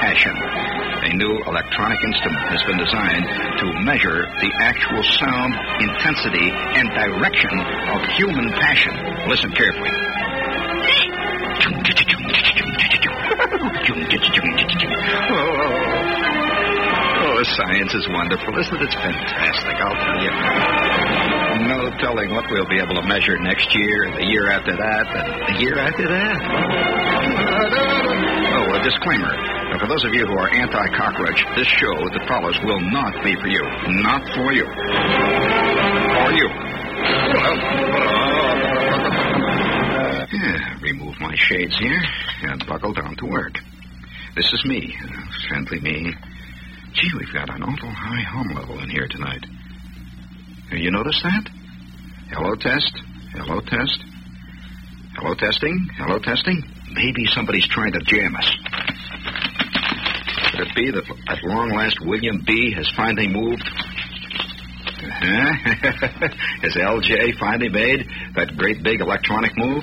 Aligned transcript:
passion. 0.00 0.34
A 1.02 1.12
new 1.14 1.42
electronic 1.46 1.98
instrument 2.04 2.46
has 2.48 2.62
been 2.64 2.78
designed 2.78 3.26
to 3.58 3.66
measure 3.82 4.26
the 4.40 4.50
actual 4.62 5.02
sound, 5.18 5.54
intensity, 5.82 6.50
and 6.78 6.88
direction 6.90 7.54
of 7.90 8.00
human 8.16 8.50
passion. 8.54 8.94
Listen 9.28 9.50
carefully. 9.52 9.90
Oh, 15.30 15.34
oh, 15.34 15.82
oh, 17.24 17.42
science 17.56 17.94
is 17.94 18.08
wonderful, 18.08 18.58
isn't 18.58 18.76
it? 18.76 18.82
It's 18.82 18.94
fantastic, 18.94 19.74
I'll 19.74 19.94
tell 19.94 20.22
you. 20.22 20.30
No 21.68 21.90
telling 21.98 22.34
what 22.34 22.50
we'll 22.50 22.66
be 22.68 22.78
able 22.78 22.94
to 22.94 23.02
measure 23.02 23.38
next 23.38 23.74
year, 23.74 24.10
the 24.16 24.26
year 24.26 24.50
after 24.50 24.76
that, 24.76 25.06
and 25.16 25.56
the 25.56 25.60
year 25.60 25.78
after 25.78 26.08
that. 26.08 28.01
Disclaimer. 28.82 29.30
Now, 29.70 29.78
for 29.78 29.86
those 29.86 30.04
of 30.04 30.12
you 30.12 30.26
who 30.26 30.36
are 30.36 30.50
anti-cockroach, 30.52 31.44
this 31.56 31.68
show 31.68 31.94
that 32.10 32.24
follows 32.28 32.58
will 32.64 32.80
not 32.80 33.14
be 33.22 33.34
for 33.40 33.46
you. 33.46 33.62
Not 34.02 34.22
for 34.34 34.52
you. 34.52 34.66
For 34.66 36.32
you. 36.34 36.48
Yeah, 40.32 40.78
remove 40.80 41.14
my 41.20 41.34
shades 41.36 41.76
here 41.78 42.02
and 42.42 42.66
buckle 42.66 42.92
down 42.92 43.16
to 43.16 43.26
work. 43.26 43.52
This 44.34 44.50
is 44.52 44.64
me, 44.64 44.94
uh, 45.04 45.22
friendly 45.48 45.80
me. 45.80 46.12
Gee, 46.94 47.10
we've 47.18 47.32
got 47.32 47.54
an 47.54 47.62
awful 47.62 47.90
high 47.90 48.22
hum 48.22 48.48
level 48.54 48.78
in 48.82 48.90
here 48.90 49.06
tonight. 49.08 49.44
Uh, 50.72 50.76
You 50.76 50.90
notice 50.90 51.20
that? 51.22 51.48
Hello, 52.30 52.54
test. 52.56 52.92
Hello, 53.34 53.60
test. 53.60 53.98
Hello, 55.16 55.34
testing. 55.34 55.88
Hello, 55.98 56.18
testing. 56.18 56.62
Maybe 56.92 57.26
somebody's 57.26 57.68
trying 57.68 57.92
to 57.92 58.00
jam 58.00 58.34
us. 58.36 58.50
It 60.62 60.74
be 60.76 60.90
that 60.92 61.02
at 61.26 61.42
long 61.42 61.70
last 61.70 61.98
William 62.00 62.40
B. 62.46 62.72
has 62.76 62.88
finally 62.96 63.26
moved? 63.26 63.66
Uh-huh. 65.02 65.52
has 66.62 66.74
LJ 66.76 67.36
finally 67.40 67.68
made 67.68 68.06
that 68.36 68.56
great 68.56 68.80
big 68.84 69.00
electronic 69.00 69.58
move? 69.58 69.82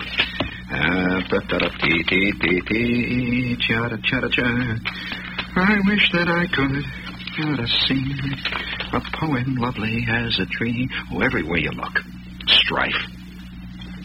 I 5.57 5.79
wish 5.85 6.11
that 6.13 6.29
I 6.29 6.47
could 6.47 7.59
have 7.59 7.69
seen 7.87 8.15
a 8.93 9.01
poem 9.19 9.55
lovely 9.55 10.07
as 10.07 10.39
a 10.39 10.45
tree. 10.45 10.87
Oh, 11.11 11.19
everywhere 11.19 11.59
you 11.59 11.71
look, 11.71 11.99
strife. 12.47 13.03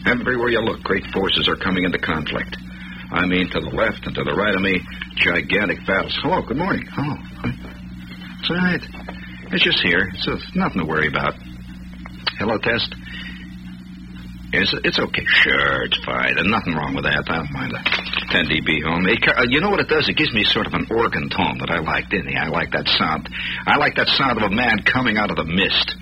Everywhere 0.05 0.49
you 0.49 0.59
look, 0.59 0.83
great 0.83 1.05
forces 1.13 1.47
are 1.47 1.55
coming 1.55 1.85
into 1.85 1.99
conflict. 1.99 2.57
I 3.11 3.25
mean, 3.25 3.49
to 3.51 3.59
the 3.59 3.69
left 3.69 4.05
and 4.05 4.15
to 4.15 4.23
the 4.23 4.33
right 4.33 4.55
of 4.55 4.61
me, 4.61 4.81
gigantic 5.17 5.77
battles. 5.85 6.17
Hello, 6.21 6.41
good 6.41 6.57
morning. 6.57 6.83
Oh, 6.97 7.15
it's 8.39 8.49
all 8.49 8.57
right. 8.57 8.81
It's 9.53 9.63
just 9.63 9.79
here. 9.81 10.09
It's 10.13 10.27
uh, 10.27 10.37
nothing 10.55 10.81
to 10.81 10.87
worry 10.87 11.07
about. 11.07 11.33
Hello, 12.39 12.57
test. 12.57 12.93
Is 14.53 14.73
it? 14.73 14.85
It's 14.85 14.99
okay. 14.99 15.25
Sure, 15.43 15.83
it's 15.83 15.99
fine. 16.05 16.35
There's 16.35 16.47
nothing 16.47 16.73
wrong 16.73 16.95
with 16.95 17.05
that. 17.05 17.27
I 17.29 17.43
don't 17.43 17.51
mind 17.51 17.73
a 17.73 17.81
10 18.31 18.47
dB 18.49 18.83
home. 18.83 19.05
It, 19.07 19.21
uh, 19.27 19.45
you 19.49 19.61
know 19.61 19.69
what 19.69 19.79
it 19.79 19.87
does? 19.87 20.09
It 20.09 20.17
gives 20.17 20.33
me 20.33 20.43
sort 20.43 20.65
of 20.65 20.73
an 20.73 20.87
organ 20.89 21.29
tone 21.29 21.59
that 21.59 21.69
I 21.69 21.79
like, 21.79 22.09
didn't 22.09 22.29
he? 22.31 22.37
I 22.37 22.47
like 22.47 22.71
that 22.71 22.87
sound. 22.97 23.29
I 23.67 23.77
like 23.77 23.95
that 23.95 24.07
sound 24.17 24.41
of 24.41 24.49
a 24.49 24.53
man 24.53 24.79
coming 24.87 25.17
out 25.17 25.29
of 25.29 25.37
the 25.37 25.45
mist. 25.45 25.95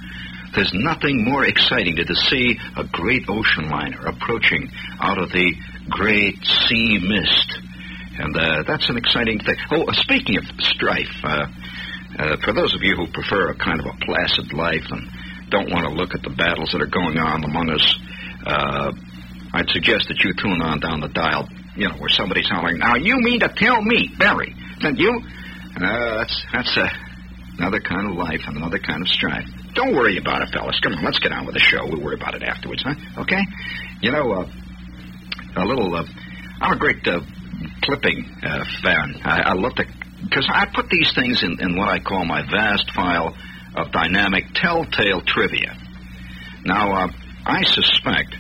There's 0.55 0.73
nothing 0.73 1.25
more 1.25 1.45
exciting 1.45 1.95
than 1.95 2.05
to 2.05 2.15
see 2.15 2.57
a 2.77 2.83
great 2.83 3.25
ocean 3.27 3.69
liner 3.69 4.05
approaching 4.05 4.69
out 5.01 5.17
of 5.17 5.31
the 5.31 5.53
great 5.89 6.37
sea 6.45 6.99
mist. 7.01 7.59
And 8.19 8.37
uh, 8.37 8.63
that's 8.67 8.87
an 8.89 8.97
exciting 8.97 9.39
thing. 9.39 9.55
Oh, 9.71 9.83
uh, 9.83 9.93
speaking 9.93 10.37
of 10.37 10.43
strife, 10.59 11.09
uh, 11.23 11.47
uh, 12.19 12.37
for 12.45 12.53
those 12.53 12.75
of 12.75 12.83
you 12.83 12.95
who 12.95 13.07
prefer 13.07 13.49
a 13.49 13.55
kind 13.55 13.79
of 13.79 13.87
a 13.87 13.97
placid 14.05 14.53
life 14.53 14.85
and 14.91 15.09
don't 15.49 15.71
want 15.71 15.85
to 15.85 15.91
look 15.91 16.13
at 16.13 16.21
the 16.21 16.29
battles 16.29 16.69
that 16.73 16.81
are 16.81 16.93
going 16.93 17.17
on 17.17 17.43
among 17.43 17.71
us, 17.71 17.95
uh, 18.45 18.91
I'd 19.53 19.69
suggest 19.69 20.07
that 20.09 20.23
you 20.23 20.33
tune 20.37 20.61
on 20.61 20.79
down 20.79 20.99
the 20.99 21.09
dial, 21.09 21.49
you 21.75 21.89
know, 21.89 21.95
where 21.97 22.09
somebody's 22.09 22.47
hollering, 22.47 22.77
Now, 22.77 22.95
you 22.95 23.17
mean 23.17 23.39
to 23.39 23.49
tell 23.49 23.81
me, 23.81 24.09
Barry, 24.19 24.55
that 24.81 24.97
you. 24.99 25.21
Uh, 25.75 26.17
that's 26.17 26.45
that's 26.53 26.77
another 27.57 27.79
kind 27.79 28.07
of 28.07 28.15
life 28.15 28.41
and 28.45 28.57
another 28.57 28.77
kind 28.77 29.01
of 29.01 29.07
strife. 29.07 29.49
Don't 29.73 29.95
worry 29.95 30.17
about 30.17 30.41
it, 30.41 30.49
fellas. 30.53 30.79
Come 30.81 30.93
on, 30.93 31.03
let's 31.03 31.19
get 31.19 31.31
on 31.31 31.45
with 31.45 31.55
the 31.55 31.59
show. 31.59 31.85
We'll 31.85 32.01
worry 32.01 32.15
about 32.15 32.35
it 32.35 32.43
afterwards, 32.43 32.83
huh? 32.83 33.21
Okay? 33.21 33.41
You 34.01 34.11
know, 34.11 34.31
uh, 34.31 34.47
a 35.55 35.65
little. 35.65 35.93
Uh, 35.95 36.05
I'm 36.61 36.73
a 36.73 36.79
great 36.79 37.07
uh, 37.07 37.21
clipping 37.81 38.25
uh, 38.43 38.65
fan. 38.81 39.21
I, 39.23 39.41
I 39.41 39.53
love 39.53 39.75
to. 39.75 39.85
Because 40.23 40.47
I 40.51 40.67
put 40.73 40.89
these 40.89 41.11
things 41.13 41.43
in, 41.43 41.59
in 41.59 41.75
what 41.77 41.89
I 41.89 41.99
call 41.99 42.23
my 42.25 42.41
vast 42.49 42.91
file 42.93 43.35
of 43.75 43.91
dynamic 43.91 44.45
telltale 44.53 45.21
trivia. 45.21 45.75
Now, 46.63 46.93
uh, 46.93 47.07
I 47.45 47.63
suspect. 47.63 48.35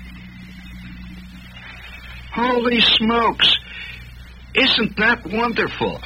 Holy 2.33 2.79
smokes! 2.79 3.57
Isn't 4.55 4.97
that 4.97 5.25
wonderful? 5.25 5.99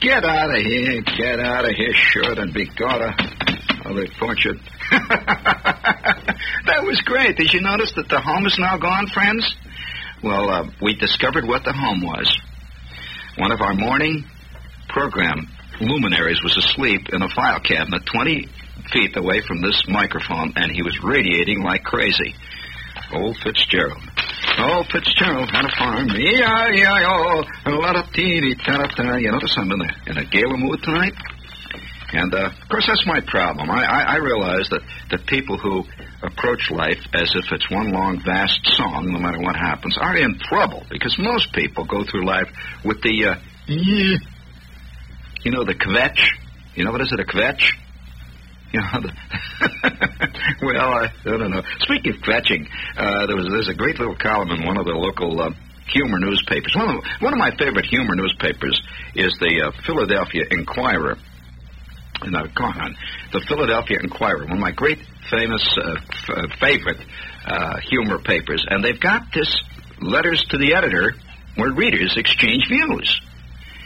Get 0.00 0.24
out 0.24 0.50
of 0.50 0.62
here, 0.62 1.02
get 1.02 1.40
out 1.40 1.64
of 1.68 1.74
here, 1.74 1.92
sure, 1.94 2.40
and 2.40 2.52
be 2.52 2.66
gone. 2.66 3.14
Holy 3.84 4.08
fortune. 4.18 4.60
that 4.90 6.82
was 6.84 7.00
great. 7.04 7.36
Did 7.36 7.52
you 7.52 7.60
notice 7.60 7.92
that 7.96 8.08
the 8.08 8.18
home 8.18 8.46
is 8.46 8.58
now 8.58 8.78
gone, 8.78 9.06
friends? 9.08 9.54
Well, 10.22 10.48
uh, 10.48 10.70
we 10.80 10.94
discovered 10.96 11.44
what 11.46 11.64
the 11.64 11.72
home 11.72 12.00
was. 12.00 12.34
One 13.36 13.52
of 13.52 13.60
our 13.60 13.74
morning 13.74 14.24
program 14.88 15.48
luminaries 15.80 16.42
was 16.42 16.56
asleep 16.56 17.08
in 17.12 17.20
a 17.20 17.28
file 17.28 17.60
cabinet 17.60 18.06
20 18.06 18.48
feet 18.90 19.16
away 19.16 19.42
from 19.46 19.60
this 19.60 19.82
microphone, 19.86 20.54
and 20.56 20.72
he 20.72 20.82
was 20.82 20.98
radiating 21.02 21.62
like 21.62 21.84
crazy. 21.84 22.34
Old 23.12 23.36
Fitzgerald. 23.44 24.00
Old 24.58 24.86
Fitzgerald 24.86 25.50
had 25.50 25.66
a 25.66 25.76
farm. 25.76 26.08
E-I-E-I-O. 26.08 27.42
A 27.66 27.70
lot 27.70 27.96
of 27.96 28.10
teeny 28.12 28.54
ta 28.54 28.86
ta 28.86 29.16
You 29.16 29.30
notice 29.32 29.54
I'm 29.58 29.70
in 29.72 29.80
a, 29.80 30.10
in 30.10 30.18
a 30.18 30.24
gala 30.24 30.56
mood 30.56 30.82
tonight? 30.82 31.12
And, 32.14 32.32
uh, 32.32 32.50
of 32.62 32.68
course, 32.68 32.86
that's 32.86 33.04
my 33.06 33.20
problem. 33.26 33.70
I, 33.70 33.82
I, 33.82 34.02
I 34.02 34.16
realize 34.16 34.68
that, 34.70 34.82
that 35.10 35.26
people 35.26 35.58
who 35.58 35.84
approach 36.22 36.70
life 36.70 37.00
as 37.12 37.34
if 37.34 37.50
it's 37.50 37.68
one 37.70 37.90
long, 37.90 38.20
vast 38.24 38.60
song, 38.76 39.10
no 39.12 39.18
matter 39.18 39.40
what 39.40 39.56
happens, 39.56 39.98
are 39.98 40.16
in 40.16 40.38
trouble 40.38 40.84
because 40.90 41.18
most 41.18 41.52
people 41.52 41.84
go 41.84 42.04
through 42.04 42.24
life 42.24 42.48
with 42.84 43.02
the, 43.02 43.26
uh, 43.26 43.34
you 43.66 45.50
know, 45.50 45.64
the 45.64 45.74
kvetch. 45.74 46.20
You 46.76 46.84
know 46.84 46.92
what 46.92 47.00
is 47.00 47.12
it, 47.12 47.20
a 47.20 47.24
kvetch? 47.24 47.72
You 48.72 48.80
know, 48.80 49.00
the 49.02 49.12
well, 50.62 50.94
I, 50.94 51.06
I 51.06 51.36
don't 51.38 51.50
know. 51.50 51.62
Speaking 51.80 52.14
of 52.14 52.20
kvetching, 52.20 52.68
uh, 52.96 53.26
there 53.26 53.36
was 53.36 53.46
there's 53.48 53.68
a 53.68 53.74
great 53.74 53.98
little 53.98 54.16
column 54.16 54.50
in 54.50 54.66
one 54.66 54.78
of 54.78 54.84
the 54.84 54.92
local 54.92 55.40
uh, 55.40 55.50
humor 55.86 56.18
newspapers. 56.18 56.74
One 56.74 56.96
of 56.96 57.04
one 57.20 57.32
of 57.32 57.38
my 57.38 57.50
favorite 57.56 57.86
humor 57.86 58.16
newspapers 58.16 58.80
is 59.14 59.32
the 59.38 59.66
uh, 59.66 59.82
Philadelphia 59.86 60.42
Inquirer. 60.50 61.18
No, 62.30 62.46
go 62.54 62.64
on. 62.64 62.96
The 63.32 63.40
Philadelphia 63.40 63.98
Inquirer, 64.02 64.44
one 64.44 64.52
of 64.52 64.58
my 64.58 64.72
great 64.72 64.98
famous 65.30 65.76
uh, 65.76 65.96
f- 66.12 66.30
uh, 66.30 66.46
favorite 66.60 66.98
uh, 67.46 67.78
humor 67.80 68.18
papers, 68.18 68.64
and 68.68 68.84
they've 68.84 69.00
got 69.00 69.32
this 69.32 69.62
letters 70.00 70.44
to 70.50 70.58
the 70.58 70.74
editor 70.74 71.14
where 71.56 71.72
readers 71.72 72.16
exchange 72.16 72.68
views. 72.68 73.20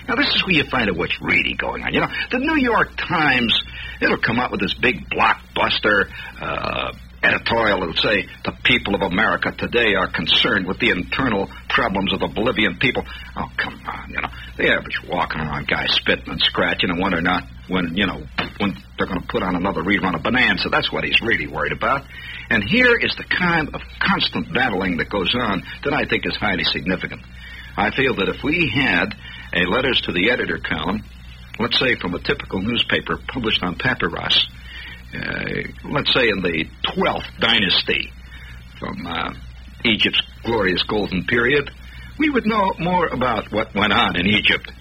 Now, 0.08 0.14
this 0.14 0.34
is 0.34 0.42
where 0.44 0.54
you 0.54 0.64
find 0.64 0.88
out 0.88 0.96
what's 0.96 1.20
really 1.20 1.54
going 1.54 1.82
on. 1.82 1.92
You 1.92 2.00
know, 2.00 2.08
the 2.30 2.38
New 2.38 2.56
York 2.56 2.96
Times, 2.96 3.62
it'll 4.00 4.16
come 4.18 4.38
out 4.40 4.50
with 4.50 4.60
this 4.60 4.72
big 4.74 5.08
blockbuster 5.10 6.08
uh, 6.40 6.92
editorial 7.22 7.80
that'll 7.80 7.94
say 7.96 8.26
the 8.44 8.52
people 8.64 8.94
of 8.94 9.02
America 9.02 9.52
today 9.52 9.94
are 9.94 10.10
concerned 10.10 10.66
with 10.66 10.78
the 10.78 10.90
internal 10.90 11.50
problems 11.68 12.12
of 12.14 12.20
the 12.20 12.28
Bolivian 12.28 12.78
people. 12.78 13.04
Oh, 13.36 13.50
come 13.56 13.80
on, 13.86 14.08
you 14.08 14.20
know, 14.22 14.28
the 14.56 14.72
average 14.72 15.02
walking 15.06 15.40
around 15.40 15.66
guy 15.68 15.86
spitting 15.88 16.30
and 16.30 16.40
scratching 16.40 16.90
and 16.90 16.98
wondering 16.98 17.24
not 17.24 17.44
when, 17.68 17.96
you 17.96 18.06
know, 18.06 18.22
when 18.58 18.76
they're 18.96 19.06
going 19.06 19.20
to 19.20 19.26
put 19.26 19.42
on 19.42 19.54
another 19.54 19.82
rerun 19.82 20.14
of 20.14 20.22
Bonanza. 20.22 20.68
That's 20.68 20.92
what 20.92 21.04
he's 21.04 21.20
really 21.22 21.46
worried 21.46 21.72
about. 21.72 22.04
And 22.50 22.64
here 22.64 22.96
is 22.98 23.14
the 23.16 23.24
kind 23.24 23.74
of 23.74 23.80
constant 24.00 24.52
battling 24.52 24.96
that 24.98 25.10
goes 25.10 25.34
on 25.34 25.62
that 25.84 25.92
I 25.92 26.04
think 26.04 26.26
is 26.26 26.36
highly 26.36 26.64
significant. 26.64 27.22
I 27.76 27.90
feel 27.90 28.16
that 28.16 28.28
if 28.28 28.42
we 28.42 28.70
had 28.74 29.14
a 29.52 29.64
letters 29.68 30.00
to 30.02 30.12
the 30.12 30.30
editor 30.30 30.58
column, 30.58 31.04
let's 31.60 31.78
say 31.78 31.94
from 31.96 32.14
a 32.14 32.18
typical 32.18 32.60
newspaper 32.60 33.18
published 33.28 33.62
on 33.62 33.76
papyrus, 33.76 34.46
uh, 35.14 35.44
let's 35.84 36.12
say 36.12 36.28
in 36.28 36.42
the 36.42 36.66
12th 36.86 37.38
dynasty 37.38 38.12
from 38.78 39.06
uh, 39.06 39.32
Egypt's 39.84 40.22
glorious 40.42 40.82
golden 40.82 41.24
period, 41.24 41.70
we 42.18 42.30
would 42.30 42.46
know 42.46 42.74
more 42.78 43.06
about 43.06 43.52
what 43.52 43.74
went 43.74 43.92
on 43.92 44.16
in 44.16 44.26
Egypt 44.26 44.72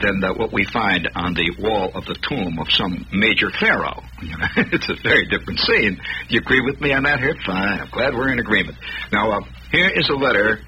than 0.00 0.22
uh, 0.22 0.32
what 0.34 0.52
we 0.52 0.64
find 0.64 1.08
on 1.14 1.34
the 1.34 1.50
wall 1.58 1.90
of 1.94 2.04
the 2.06 2.14
tomb 2.14 2.58
of 2.58 2.70
some 2.70 3.06
major 3.12 3.50
pharaoh. 3.50 4.02
it's 4.56 4.88
a 4.88 4.94
very 5.02 5.26
different 5.26 5.58
scene. 5.60 5.94
Do 5.94 6.34
you 6.34 6.40
agree 6.40 6.60
with 6.60 6.80
me 6.80 6.92
on 6.92 7.04
that 7.04 7.20
here? 7.20 7.34
Fine. 7.44 7.80
I'm 7.80 7.90
glad 7.90 8.14
we're 8.14 8.32
in 8.32 8.38
agreement. 8.38 8.78
Now, 9.12 9.32
uh, 9.32 9.40
here 9.72 9.90
is 9.90 10.08
a 10.08 10.14
letter 10.14 10.60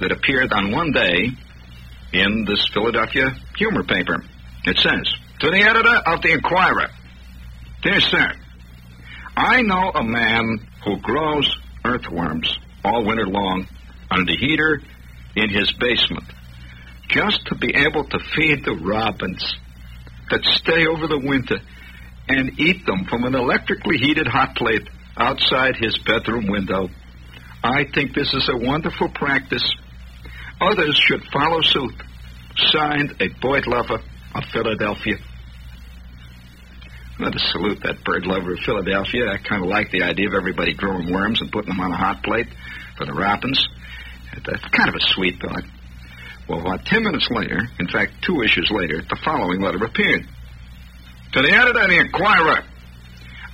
that 0.00 0.12
appeared 0.12 0.52
on 0.52 0.70
one 0.70 0.92
day 0.92 1.30
in 2.12 2.44
this 2.44 2.66
Philadelphia 2.72 3.30
humor 3.56 3.84
paper. 3.84 4.24
It 4.64 4.76
says, 4.78 5.12
To 5.40 5.50
the 5.50 5.62
editor 5.62 5.96
of 6.06 6.22
the 6.22 6.32
Inquirer, 6.32 6.90
Dear 7.82 8.00
Sir, 8.00 8.32
I 9.36 9.62
know 9.62 9.92
a 9.94 10.04
man 10.04 10.58
who 10.84 10.98
grows 10.98 11.48
earthworms 11.84 12.58
all 12.84 13.04
winter 13.04 13.26
long 13.26 13.66
under 14.10 14.32
the 14.32 14.36
heater 14.36 14.82
in 15.36 15.48
his 15.50 15.72
basement 15.72 16.24
just 17.08 17.46
to 17.46 17.54
be 17.54 17.74
able 17.74 18.04
to 18.04 18.18
feed 18.36 18.64
the 18.64 18.74
robins 18.74 19.56
that 20.30 20.44
stay 20.44 20.86
over 20.86 21.06
the 21.06 21.18
winter 21.18 21.58
and 22.28 22.60
eat 22.60 22.84
them 22.84 23.06
from 23.08 23.24
an 23.24 23.34
electrically 23.34 23.96
heated 23.96 24.26
hot 24.26 24.54
plate 24.54 24.88
outside 25.16 25.76
his 25.76 25.96
bedroom 25.98 26.46
window. 26.46 26.88
I 27.64 27.84
think 27.92 28.14
this 28.14 28.32
is 28.34 28.48
a 28.52 28.56
wonderful 28.56 29.08
practice. 29.08 29.64
Others 30.60 30.96
should 30.96 31.22
follow 31.32 31.62
suit. 31.62 31.94
Signed, 32.56 33.14
a 33.20 33.28
bird 33.40 33.66
lover 33.66 34.00
of 34.34 34.44
Philadelphia. 34.52 35.16
I 37.18 37.22
want 37.22 37.34
to 37.34 37.40
salute 37.40 37.80
that 37.82 38.04
bird 38.04 38.26
lover 38.26 38.52
of 38.52 38.58
Philadelphia. 38.60 39.30
I 39.30 39.38
kind 39.38 39.64
of 39.64 39.70
like 39.70 39.90
the 39.90 40.02
idea 40.02 40.28
of 40.28 40.34
everybody 40.34 40.74
growing 40.74 41.12
worms 41.12 41.40
and 41.40 41.50
putting 41.50 41.70
them 41.70 41.80
on 41.80 41.90
a 41.90 41.96
hot 41.96 42.22
plate 42.22 42.46
for 42.96 43.06
the 43.06 43.12
robins. 43.12 43.66
That's 44.44 44.64
kind 44.68 44.88
of 44.88 44.94
a 44.94 45.00
sweet 45.00 45.40
thought. 45.40 45.64
Well, 46.48 46.60
about 46.60 46.86
ten 46.86 47.02
minutes 47.02 47.28
later, 47.30 47.60
in 47.78 47.88
fact, 47.88 48.22
two 48.22 48.42
issues 48.42 48.70
later, 48.70 49.02
the 49.02 49.18
following 49.22 49.60
letter 49.60 49.84
appeared. 49.84 50.26
To 51.32 51.42
the 51.42 51.52
editor 51.52 51.80
of 51.80 51.88
the 51.88 52.00
Inquirer, 52.00 52.64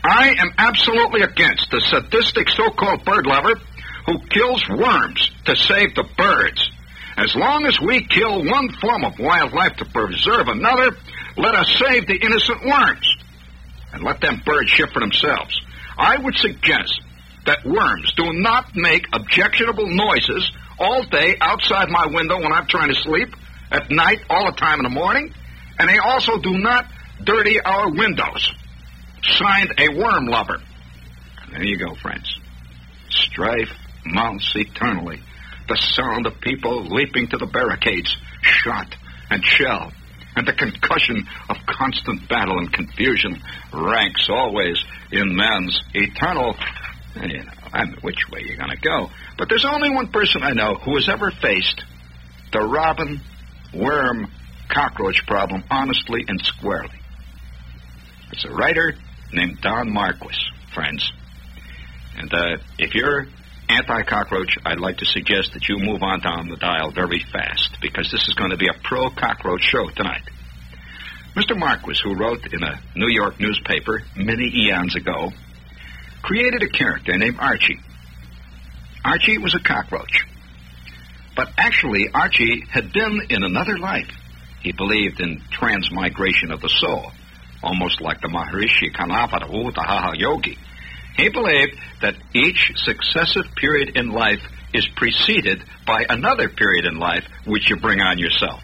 I 0.05 0.29
am 0.39 0.53
absolutely 0.59 1.23
against 1.23 1.71
the 1.71 1.81
sadistic 1.81 2.49
so-called 2.51 3.05
bird 3.05 3.27
lover 3.27 3.61
who 4.07 4.19
kills 4.29 4.63
worms 4.69 5.31
to 5.47 5.57
save 5.57 5.95
the 5.97 6.05
birds. 6.17 6.71
As 7.17 7.35
long 7.35 7.67
as 7.67 7.81
we 7.81 8.05
kill 8.05 8.45
one 8.45 8.69
form 8.81 9.05
of 9.05 9.19
wildlife 9.19 9.77
to 9.77 9.85
preserve 9.87 10.47
another, 10.49 10.97
let 11.37 11.55
us 11.55 11.69
save 11.79 12.07
the 12.07 12.17
innocent 12.17 12.65
worms 12.65 13.17
and 13.93 14.05
let 14.05 14.21
them 14.21 14.41
birds 14.45 14.71
shift 14.71 14.93
for 14.93 15.01
themselves. 15.01 15.61
I 15.97 16.19
would 16.19 16.37
suggest 16.37 17.01
that 17.47 17.65
worms 17.65 18.13
do 18.17 18.33
not 18.35 18.75
make 18.75 19.07
objectionable 19.13 19.87
noises 19.87 20.51
all 20.79 21.05
day 21.05 21.37
outside 21.41 21.89
my 21.91 22.07
window 22.07 22.37
when 22.41 22.53
I'm 22.53 22.67
trying 22.67 22.89
to 22.89 23.01
sleep, 23.01 23.29
at 23.71 23.91
night, 23.91 24.21
all 24.31 24.47
the 24.47 24.57
time 24.57 24.79
in 24.79 24.85
the 24.85 24.91
morning, 24.91 25.33
and 25.79 25.89
they 25.89 25.99
also 25.99 26.39
do 26.39 26.59
not 26.59 26.87
dirty 27.23 27.61
our 27.61 27.91
windows. 27.91 28.53
Signed 29.23 29.75
a 29.79 29.89
worm 29.89 30.27
lover. 30.27 30.59
There 31.51 31.65
you 31.65 31.79
go, 31.79 31.95
friends. 31.95 32.39
Strife 33.09 33.73
mounts 34.05 34.53
eternally. 34.55 35.21
The 35.69 35.77
sound 35.77 36.27
of 36.27 36.41
people 36.41 36.85
leaping 36.85 37.29
to 37.29 37.39
the 37.39 37.47
barricades, 37.47 38.17
shot 38.43 38.95
and 39.31 39.43
shell, 39.43 39.93
and 40.37 40.47
the 40.47 40.53
concussion 40.53 41.27
of 41.49 41.57
constant 41.67 42.29
battle 42.29 42.59
and 42.59 42.73
confusion 42.73 43.41
ranks 43.73 44.29
always 44.29 44.85
in 45.11 45.35
man's 45.35 45.81
eternal. 45.95 46.55
You 47.17 47.45
know, 47.45 47.53
Which 48.03 48.29
way 48.31 48.43
you're 48.47 48.57
going 48.57 48.71
to 48.71 48.81
go. 48.81 49.11
But 49.37 49.49
there's 49.49 49.65
only 49.65 49.91
one 49.91 50.09
person 50.09 50.43
I 50.43 50.53
know 50.53 50.75
who 50.75 50.95
has 50.97 51.09
ever 51.09 51.31
faced 51.31 51.83
the 52.53 52.61
robin, 52.61 53.21
worm, 53.75 54.31
cockroach 54.69 55.27
problem 55.27 55.65
honestly 55.71 56.25
and 56.27 56.41
squarely. 56.41 56.99
It's 58.33 58.45
a 58.45 58.51
writer 58.51 58.95
named 59.33 59.61
Don 59.61 59.93
Marquis, 59.93 60.39
friends. 60.73 61.13
And 62.17 62.33
uh, 62.33 62.57
if 62.79 62.95
you're 62.95 63.27
anti-cockroach, 63.69 64.57
I'd 64.65 64.81
like 64.81 64.99
to 64.99 65.07
suggest 65.07 65.53
that 65.55 65.69
you 65.69 65.79
move 65.79 66.03
on 66.03 66.21
down 66.21 66.49
the 66.49 66.57
dial 66.57 66.91
very 66.93 67.25
fast 67.33 67.79
because 67.81 68.11
this 68.11 68.29
is 68.29 68.35
going 68.35 68.51
to 68.51 68.57
be 68.57 68.69
a 68.69 68.79
pro-cockroach 68.83 69.63
show 69.63 69.89
tonight. 69.89 70.23
Mr. 71.35 71.59
Marquis, 71.59 71.99
who 72.05 72.15
wrote 72.15 72.47
in 72.53 72.63
a 72.63 72.81
New 72.95 73.09
York 73.09 73.41
newspaper 73.41 74.03
many 74.17 74.51
eons 74.55 74.95
ago, 74.95 75.33
created 76.25 76.63
a 76.63 76.69
character 76.69 77.17
named 77.19 77.37
Archie. 77.39 77.79
Archie 79.05 79.37
was 79.37 79.55
a 79.55 79.61
cockroach. 79.63 80.25
But 81.37 81.49
actually, 81.59 82.09
Archie 82.15 82.65
had 82.71 82.93
been 82.93 83.21
in 83.29 83.45
another 83.45 83.77
life. 83.77 84.09
He 84.63 84.73
believed 84.73 85.21
in 85.21 85.43
transmigration 85.51 86.51
of 86.51 86.63
the 86.63 86.71
soul, 86.71 87.13
almost 87.63 88.01
like 88.01 88.23
the 88.23 88.29
Maharishi 88.29 88.95
Kanapadahu, 88.95 89.75
the 89.75 89.83
Haha 89.83 90.13
Yogi. 90.15 90.57
He 91.17 91.29
believed 91.29 91.77
that 92.01 92.15
each 92.35 92.73
successive 92.77 93.45
period 93.57 93.95
in 93.95 94.09
life 94.09 94.41
is 94.73 94.89
preceded 94.97 95.63
by 95.87 96.07
another 96.09 96.49
period 96.49 96.87
in 96.87 96.99
life 96.99 97.25
which 97.47 97.69
you 97.69 97.77
bring 97.77 98.01
on 98.01 98.19
yourself 98.19 98.63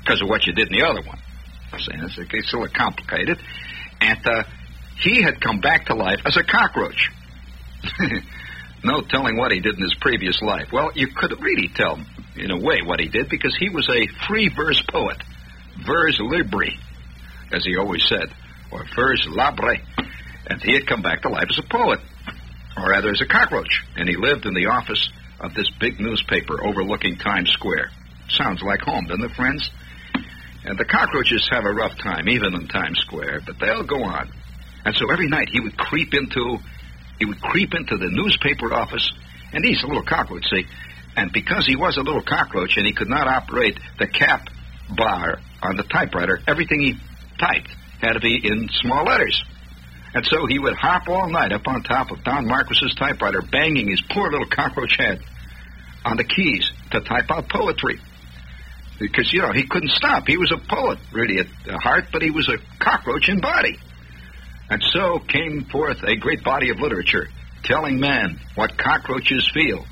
because 0.00 0.20
of 0.20 0.28
what 0.28 0.44
you 0.46 0.52
did 0.52 0.72
in 0.72 0.78
the 0.78 0.84
other 0.84 1.02
one. 1.02 1.18
I'm 1.72 1.80
saying 1.80 2.00
it's, 2.02 2.18
it's 2.18 2.52
a 2.52 2.56
little 2.56 2.74
complicated. 2.74 3.38
And 4.00 4.18
uh, 4.26 4.42
he 4.98 5.22
had 5.22 5.40
come 5.40 5.60
back 5.60 5.86
to 5.86 5.94
life 5.94 6.20
as 6.24 6.36
a 6.36 6.42
cockroach. 6.42 7.10
no 8.84 9.02
telling 9.02 9.36
what 9.36 9.52
he 9.52 9.60
did 9.60 9.74
in 9.74 9.82
his 9.82 9.94
previous 10.00 10.40
life. 10.40 10.68
Well, 10.72 10.90
you 10.94 11.08
could 11.08 11.40
really 11.40 11.68
tell, 11.68 11.98
in 12.36 12.50
a 12.50 12.58
way, 12.58 12.82
what 12.82 13.00
he 13.00 13.08
did 13.08 13.28
because 13.28 13.56
he 13.56 13.68
was 13.68 13.88
a 13.88 14.06
free 14.26 14.48
verse 14.48 14.82
poet. 14.82 15.22
Vers 15.84 16.18
libre, 16.20 16.70
as 17.52 17.64
he 17.64 17.76
always 17.76 18.06
said, 18.08 18.32
or 18.70 18.84
vers 18.94 19.26
labre. 19.26 19.80
And 20.46 20.62
he 20.62 20.72
had 20.72 20.86
come 20.86 21.02
back 21.02 21.22
to 21.22 21.28
life 21.28 21.48
as 21.50 21.58
a 21.58 21.62
poet, 21.62 22.00
or 22.76 22.90
rather 22.90 23.10
as 23.10 23.20
a 23.20 23.26
cockroach. 23.26 23.84
And 23.96 24.08
he 24.08 24.16
lived 24.16 24.46
in 24.46 24.54
the 24.54 24.66
office 24.66 25.10
of 25.40 25.54
this 25.54 25.68
big 25.78 26.00
newspaper 26.00 26.64
overlooking 26.64 27.16
Times 27.16 27.50
Square. 27.50 27.90
Sounds 28.28 28.62
like 28.62 28.80
home, 28.80 29.06
doesn't 29.06 29.24
it, 29.24 29.32
friends? 29.32 29.70
And 30.64 30.78
the 30.78 30.84
cockroaches 30.84 31.48
have 31.50 31.64
a 31.64 31.72
rough 31.72 31.96
time, 31.98 32.28
even 32.28 32.54
in 32.54 32.66
Times 32.68 32.98
Square, 33.00 33.42
but 33.46 33.58
they'll 33.58 33.84
go 33.84 34.02
on. 34.02 34.30
And 34.86 34.94
so 34.94 35.10
every 35.12 35.26
night 35.26 35.48
he 35.50 35.58
would 35.58 35.76
creep 35.76 36.14
into 36.14 36.58
he 37.18 37.24
would 37.24 37.40
creep 37.40 37.74
into 37.74 37.96
the 37.96 38.08
newspaper 38.08 38.72
office, 38.72 39.10
and 39.52 39.64
he's 39.64 39.82
a 39.82 39.86
little 39.86 40.04
cockroach, 40.04 40.44
see. 40.48 40.66
And 41.16 41.32
because 41.32 41.66
he 41.66 41.74
was 41.74 41.96
a 41.96 42.02
little 42.02 42.22
cockroach 42.22 42.76
and 42.76 42.86
he 42.86 42.92
could 42.92 43.08
not 43.08 43.26
operate 43.26 43.80
the 43.98 44.06
cap 44.06 44.48
bar 44.94 45.40
on 45.62 45.76
the 45.76 45.82
typewriter, 45.82 46.38
everything 46.46 46.80
he 46.82 46.94
typed 47.38 47.70
had 48.00 48.12
to 48.12 48.20
be 48.20 48.38
in 48.46 48.68
small 48.70 49.04
letters. 49.04 49.42
And 50.14 50.24
so 50.26 50.46
he 50.46 50.58
would 50.58 50.74
hop 50.74 51.08
all 51.08 51.28
night 51.28 51.52
up 51.52 51.66
on 51.66 51.82
top 51.82 52.10
of 52.10 52.22
Don 52.22 52.46
Marquis's 52.46 52.94
typewriter, 52.94 53.42
banging 53.42 53.88
his 53.88 54.02
poor 54.10 54.30
little 54.30 54.46
cockroach 54.46 54.96
head 54.98 55.20
on 56.04 56.16
the 56.16 56.24
keys 56.24 56.70
to 56.92 57.00
type 57.00 57.30
out 57.30 57.48
poetry. 57.48 57.98
Because, 59.00 59.32
you 59.32 59.40
know, 59.40 59.52
he 59.52 59.66
couldn't 59.66 59.90
stop. 59.90 60.26
He 60.26 60.36
was 60.36 60.52
a 60.52 60.58
poet, 60.58 60.98
really, 61.12 61.38
at 61.38 61.46
heart, 61.82 62.06
but 62.12 62.22
he 62.22 62.30
was 62.30 62.48
a 62.48 62.58
cockroach 62.78 63.28
in 63.28 63.40
body. 63.40 63.78
And 64.68 64.82
so 64.82 65.18
came 65.18 65.64
forth 65.64 66.02
a 66.02 66.16
great 66.16 66.42
body 66.42 66.70
of 66.70 66.80
literature 66.80 67.28
telling 67.62 68.00
man 68.00 68.40
what 68.54 68.76
cockroaches 68.76 69.48
feel 69.52 69.84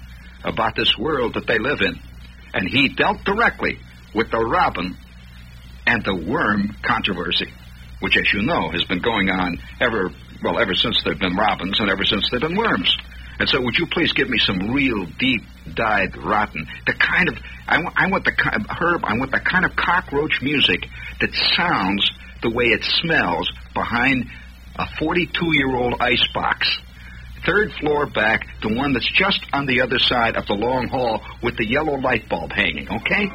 about 0.44 0.76
this 0.76 0.96
world 0.98 1.34
that 1.34 1.46
they 1.46 1.58
live 1.58 1.80
in. 1.80 1.98
And 2.52 2.68
he 2.68 2.88
dealt 2.88 3.24
directly 3.24 3.78
with 4.14 4.30
the 4.30 4.38
robin 4.38 4.96
and 5.86 6.04
the 6.04 6.14
worm 6.14 6.76
controversy, 6.82 7.52
which, 8.00 8.16
as 8.16 8.32
you 8.32 8.42
know, 8.42 8.70
has 8.70 8.84
been 8.84 9.00
going 9.00 9.28
on 9.28 9.58
ever, 9.80 10.10
well, 10.42 10.58
ever 10.58 10.74
since 10.74 11.02
there 11.02 11.12
have 11.14 11.20
been 11.20 11.36
robins 11.36 11.80
and 11.80 11.90
ever 11.90 12.04
since 12.04 12.28
there 12.30 12.40
have 12.40 12.48
been 12.48 12.56
worms. 12.56 12.96
And 13.38 13.48
so, 13.48 13.60
would 13.60 13.76
you 13.76 13.86
please 13.86 14.12
give 14.12 14.30
me 14.30 14.38
some 14.38 14.72
real 14.72 15.06
deep 15.18 15.42
dyed 15.74 16.16
rotten, 16.16 16.68
the 16.86 16.94
kind 16.94 17.28
of 17.28 17.36
I 17.66 17.78
want, 17.78 17.94
I 17.96 18.08
want 18.08 18.24
the 18.24 18.32
kind 18.32 18.66
herb, 18.70 19.04
I 19.04 19.18
want 19.18 19.32
the 19.32 19.40
kind 19.40 19.64
of 19.64 19.74
cockroach 19.74 20.40
music 20.42 20.86
that 21.20 21.34
sounds 21.56 22.10
the 22.42 22.50
way 22.50 22.66
it 22.66 22.84
smells 22.84 23.50
behind 23.74 24.30
a 24.76 24.84
42-year-old 25.00 25.94
icebox. 26.00 26.78
Third 27.46 27.72
floor 27.74 28.06
back, 28.06 28.60
the 28.62 28.74
one 28.74 28.92
that's 28.92 29.10
just 29.12 29.44
on 29.52 29.66
the 29.66 29.82
other 29.82 29.98
side 29.98 30.36
of 30.36 30.46
the 30.46 30.54
long 30.54 30.88
hall 30.88 31.22
with 31.42 31.56
the 31.56 31.66
yellow 31.66 31.96
light 31.96 32.28
bulb 32.28 32.52
hanging. 32.52 32.88
Okay? 32.88 33.28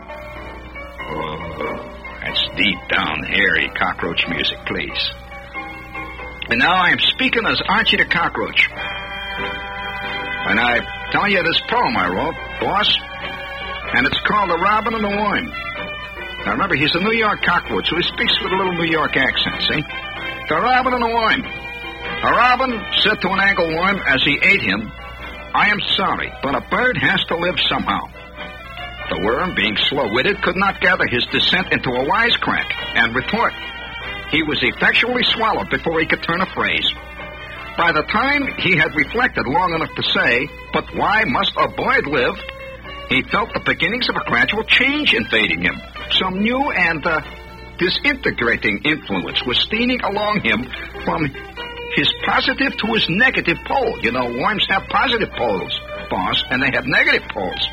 Oh, 1.12 1.89
that's 2.22 2.48
deep 2.58 2.79
down, 2.89 3.24
hairy 3.24 3.69
cockroach 3.77 4.27
music, 4.27 4.58
please. 4.65 5.12
And 6.50 6.60
now 6.60 6.74
I 6.74 6.89
am 6.89 7.00
speaking 7.00 7.46
as 7.46 7.62
Archie 7.69 7.98
the 7.98 8.05
Cockroach. 8.05 8.69
And 10.50 10.60
I'm 10.60 10.84
telling 11.12 11.31
you 11.31 11.43
this 11.43 11.62
poem 11.69 11.96
I 11.96 12.10
wrote, 12.10 12.36
boss, 12.60 12.98
and 13.93 14.08
it's 14.08 14.19
called 14.25 14.50
The 14.50 14.58
Robin 14.58 14.96
and 14.96 15.03
the 15.03 15.10
Worm. 15.10 15.46
Now 16.46 16.51
remember, 16.53 16.75
he's 16.75 16.96
a 16.96 17.00
New 17.00 17.13
York 17.13 17.43
cockroach, 17.43 17.89
so 17.89 17.96
he 17.96 18.03
speaks 18.03 18.34
with 18.41 18.51
a 18.51 18.55
little 18.55 18.74
New 18.74 18.89
York 18.89 19.15
accent, 19.15 19.62
see? 19.62 19.84
The 20.50 20.56
Robin 20.56 20.94
and 20.94 21.03
the 21.03 21.13
Worm. 21.13 21.44
A 22.25 22.32
robin 22.32 22.74
said 23.03 23.22
to 23.22 23.29
an 23.29 23.39
angleworm 23.39 24.01
as 24.08 24.24
he 24.24 24.34
ate 24.41 24.62
him, 24.62 24.91
I 25.53 25.70
am 25.70 25.79
sorry, 25.96 26.34
but 26.41 26.56
a 26.56 26.62
bird 26.72 26.98
has 26.98 27.24
to 27.25 27.38
live 27.38 27.60
somehow. 27.70 28.01
The 29.10 29.22
worm, 29.22 29.53
being 29.56 29.77
slow-witted, 29.77 30.41
could 30.41 30.56
not 30.56 30.82
gather 30.82 31.06
his 31.08 31.25
descent 31.27 31.72
into 31.72 31.89
a 31.89 32.03
wisecrack 32.03 32.65
and 32.96 33.15
retort. 33.15 33.53
He 34.32 34.41
was 34.41 34.58
effectually 34.62 35.24
swallowed 35.24 35.70
before 35.70 36.00
he 36.00 36.08
could 36.08 36.24
turn 36.24 36.41
a 36.41 36.53
phrase. 36.53 36.88
By 37.77 37.91
the 37.91 38.03
time 38.03 38.48
he 38.58 38.75
had 38.75 38.94
reflected 38.96 39.46
long 39.48 39.74
enough 39.74 39.94
to 39.96 40.03
say, 40.03 40.50
But 40.74 40.86
why 40.96 41.25
must 41.25 41.53
a 41.58 41.68
boy 41.68 42.00
live? 42.10 42.36
he 43.10 43.24
felt 43.24 43.53
the 43.53 43.62
beginnings 43.65 44.08
of 44.08 44.15
a 44.15 44.24
gradual 44.25 44.63
change 44.63 45.13
invading 45.13 45.62
him. 45.62 45.82
Some 46.12 46.41
new 46.41 46.72
and 46.72 47.06
uh, 47.06 47.22
disintegrating 47.79 48.83
influence 48.83 49.43
was 49.45 49.57
steaming 49.59 50.01
along 50.01 50.41
him 50.41 50.67
from 51.03 51.25
his 51.95 52.12
positive 52.25 52.77
to 52.77 52.88
his 52.93 53.07
negative 53.09 53.57
pole. 53.65 53.98
You 54.01 54.12
know, 54.12 54.25
worms 54.25 54.65
have 54.69 54.83
positive 54.89 55.31
poles, 55.31 55.74
boss, 56.09 56.43
and 56.51 56.62
they 56.62 56.71
have 56.71 56.86
negative 56.86 57.27
poles. 57.29 57.67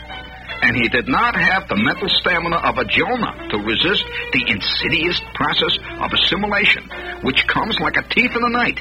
And 0.62 0.75
he 0.75 0.88
did 0.88 1.06
not 1.06 1.36
have 1.36 1.68
the 1.68 1.76
mental 1.76 2.08
stamina 2.08 2.56
of 2.56 2.78
a 2.78 2.84
Jonah 2.86 3.48
to 3.50 3.58
resist 3.58 4.04
the 4.32 4.42
insidious 4.48 5.20
process 5.34 5.76
of 6.00 6.12
assimilation, 6.14 6.88
which 7.22 7.46
comes 7.46 7.78
like 7.78 7.96
a 7.98 8.08
thief 8.08 8.34
in 8.34 8.40
the 8.40 8.48
night. 8.48 8.80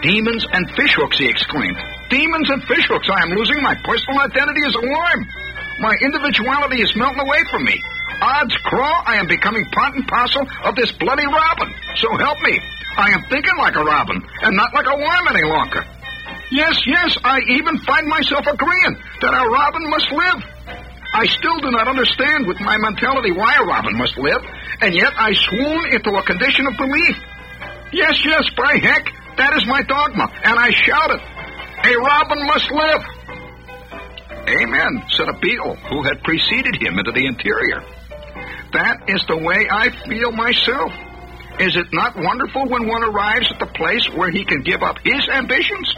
Demons 0.00 0.46
and 0.52 0.68
fishhooks, 0.70 1.18
he 1.18 1.28
exclaimed. 1.28 1.76
Demons 2.08 2.48
and 2.50 2.62
fishhooks! 2.62 3.08
I 3.10 3.22
am 3.22 3.30
losing 3.30 3.62
my 3.62 3.74
personal 3.84 4.20
identity 4.20 4.60
as 4.66 4.74
a 4.76 4.84
worm. 4.84 5.20
My 5.80 5.94
individuality 6.00 6.80
is 6.80 6.94
melting 6.96 7.20
away 7.20 7.40
from 7.50 7.64
me. 7.64 7.80
Odds 8.20 8.56
craw, 8.64 9.02
I 9.06 9.16
am 9.16 9.26
becoming 9.26 9.64
part 9.70 9.94
and 9.94 10.06
parcel 10.06 10.46
of 10.64 10.76
this 10.76 10.92
bloody 10.92 11.26
robin. 11.26 11.74
So 11.96 12.08
help 12.16 12.40
me. 12.42 12.58
I 12.96 13.10
am 13.10 13.22
thinking 13.28 13.56
like 13.58 13.74
a 13.74 13.84
robin 13.84 14.22
and 14.42 14.56
not 14.56 14.72
like 14.72 14.86
a 14.86 14.96
worm 14.96 15.26
any 15.28 15.44
longer. 15.48 15.84
Yes, 16.50 16.78
yes, 16.86 17.18
I 17.24 17.40
even 17.48 17.78
find 17.78 18.06
myself 18.06 18.46
agreeing 18.46 18.96
that 19.20 19.34
a 19.34 19.48
robin 19.48 19.90
must 19.90 20.10
live. 20.12 20.40
I 21.14 21.26
still 21.26 21.58
do 21.60 21.70
not 21.70 21.88
understand 21.88 22.46
with 22.46 22.60
my 22.60 22.76
mentality 22.78 23.32
why 23.32 23.54
a 23.54 23.64
robin 23.64 23.96
must 23.96 24.16
live, 24.18 24.42
and 24.80 24.94
yet 24.94 25.12
I 25.16 25.32
swoon 25.32 25.94
into 25.94 26.10
a 26.10 26.22
condition 26.22 26.66
of 26.66 26.76
belief. 26.76 27.16
Yes, 27.92 28.18
yes, 28.24 28.44
by 28.56 28.78
heck, 28.78 29.06
that 29.36 29.54
is 29.56 29.66
my 29.66 29.82
dogma, 29.82 30.26
and 30.44 30.58
I 30.58 30.70
shout 30.70 31.10
it. 31.10 31.22
A 31.86 31.94
robin 31.98 32.46
must 32.46 32.70
live. 32.70 33.02
Amen, 34.48 35.04
said 35.10 35.28
a 35.28 35.38
beetle 35.38 35.74
who 35.88 36.02
had 36.02 36.22
preceded 36.22 36.76
him 36.76 36.98
into 36.98 37.12
the 37.12 37.26
interior. 37.26 37.82
That 38.72 39.08
is 39.08 39.24
the 39.26 39.38
way 39.38 39.66
I 39.70 39.90
feel 40.06 40.32
myself. 40.32 40.92
Is 41.60 41.76
it 41.76 41.86
not 41.92 42.16
wonderful 42.16 42.66
when 42.66 42.88
one 42.88 43.04
arrives 43.04 43.50
at 43.50 43.60
the 43.60 43.72
place 43.72 44.10
where 44.10 44.30
he 44.30 44.44
can 44.44 44.62
give 44.62 44.82
up 44.82 44.98
his 45.02 45.28
ambitions 45.28 45.94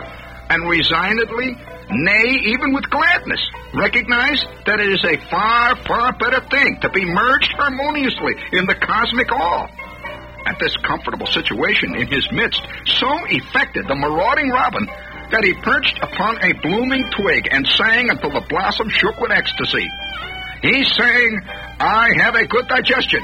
and 0.51 0.69
resignedly, 0.69 1.57
nay, 1.91 2.29
even 2.45 2.73
with 2.75 2.89
gladness, 2.91 3.41
recognize 3.75 4.45
that 4.67 4.79
it 4.79 4.93
is 4.93 5.03
a 5.05 5.17
far, 5.29 5.75
far 5.77 6.13
better 6.13 6.41
thing 6.51 6.79
to 6.83 6.91
be 6.91 7.05
merged 7.05 7.53
harmoniously 7.57 8.35
in 8.53 8.67
the 8.67 8.75
cosmic 8.75 9.33
all? 9.33 9.69
At 10.47 10.61
this 10.61 10.77
comfortable 10.77 11.27
situation 11.27 11.97
in 11.97 12.07
his 12.07 12.31
midst, 12.31 12.63
so 12.85 13.09
effected 13.25 13.89
the 13.89 13.97
marauding 13.97 14.51
robin 14.51 14.87
that 15.31 15.45
he 15.45 15.55
perched 15.63 15.99
upon 16.03 16.39
a 16.43 16.53
blooming 16.63 17.05
twig 17.11 17.49
and 17.51 17.67
sang 17.67 18.11
until 18.11 18.31
the 18.31 18.45
blossom 18.49 18.89
shook 18.89 19.19
with 19.21 19.31
ecstasy. 19.31 19.89
He 20.63 20.85
sang, 20.85 21.41
I 21.79 22.09
have 22.19 22.35
a 22.35 22.47
good 22.47 22.67
digestion, 22.69 23.23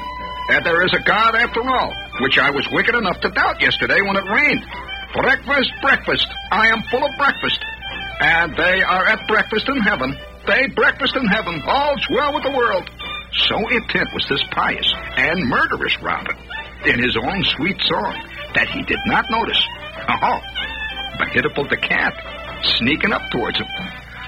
and 0.49 0.65
there 0.65 0.85
is 0.85 0.93
a 0.93 1.03
God 1.03 1.35
after 1.35 1.61
all, 1.61 1.93
which 2.21 2.37
I 2.37 2.51
was 2.51 2.67
wicked 2.71 2.95
enough 2.95 3.19
to 3.21 3.29
doubt 3.29 3.61
yesterday 3.61 4.01
when 4.01 4.15
it 4.15 4.27
rained. 4.29 4.63
Breakfast, 5.13 5.71
breakfast, 5.81 6.27
I 6.51 6.67
am 6.67 6.83
full 6.89 7.03
of 7.03 7.11
breakfast. 7.17 7.59
And 8.19 8.55
they 8.55 8.81
are 8.83 9.05
at 9.07 9.27
breakfast 9.27 9.67
in 9.67 9.79
heaven. 9.81 10.15
They 10.47 10.67
breakfast 10.75 11.15
in 11.15 11.25
heaven, 11.25 11.61
all's 11.65 12.05
well 12.09 12.33
with 12.33 12.43
the 12.43 12.51
world. 12.51 12.89
So 13.47 13.57
intent 13.69 14.09
was 14.13 14.25
this 14.29 14.43
pious 14.51 14.93
and 15.17 15.49
murderous 15.49 15.97
robin 16.01 16.37
in 16.85 17.01
his 17.01 17.17
own 17.17 17.43
sweet 17.55 17.79
song 17.81 18.13
that 18.53 18.69
he 18.69 18.83
did 18.83 18.99
not 19.07 19.25
notice. 19.31 19.61
Oh, 20.07 20.39
Mehitabel 21.19 21.69
the 21.69 21.77
cat 21.77 22.13
sneaking 22.77 23.11
up 23.11 23.21
towards 23.31 23.57
him. 23.57 23.67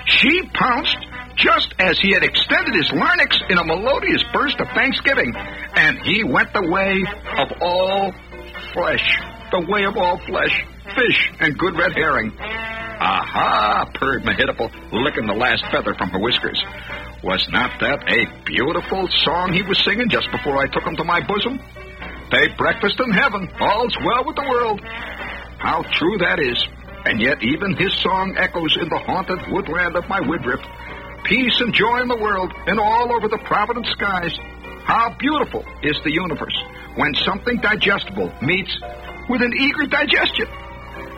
She 0.06 0.44
pounced 0.54 0.98
just 1.36 1.74
as 1.80 2.00
he 2.00 2.12
had 2.14 2.24
extended 2.24 2.74
his 2.76 2.92
larynx 2.92 3.42
in 3.50 3.58
a 3.58 3.64
melodious 3.64 4.24
burst 4.34 4.60
of 4.60 4.68
thanksgiving, 4.70 5.34
and 5.36 6.00
he 6.02 6.24
went 6.24 6.54
the 6.54 6.62
way 6.62 7.04
of 7.38 7.52
all 7.62 8.14
flesh, 8.74 9.20
the 9.52 9.66
way 9.68 9.84
of 9.84 9.98
all 9.98 10.18
flesh, 10.26 10.66
fish 10.96 11.32
and 11.40 11.58
good 11.58 11.76
red 11.78 11.94
herring. 11.94 12.32
Aha, 12.40 13.90
purred 13.94 14.24
Mehitabel, 14.24 14.72
licking 14.94 15.28
the 15.28 15.34
last 15.34 15.66
feather 15.72 15.94
from 15.96 16.10
her 16.10 16.20
whiskers. 16.20 16.62
Was 17.24 17.46
not 17.52 17.80
that 17.82 18.08
a 18.08 18.44
beautiful 18.46 19.08
song 19.26 19.52
he 19.52 19.64
was 19.64 19.84
singing 19.84 20.10
just 20.10 20.32
before 20.32 20.58
I 20.58 20.68
took 20.68 20.84
him 20.84 20.96
to 20.96 21.04
my 21.04 21.20
bosom? 21.26 21.60
They 22.32 22.48
breakfast 22.58 23.00
in 23.00 23.12
heaven, 23.12 23.50
all's 23.60 23.96
well 24.06 24.24
with 24.26 24.36
the 24.36 24.48
world. 24.48 24.80
How 25.58 25.84
true 25.92 26.18
that 26.20 26.40
is. 26.40 26.64
And 27.06 27.22
yet 27.22 27.44
even 27.44 27.76
his 27.76 27.94
song 28.02 28.36
echoes 28.38 28.78
in 28.78 28.90
the 28.90 28.98
haunted 28.98 29.40
woodland 29.52 29.96
of 29.96 30.10
my 30.10 30.20
Widriff. 30.20 30.64
Peace 31.24 31.62
and 31.62 31.74
joy 31.74 32.02
in 32.02 32.08
the 32.08 32.18
world 32.18 32.52
and 32.68 32.80
all 32.80 33.14
over 33.16 33.28
the 33.28 33.40
provident 33.46 33.86
skies. 33.88 34.38
How 34.84 35.16
beautiful 35.18 35.64
is 35.82 35.98
the 36.04 36.12
universe 36.12 36.58
when 36.96 37.14
something 37.14 37.58
digestible 37.58 38.32
meets 38.42 38.78
with 39.30 39.42
an 39.42 39.54
eager 39.58 39.86
digestion. 39.86 40.48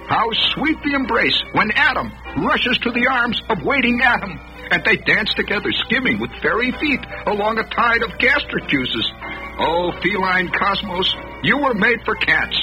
How 0.08 0.32
sweet 0.56 0.78
the 0.84 0.94
embrace 0.94 1.38
when 1.52 1.72
atom 1.72 2.12
rushes 2.38 2.78
to 2.80 2.92
the 2.92 3.08
arms 3.08 3.42
of 3.50 3.64
waiting 3.64 4.00
atom, 4.02 4.40
and 4.72 4.84
they 4.86 4.96
dance 4.96 5.34
together, 5.34 5.72
skimming 5.72 6.20
with 6.20 6.32
fairy 6.42 6.72
feet 6.80 7.06
along 7.26 7.60
a 7.60 7.68
tide 7.68 8.04
of 8.04 8.18
gastric 8.18 8.68
juices. 8.68 9.12
Oh, 9.60 9.92
feline 10.02 10.50
cosmos, 10.50 11.14
you 11.44 11.58
were 11.58 11.74
made 11.74 12.04
for 12.06 12.16
cats. 12.16 12.58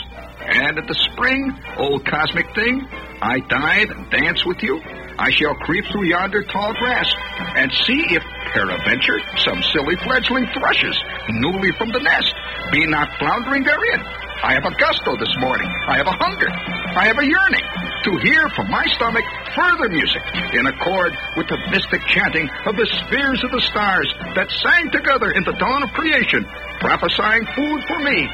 And 0.46 0.78
at 0.78 0.86
the 0.86 0.94
spring, 0.94 1.56
old 1.78 2.04
cosmic 2.04 2.54
thing, 2.54 2.86
I 3.22 3.40
dive 3.40 3.90
and 3.90 4.10
dance 4.10 4.44
with 4.44 4.62
you. 4.62 4.80
I 5.18 5.30
shall 5.30 5.54
creep 5.54 5.84
through 5.90 6.04
yonder 6.04 6.42
tall 6.42 6.74
grass 6.74 7.08
and 7.56 7.70
see 7.86 8.02
if, 8.10 8.22
peradventure, 8.52 9.20
some 9.38 9.62
silly 9.72 9.96
fledgling 10.02 10.46
thrushes, 10.52 10.96
newly 11.30 11.72
from 11.78 11.90
the 11.92 12.00
nest, 12.00 12.34
be 12.72 12.86
not 12.86 13.08
floundering 13.18 13.62
therein. 13.62 14.00
I 14.42 14.52
have 14.52 14.66
a 14.66 14.74
gusto 14.76 15.16
this 15.16 15.32
morning. 15.38 15.70
I 15.88 15.96
have 15.96 16.06
a 16.06 16.18
hunger. 16.20 16.50
I 16.50 17.06
have 17.06 17.18
a 17.18 17.24
yearning 17.24 17.64
to 18.04 18.12
hear 18.20 18.48
from 18.50 18.70
my 18.70 18.84
stomach 18.92 19.24
further 19.56 19.88
music 19.88 20.20
in 20.52 20.66
accord 20.66 21.16
with 21.38 21.48
the 21.48 21.56
mystic 21.70 22.02
chanting 22.12 22.50
of 22.66 22.76
the 22.76 22.84
spheres 22.84 23.42
of 23.42 23.50
the 23.52 23.62
stars 23.62 24.12
that 24.34 24.50
sang 24.50 24.90
together 24.90 25.30
in 25.32 25.44
the 25.44 25.56
dawn 25.56 25.82
of 25.82 25.90
creation, 25.96 26.44
prophesying 26.80 27.46
food 27.56 27.80
for 27.88 27.98
me. 28.04 28.28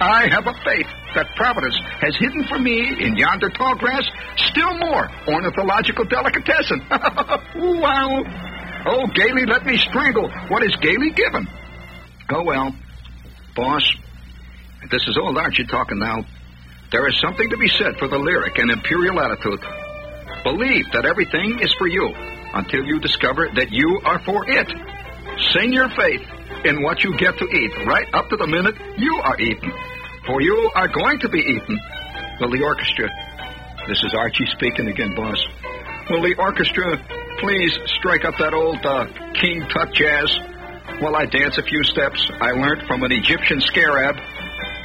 I 0.00 0.28
have 0.28 0.46
a 0.46 0.52
faith 0.64 0.86
that 1.14 1.34
Providence 1.36 1.76
has 2.00 2.16
hidden 2.16 2.44
for 2.48 2.58
me 2.58 3.02
in 3.02 3.16
yonder 3.16 3.48
tall 3.48 3.74
grass 3.76 4.04
still 4.36 4.76
more 4.78 5.10
ornithological 5.26 6.04
delicatessen. 6.04 6.84
wow. 6.90 8.22
Oh, 8.86 9.06
gaily 9.14 9.46
let 9.46 9.64
me 9.64 9.78
strangle 9.78 10.30
what 10.48 10.62
is 10.62 10.76
gaily 10.76 11.10
given. 11.12 11.48
Oh, 12.30 12.44
well, 12.44 12.74
boss, 13.54 13.90
this 14.90 15.08
is 15.08 15.16
old 15.16 15.38
Archie 15.38 15.64
talking 15.64 15.98
now. 15.98 16.24
There 16.92 17.08
is 17.08 17.18
something 17.20 17.48
to 17.50 17.56
be 17.56 17.68
said 17.68 17.96
for 17.98 18.06
the 18.06 18.18
lyric 18.18 18.58
and 18.58 18.70
imperial 18.70 19.18
attitude. 19.18 19.60
Believe 20.44 20.84
that 20.92 21.06
everything 21.06 21.58
is 21.60 21.72
for 21.78 21.88
you 21.88 22.12
until 22.54 22.84
you 22.84 23.00
discover 23.00 23.48
that 23.54 23.72
you 23.72 24.00
are 24.04 24.20
for 24.20 24.44
it. 24.46 24.72
Sing 25.52 25.72
your 25.72 25.88
faith 25.88 26.22
in 26.66 26.82
what 26.82 27.02
you 27.04 27.16
get 27.16 27.38
to 27.38 27.46
eat 27.46 27.70
right 27.86 28.08
up 28.12 28.28
to 28.28 28.36
the 28.36 28.46
minute 28.46 28.74
you 28.98 29.14
are 29.22 29.38
eaten. 29.40 29.72
For 30.26 30.42
you 30.42 30.70
are 30.74 30.88
going 30.88 31.20
to 31.20 31.28
be 31.28 31.38
eaten. 31.38 31.78
Will 32.40 32.50
the 32.50 32.62
orchestra, 32.64 33.08
this 33.86 34.02
is 34.02 34.12
Archie 34.14 34.46
speaking 34.46 34.88
again, 34.88 35.14
boss. 35.14 35.38
Will 36.10 36.22
the 36.22 36.34
orchestra 36.38 36.98
please 37.38 37.78
strike 37.86 38.24
up 38.24 38.34
that 38.38 38.52
old 38.52 38.84
uh, 38.84 39.06
King 39.34 39.62
Tut 39.68 39.94
jazz 39.94 40.36
while 40.98 41.14
I 41.14 41.26
dance 41.26 41.56
a 41.58 41.62
few 41.62 41.84
steps 41.84 42.30
I 42.40 42.50
learned 42.50 42.82
from 42.86 43.02
an 43.04 43.12
Egyptian 43.12 43.60
scarab? 43.60 44.16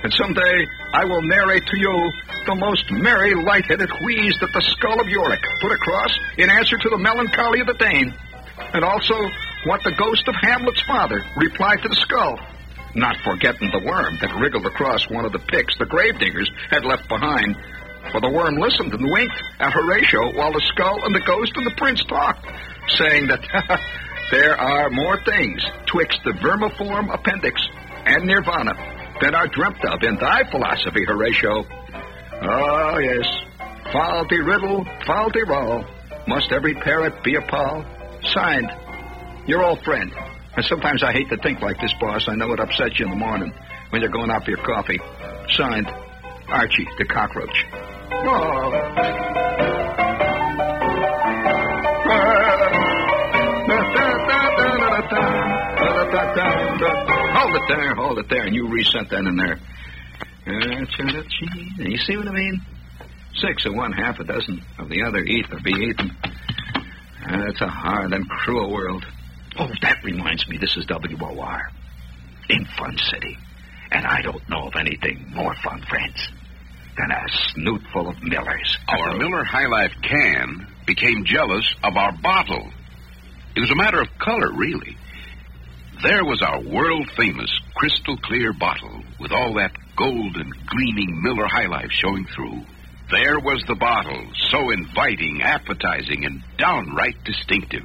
And 0.04 0.14
someday 0.14 0.68
I 0.94 1.06
will 1.06 1.22
narrate 1.22 1.66
to 1.66 1.78
you 1.78 2.12
the 2.46 2.56
most 2.56 2.92
merry, 2.92 3.34
light-headed 3.34 3.90
wheeze 4.06 4.36
that 4.42 4.50
the 4.54 4.62
skull 4.62 5.00
of 5.00 5.08
Yorick 5.08 5.42
put 5.62 5.72
across 5.72 6.18
in 6.38 6.50
answer 6.50 6.78
to 6.78 6.90
the 6.90 6.98
melancholy 6.98 7.62
of 7.62 7.68
the 7.68 7.74
Dane, 7.74 8.14
and 8.74 8.84
also 8.84 9.16
what 9.66 9.84
the 9.84 9.92
ghost 9.92 10.28
of 10.28 10.36
Hamlet's 10.42 10.82
father 10.84 11.24
replied 11.38 11.82
to 11.84 11.90
the 11.90 11.96
skull, 11.96 12.40
not 12.96 13.16
forgetting 13.24 13.70
the 13.72 13.86
worm 13.86 14.18
that 14.22 14.36
wriggled 14.40 14.66
across 14.66 15.10
one 15.10 15.26
of 15.26 15.32
the 15.32 15.40
picks 15.40 15.78
the 15.78 15.86
gravediggers 15.86 16.50
had 16.70 16.84
left 16.84 17.08
behind. 17.08 17.56
For 18.12 18.20
the 18.20 18.30
worm 18.30 18.56
listened 18.56 18.94
and 18.94 19.12
winked 19.12 19.44
at 19.60 19.72
Horatio 19.72 20.34
while 20.34 20.52
the 20.52 20.66
skull 20.74 21.06
and 21.06 21.14
the 21.14 21.22
ghost 21.22 21.54
and 21.56 21.66
the 21.66 21.76
prince 21.78 22.04
talked, 22.06 22.46
saying 22.98 23.28
that 23.28 23.80
there 24.32 24.58
are 24.58 24.90
more 24.90 25.20
things 25.24 25.64
twixt 25.86 26.20
the 26.26 26.32
vermiform 26.32 27.14
appendix 27.14 27.62
and 28.06 28.26
nirvana 28.26 28.74
than 29.22 29.36
are 29.36 29.48
dreamt 29.48 29.86
of 29.86 30.02
in 30.02 30.18
thy 30.18 30.44
philosophy, 30.50 31.06
Horatio. 31.06 31.66
Oh, 32.42 32.98
yes. 32.98 33.28
Faulty 33.94 34.42
riddle, 34.42 34.86
faulty 35.06 35.44
roll. 35.44 35.86
Must 36.28 36.52
every 36.52 36.74
parrot 36.74 37.24
be 37.24 37.36
a 37.36 37.42
Paul? 37.42 37.86
Signed, 38.24 38.72
your 39.48 39.64
old 39.64 39.84
friend, 39.84 40.12
And 40.56 40.66
sometimes 40.66 41.04
I 41.04 41.12
hate 41.14 41.30
to 41.30 41.38
think 41.38 41.62
like 41.62 41.80
this, 41.80 41.94
boss. 42.00 42.28
I 42.28 42.36
know 42.36 42.52
it 42.52 42.60
upsets 42.60 43.00
you 43.00 43.06
in 43.06 43.12
the 43.12 43.18
morning 43.18 43.54
when 43.90 44.02
you're 44.02 44.12
going 44.12 44.30
out 44.30 44.44
for 44.44 44.52
your 44.52 44.64
coffee. 44.64 45.00
Signed, 45.50 45.88
Archie, 46.50 46.88
the 46.98 47.06
cockroach. 47.06 47.66
Hold 57.34 57.56
it 57.56 57.62
there, 57.70 57.96
hold 57.96 58.20
it 58.20 58.30
there, 58.30 58.44
and 58.44 58.56
you 58.56 58.68
reset 58.68 59.10
that 59.10 59.26
in 59.26 59.38
there. 59.38 59.58
You 61.78 61.98
see 61.98 62.18
what 62.18 62.28
I 62.28 62.32
mean? 62.32 62.62
Six 63.36 63.66
of 63.66 63.74
one, 63.74 63.94
half 63.94 64.20
a 64.20 64.24
dozen 64.24 64.62
of 64.78 64.90
the 64.90 65.04
other, 65.04 65.20
eat 65.20 65.46
or 65.52 65.60
be 65.62 65.72
eaten. 65.72 66.12
That's 67.26 67.62
a 67.62 67.68
hard 67.68 68.14
and 68.14 68.28
cruel 68.30 68.72
world. 68.72 69.06
Oh, 69.60 69.70
that 69.82 70.04
reminds 70.04 70.48
me, 70.48 70.58
this 70.58 70.78
is 70.78 70.86
WOR 70.88 71.62
in 72.50 72.66
Fun 72.78 72.98
City. 73.12 73.38
And 73.92 74.06
I 74.06 74.22
don't 74.22 74.48
know 74.50 74.68
of 74.68 74.76
anything 74.80 75.32
more 75.34 75.54
fun, 75.64 75.82
friends, 75.90 76.28
than 76.98 77.12
a 77.12 77.24
snoot 77.54 77.82
full 77.92 78.08
of 78.08 78.24
Millers. 78.24 78.78
Our 78.88 79.18
Miller 79.18 79.44
High 79.44 79.68
Life 79.68 79.94
can 80.02 80.68
became 80.88 81.26
jealous 81.26 81.66
of 81.84 81.98
our 81.98 82.14
bottle. 82.22 82.70
It 83.56 83.60
was 83.60 83.72
a 83.72 83.76
matter 83.76 84.02
of 84.02 84.08
color, 84.18 84.52
really. 84.54 84.96
There 86.02 86.24
was 86.24 86.42
our 86.42 86.62
world 86.62 87.10
famous 87.18 87.52
crystal 87.76 88.18
clear 88.18 88.54
bottle 88.54 89.04
with 89.20 89.32
all 89.32 89.54
that 89.56 89.72
gold 89.98 90.36
and 90.38 90.68
gleaming 90.68 91.22
Miller 91.22 91.48
High 91.48 91.68
Life 91.68 91.92
showing 91.92 92.26
through. 92.26 92.64
There 93.12 93.40
was 93.40 93.62
the 93.68 93.76
bottle, 93.76 94.26
so 94.50 94.72
inviting, 94.72 95.42
appetizing, 95.42 96.26
and 96.26 96.42
downright 96.58 97.22
distinctive. 97.26 97.84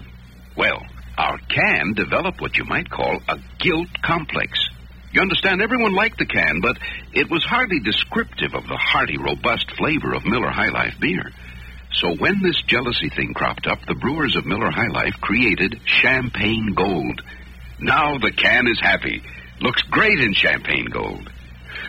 Well, 0.56 0.80
our 1.18 1.38
can 1.48 1.94
developed 1.94 2.40
what 2.40 2.56
you 2.56 2.64
might 2.64 2.90
call 2.90 3.20
a 3.28 3.38
guilt 3.58 3.88
complex. 4.02 4.68
You 5.12 5.22
understand, 5.22 5.62
everyone 5.62 5.94
liked 5.94 6.18
the 6.18 6.26
can, 6.26 6.60
but 6.60 6.76
it 7.14 7.30
was 7.30 7.42
hardly 7.42 7.80
descriptive 7.80 8.54
of 8.54 8.66
the 8.66 8.76
hearty, 8.76 9.16
robust 9.16 9.70
flavor 9.78 10.12
of 10.14 10.26
Miller 10.26 10.50
High 10.50 10.68
Life 10.68 10.94
beer. 11.00 11.32
So 11.94 12.14
when 12.14 12.42
this 12.42 12.60
jealousy 12.66 13.08
thing 13.08 13.32
cropped 13.32 13.66
up, 13.66 13.78
the 13.86 13.94
brewers 13.94 14.36
of 14.36 14.44
Miller 14.44 14.70
High 14.70 14.88
Life 14.88 15.14
created 15.20 15.80
Champagne 15.86 16.74
Gold. 16.76 17.22
Now 17.80 18.18
the 18.18 18.32
can 18.32 18.66
is 18.66 18.80
happy. 18.80 19.22
Looks 19.60 19.82
great 19.82 20.18
in 20.18 20.34
Champagne 20.34 20.86
Gold. 20.86 21.30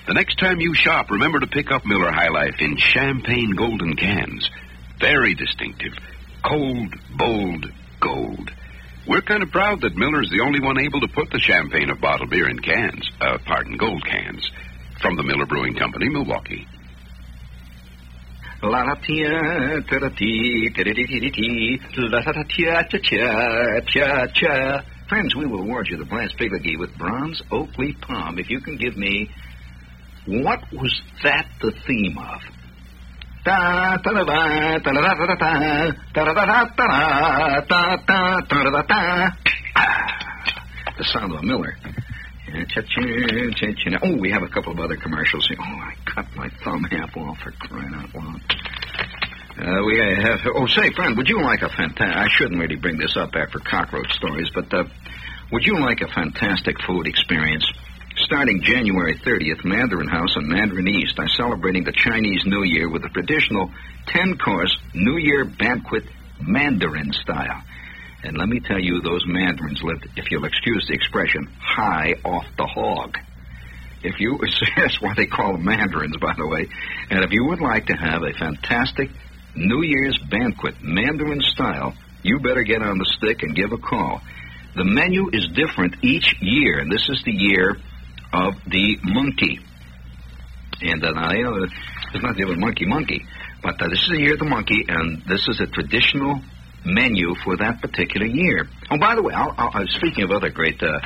The 0.08 0.14
next 0.14 0.40
time 0.40 0.62
you 0.62 0.74
shop, 0.74 1.12
remember 1.12 1.42
to 1.42 1.48
pick 1.48 1.70
up 1.70 1.86
Miller 1.86 2.12
High 2.12 2.30
Life 2.30 2.56
in 2.60 2.78
Champagne 2.78 3.52
Golden 3.58 3.98
cans. 3.98 4.50
Very 5.00 5.34
distinctive. 5.34 5.94
Cold, 6.46 6.96
bold, 7.18 7.66
gold. 8.00 8.52
We're 9.08 9.22
kind 9.22 9.42
of 9.42 9.52
proud 9.52 9.82
that 9.82 9.96
Miller's 9.96 10.30
the 10.30 10.42
only 10.46 10.60
one 10.60 10.78
able 10.78 11.00
to 11.00 11.08
put 11.08 11.30
the 11.32 11.40
champagne 11.40 11.90
of 11.90 12.02
bottled 12.02 12.30
beer 12.30 12.50
in 12.50 12.60
cans. 12.60 13.10
Uh, 13.22 13.38
pardon, 13.46 13.78
gold 13.78 14.04
cans. 14.06 14.52
From 15.02 15.16
the 15.16 15.24
Miller 15.24 15.46
Brewing 15.46 15.76
Company, 15.76 16.10
Milwaukee. 16.10 16.68
La 18.64 18.96
tia 18.96 19.82
ta 19.88 20.10
ti 20.10 20.70
ta 20.76 20.84
ti 20.84 21.30
ti 21.30 21.80
la 21.98 22.22
ta 22.22 22.32
ta 22.32 22.44
tia 22.44 22.84
cha 23.86 24.26
cha. 24.34 24.84
Friends, 25.08 25.36
we 25.36 25.46
will 25.46 25.62
award 25.62 25.88
you 25.88 25.96
the 25.96 26.06
Blast 26.06 26.36
Figurgy 26.38 26.78
with 26.78 26.98
bronze 26.98 27.42
oak 27.52 27.70
leaf 27.78 28.02
palm 28.02 28.40
if 28.40 28.50
you 28.50 28.60
can 28.60 28.76
give 28.76 28.98
me 28.98 29.30
what 30.26 30.60
was 30.74 31.02
that 31.24 31.48
the 31.62 31.72
theme 31.86 32.18
of? 32.18 32.42
The 40.98 41.04
sound 41.14 41.32
of 41.32 41.40
a 41.40 41.44
Miller. 41.44 41.78
Oh, 44.04 44.18
we 44.20 44.32
have 44.32 44.44
a 44.44 44.50
couple 44.50 44.74
of 44.74 44.80
other 44.80 44.98
commercials. 44.98 45.48
Oh, 45.58 45.64
I 45.64 45.94
cut 46.06 46.26
my 46.36 46.50
thumb 46.66 46.84
half 46.84 47.16
off 47.16 47.38
for 47.40 47.52
crying 47.52 47.94
out 47.94 48.14
loud. 48.14 48.42
Uh, 49.58 49.84
we 49.86 49.98
have. 49.98 50.40
Oh, 50.54 50.68
say, 50.68 50.92
friend, 50.92 51.16
would 51.16 51.30
you 51.30 51.42
like 51.42 51.62
a 51.62 51.70
fantastic? 51.70 52.18
I 52.18 52.28
shouldn't 52.38 52.60
really 52.60 52.76
bring 52.76 52.98
this 52.98 53.16
up 53.16 53.32
after 53.34 53.60
cockroach 53.60 54.12
stories, 54.12 54.50
but 54.54 54.74
uh, 54.74 54.84
would 55.54 55.64
you 55.66 55.80
like 55.80 56.02
a 56.02 56.08
fantastic 56.08 56.82
food 56.82 57.08
experience? 57.08 57.66
Starting 58.28 58.62
January 58.62 59.16
30th, 59.16 59.64
Mandarin 59.64 60.10
House 60.10 60.36
on 60.36 60.50
Mandarin 60.50 60.90
East 60.90 61.18
are 61.18 61.30
celebrating 61.30 61.86
the 61.86 61.94
Chinese 61.94 62.44
New 62.46 62.64
Year 62.64 62.90
with 62.90 63.06
a 63.06 63.10
traditional 63.10 63.72
10 64.08 64.38
course 64.38 64.76
New 64.94 65.16
Year 65.16 65.46
banquet 65.46 66.04
Mandarin 66.46 67.14
style. 67.14 67.64
And 68.26 68.38
let 68.38 68.50
me 68.50 68.60
tell 68.60 68.82
you, 68.82 69.00
those 69.00 69.26
mandarins 69.26 69.82
lived, 69.82 70.10
if 70.18 70.30
you'll 70.30 70.44
excuse 70.44 70.86
the 70.90 70.94
expression, 70.94 71.48
high 71.62 72.16
off 72.26 72.46
the 72.58 72.66
hog. 72.66 73.18
If 74.04 74.20
you, 74.20 74.38
that's 74.76 75.02
why 75.02 75.14
they 75.16 75.28
call 75.28 75.54
them 75.54 75.64
mandarins, 75.64 76.18
by 76.18 76.34
the 76.38 76.48
way. 76.48 76.68
And 77.10 77.24
if 77.24 77.32
you 77.32 77.46
would 77.46 77.62
like 77.62 77.86
to 77.86 77.96
have 77.96 78.24
a 78.24 78.34
fantastic 78.34 79.10
New 79.56 79.84
Year's 79.84 80.18
banquet, 80.30 80.76
Mandarin 80.84 81.40
style, 81.40 81.94
you 82.24 82.42
better 82.42 82.64
get 82.64 82.82
on 82.82 82.98
the 82.98 83.06
stick 83.06 83.44
and 83.44 83.56
give 83.56 83.72
a 83.72 83.78
call. 83.78 84.20
The 84.76 84.84
menu 84.84 85.30
is 85.32 85.48
different 85.48 86.04
each 86.04 86.36
year, 86.42 86.80
and 86.80 86.92
this 86.92 87.08
is 87.08 87.24
the 87.24 87.32
year 87.32 87.78
of 88.46 88.54
the 88.70 88.98
monkey. 89.04 89.60
And 90.82 91.04
uh, 91.04 91.12
now, 91.12 91.32
you 91.34 91.44
know, 91.44 91.64
it's 92.14 92.24
not 92.24 92.36
the 92.38 92.46
other 92.46 92.56
monkey 92.56 92.86
monkey, 92.86 93.26
but 93.64 93.82
uh, 93.82 93.90
this 93.90 94.00
is 94.04 94.10
the 94.10 94.20
year 94.20 94.34
of 94.34 94.40
the 94.40 94.46
monkey, 94.46 94.86
and 94.88 95.24
this 95.28 95.48
is 95.48 95.60
a 95.60 95.66
traditional 95.66 96.40
menu 96.86 97.34
for 97.44 97.58
that 97.58 97.82
particular 97.82 98.28
year. 98.28 98.68
Oh, 98.92 98.98
by 99.00 99.16
the 99.16 99.24
way, 99.24 99.34
I'll, 99.34 99.54
I'll, 99.58 99.88
speaking 99.88 100.24
of 100.24 100.32
other 100.32 100.50
great, 100.50 100.82
uh, 100.84 101.00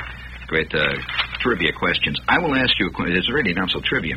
great 0.46 0.74
uh, 0.74 0.94
trivia 1.40 1.72
questions, 1.72 2.20
I 2.28 2.38
will 2.38 2.54
ask 2.54 2.78
you 2.78 2.88
a 2.88 2.92
question. 2.92 3.16
It's 3.16 3.32
really 3.32 3.54
not 3.54 3.70
so 3.70 3.80
trivia. 3.80 4.16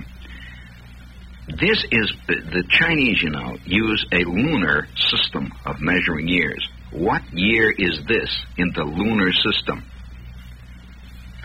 This 1.47 1.85
is 1.91 2.11
the 2.27 2.63
Chinese, 2.69 3.21
you 3.21 3.29
know, 3.29 3.55
use 3.65 4.05
a 4.11 4.25
lunar 4.25 4.87
system 4.97 5.53
of 5.65 5.79
measuring 5.79 6.27
years. 6.27 6.67
What 6.91 7.21
year 7.31 7.71
is 7.71 7.99
this 8.07 8.45
in 8.57 8.73
the 8.73 8.83
lunar 8.83 9.31
system? 9.31 9.83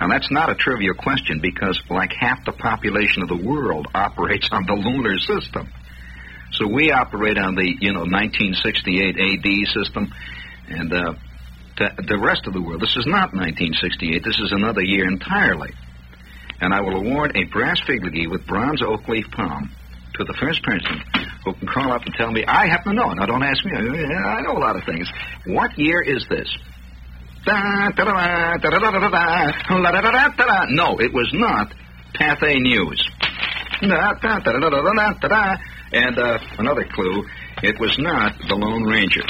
Now, 0.00 0.08
that's 0.08 0.30
not 0.30 0.48
a 0.48 0.54
trivial 0.54 0.94
question 0.94 1.40
because, 1.40 1.80
like 1.90 2.12
half 2.18 2.44
the 2.46 2.52
population 2.52 3.22
of 3.22 3.28
the 3.28 3.36
world 3.36 3.86
operates 3.94 4.48
on 4.50 4.64
the 4.66 4.72
lunar 4.74 5.18
system. 5.18 5.68
So 6.52 6.66
we 6.66 6.90
operate 6.90 7.38
on 7.38 7.54
the, 7.54 7.76
you 7.80 7.92
know, 7.92 8.00
1968 8.00 9.16
AD 9.16 9.68
system, 9.68 10.12
and 10.68 10.92
uh, 10.92 11.14
the, 11.76 12.18
rest 12.18 12.46
of 12.46 12.54
the 12.54 12.60
world. 12.60 12.80
This 12.80 12.96
is 12.96 13.06
not 13.06 13.32
1968. 13.32 14.24
This 14.24 14.38
is 14.40 14.52
another 14.52 14.82
year 14.82 15.06
entirely. 15.06 15.72
And 16.60 16.74
I 16.74 16.80
will 16.80 16.96
award 16.96 17.36
a 17.36 17.44
brass 17.44 17.80
figurgy 17.80 18.28
with 18.28 18.46
bronze 18.46 18.82
oak 18.82 19.06
leaf 19.08 19.30
palm 19.30 19.70
to 20.14 20.24
the 20.24 20.34
first 20.34 20.62
person 20.62 21.00
who 21.44 21.54
can 21.54 21.68
call 21.68 21.92
up 21.92 22.04
and 22.04 22.14
tell 22.14 22.30
me, 22.30 22.44
I 22.44 22.66
happen 22.66 22.96
to 22.96 23.00
know. 23.00 23.12
Now, 23.12 23.26
don't 23.26 23.42
ask 23.42 23.64
me. 23.64 23.72
I 23.72 24.42
know 24.42 24.56
a 24.56 24.60
lot 24.60 24.76
of 24.76 24.84
things. 24.84 25.08
What 25.46 25.78
year 25.78 26.02
is 26.02 26.26
this? 26.28 26.54
No, 30.70 30.98
it 30.98 31.12
was 31.12 31.30
not 31.32 31.72
Pathé 32.14 32.60
News. 32.60 33.00
And 35.92 36.18
uh, 36.18 36.38
another 36.58 36.84
clue, 36.84 37.24
it 37.62 37.78
was 37.80 37.98
not 37.98 38.38
the 38.48 38.54
Lone 38.54 38.84
Ranger. 38.84 39.24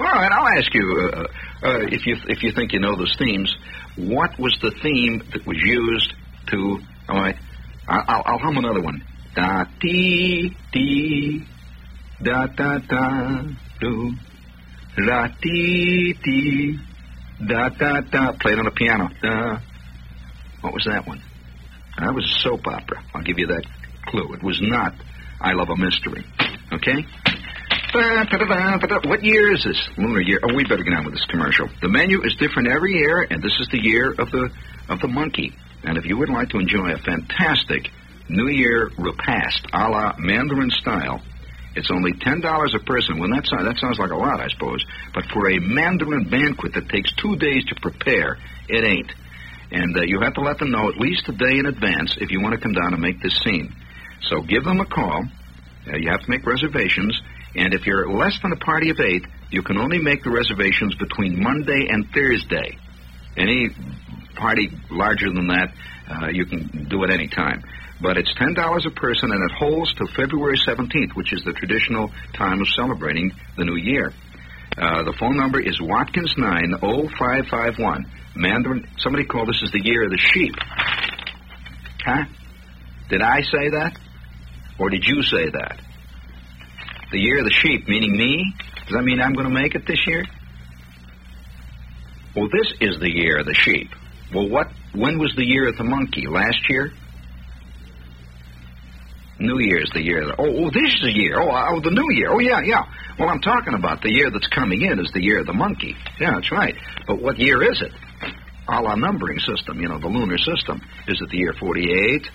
All 0.00 0.06
right, 0.06 0.32
I'll 0.32 0.58
ask 0.58 0.72
you 0.74 1.10
uh, 1.12 1.20
uh, 1.62 1.78
if 1.92 2.06
you 2.06 2.16
if 2.28 2.42
you 2.42 2.50
think 2.52 2.72
you 2.72 2.80
know 2.80 2.96
those 2.96 3.14
themes. 3.16 3.54
What 3.96 4.36
was 4.38 4.58
the 4.60 4.72
theme 4.82 5.22
that 5.32 5.46
was 5.46 5.58
used 5.62 6.12
to? 6.48 6.80
All 7.08 7.20
right, 7.20 7.36
I'll, 7.86 8.22
I'll 8.26 8.38
hum 8.38 8.56
another 8.58 8.80
one. 8.80 9.00
Da 9.36 9.64
dee 9.80 10.56
dee 10.72 11.44
da 12.22 12.46
da 12.46 12.78
da 12.78 13.42
do 13.80 14.12
la 14.98 15.28
dee 15.40 16.14
dee 16.22 16.78
da 17.46 17.68
da 17.68 18.00
da. 18.00 18.32
Played 18.32 18.58
on 18.58 18.64
the 18.64 18.70
piano. 18.70 19.10
Da. 19.22 19.58
What 20.60 20.72
was 20.72 20.84
that 20.84 21.06
one? 21.06 21.22
That 21.98 22.14
was 22.14 22.24
a 22.24 22.40
soap 22.40 22.66
opera. 22.66 23.02
I'll 23.14 23.22
give 23.22 23.38
you 23.38 23.46
that 23.48 23.64
clue. 24.06 24.32
It 24.34 24.42
was 24.42 24.60
not 24.60 24.94
I 25.40 25.52
Love 25.52 25.70
a 25.70 25.76
Mystery. 25.76 26.24
Okay? 26.72 27.04
What 29.04 29.22
year 29.22 29.52
is 29.52 29.62
this? 29.62 29.88
Lunar 29.96 30.20
year. 30.20 30.40
Oh, 30.42 30.54
we 30.54 30.64
better 30.64 30.82
get 30.82 30.94
on 30.94 31.04
with 31.04 31.14
this 31.14 31.24
commercial. 31.26 31.68
The 31.80 31.88
menu 31.88 32.22
is 32.24 32.34
different 32.36 32.68
every 32.68 32.92
year, 32.94 33.26
and 33.30 33.40
this 33.42 33.60
is 33.60 33.68
the 33.70 33.80
year 33.80 34.10
of 34.10 34.30
the 34.32 34.50
of 34.88 35.00
the 35.00 35.08
monkey. 35.08 35.52
And 35.84 35.96
if 35.96 36.04
you 36.04 36.16
would 36.18 36.28
like 36.28 36.48
to 36.50 36.58
enjoy 36.58 36.92
a 36.92 36.98
fantastic 36.98 37.90
New 38.28 38.48
Year 38.48 38.90
repast 38.98 39.66
a 39.72 39.88
la 39.88 40.14
Mandarin 40.18 40.70
style, 40.70 41.20
it's 41.76 41.90
only 41.90 42.12
ten 42.20 42.40
dollars 42.40 42.74
a 42.74 42.84
person. 42.84 43.18
Well, 43.18 43.30
that 43.34 43.46
sounds 43.46 43.64
that 43.64 43.78
sounds 43.78 43.98
like 43.98 44.10
a 44.10 44.16
lot, 44.16 44.40
I 44.40 44.48
suppose. 44.48 44.84
But 45.12 45.24
for 45.32 45.50
a 45.50 45.58
Mandarin 45.58 46.28
banquet 46.28 46.74
that 46.74 46.88
takes 46.88 47.12
two 47.16 47.36
days 47.36 47.64
to 47.66 47.74
prepare, 47.80 48.38
it 48.68 48.84
ain't. 48.84 49.12
And 49.72 49.96
uh, 49.96 50.02
you 50.02 50.20
have 50.20 50.34
to 50.34 50.40
let 50.40 50.58
them 50.58 50.70
know 50.70 50.88
at 50.88 50.96
least 50.96 51.28
a 51.28 51.32
day 51.32 51.58
in 51.58 51.66
advance 51.66 52.16
if 52.20 52.30
you 52.30 52.40
want 52.40 52.54
to 52.54 52.60
come 52.60 52.72
down 52.72 52.92
and 52.92 53.02
make 53.02 53.20
this 53.22 53.36
scene. 53.42 53.74
So 54.22 54.42
give 54.42 54.64
them 54.64 54.80
a 54.80 54.86
call. 54.86 55.24
Uh, 55.86 55.96
you 55.96 56.10
have 56.10 56.20
to 56.22 56.30
make 56.30 56.46
reservations. 56.46 57.20
And 57.56 57.74
if 57.74 57.86
you're 57.86 58.08
less 58.10 58.38
than 58.42 58.52
a 58.52 58.56
party 58.56 58.90
of 58.90 59.00
eight, 59.00 59.24
You 59.54 59.62
can 59.62 59.78
only 59.78 59.98
make 59.98 60.24
the 60.24 60.30
reservations 60.30 60.96
between 60.96 61.40
Monday 61.40 61.86
and 61.88 62.04
Thursday. 62.12 62.76
Any 63.36 63.70
party 64.34 64.68
larger 64.90 65.32
than 65.32 65.46
that, 65.46 65.72
uh, 66.10 66.28
you 66.32 66.44
can 66.44 66.88
do 66.90 67.04
it 67.04 67.10
any 67.10 67.28
time. 67.28 67.62
But 68.00 68.18
it's 68.18 68.32
ten 68.34 68.54
dollars 68.54 68.86
a 68.86 68.90
person, 68.90 69.30
and 69.30 69.50
it 69.50 69.56
holds 69.56 69.94
till 69.94 70.08
February 70.08 70.58
seventeenth, 70.58 71.12
which 71.14 71.32
is 71.32 71.42
the 71.44 71.52
traditional 71.52 72.10
time 72.34 72.60
of 72.60 72.68
celebrating 72.68 73.32
the 73.56 73.64
new 73.64 73.76
year. 73.76 74.12
Uh, 74.76 75.04
the 75.04 75.12
phone 75.12 75.36
number 75.36 75.60
is 75.60 75.80
Watkins 75.80 76.34
nine 76.36 76.74
oh 76.82 77.08
five 77.18 77.46
five 77.46 77.78
one. 77.78 78.04
Mandarin. 78.34 78.88
Somebody 78.98 79.24
called 79.24 79.48
this 79.48 79.62
is 79.62 79.70
the 79.70 79.84
year 79.84 80.04
of 80.04 80.10
the 80.10 80.18
sheep. 80.18 80.54
Huh? 82.04 82.24
Did 83.08 83.22
I 83.22 83.42
say 83.42 83.70
that, 83.70 83.96
or 84.78 84.90
did 84.90 85.04
you 85.06 85.22
say 85.22 85.50
that? 85.50 85.80
The 87.12 87.20
year 87.20 87.38
of 87.38 87.44
the 87.44 87.52
sheep, 87.52 87.86
meaning 87.86 88.16
me. 88.16 88.52
Does 88.86 88.94
that 88.96 89.04
mean 89.04 89.20
I'm 89.20 89.34
going 89.34 89.46
to 89.46 89.54
make 89.54 89.76
it 89.76 89.86
this 89.86 90.04
year? 90.06 90.24
Well, 92.34 92.48
this 92.50 92.72
is 92.80 92.98
the 92.98 93.08
year 93.08 93.38
of 93.38 93.46
the 93.46 93.54
sheep. 93.54 93.90
Well, 94.34 94.48
what? 94.48 94.66
When 94.92 95.18
was 95.18 95.32
the 95.36 95.44
year 95.46 95.68
of 95.68 95.76
the 95.76 95.84
monkey? 95.84 96.26
Last 96.26 96.68
year? 96.68 96.92
New 99.38 99.58
Year's 99.58 99.90
the 99.92 100.02
year. 100.02 100.22
Oh, 100.38 100.46
oh, 100.46 100.70
this 100.70 100.94
is 100.94 101.00
the 101.02 101.12
year. 101.12 101.40
Oh, 101.40 101.50
oh, 101.50 101.80
the 101.80 101.90
New 101.90 102.10
Year. 102.12 102.30
Oh, 102.30 102.38
yeah, 102.38 102.60
yeah. 102.64 102.84
Well, 103.18 103.28
I'm 103.28 103.40
talking 103.40 103.74
about 103.74 104.02
the 104.02 104.10
year 104.10 104.30
that's 104.30 104.46
coming 104.48 104.82
in 104.82 105.00
is 105.00 105.10
the 105.12 105.22
year 105.22 105.40
of 105.40 105.46
the 105.46 105.52
monkey. 105.52 105.96
Yeah, 106.20 106.32
that's 106.34 106.52
right. 106.52 106.74
But 107.06 107.20
what 107.20 107.38
year 107.38 107.62
is 107.62 107.82
it? 107.82 107.92
A 108.68 108.80
la 108.80 108.94
numbering 108.94 109.38
system, 109.40 109.80
you 109.80 109.88
know, 109.88 109.98
the 109.98 110.08
lunar 110.08 110.38
system. 110.38 110.80
Is 111.08 111.20
it 111.20 111.28
the 111.30 111.36
year 111.38 111.52
48? 111.58 112.28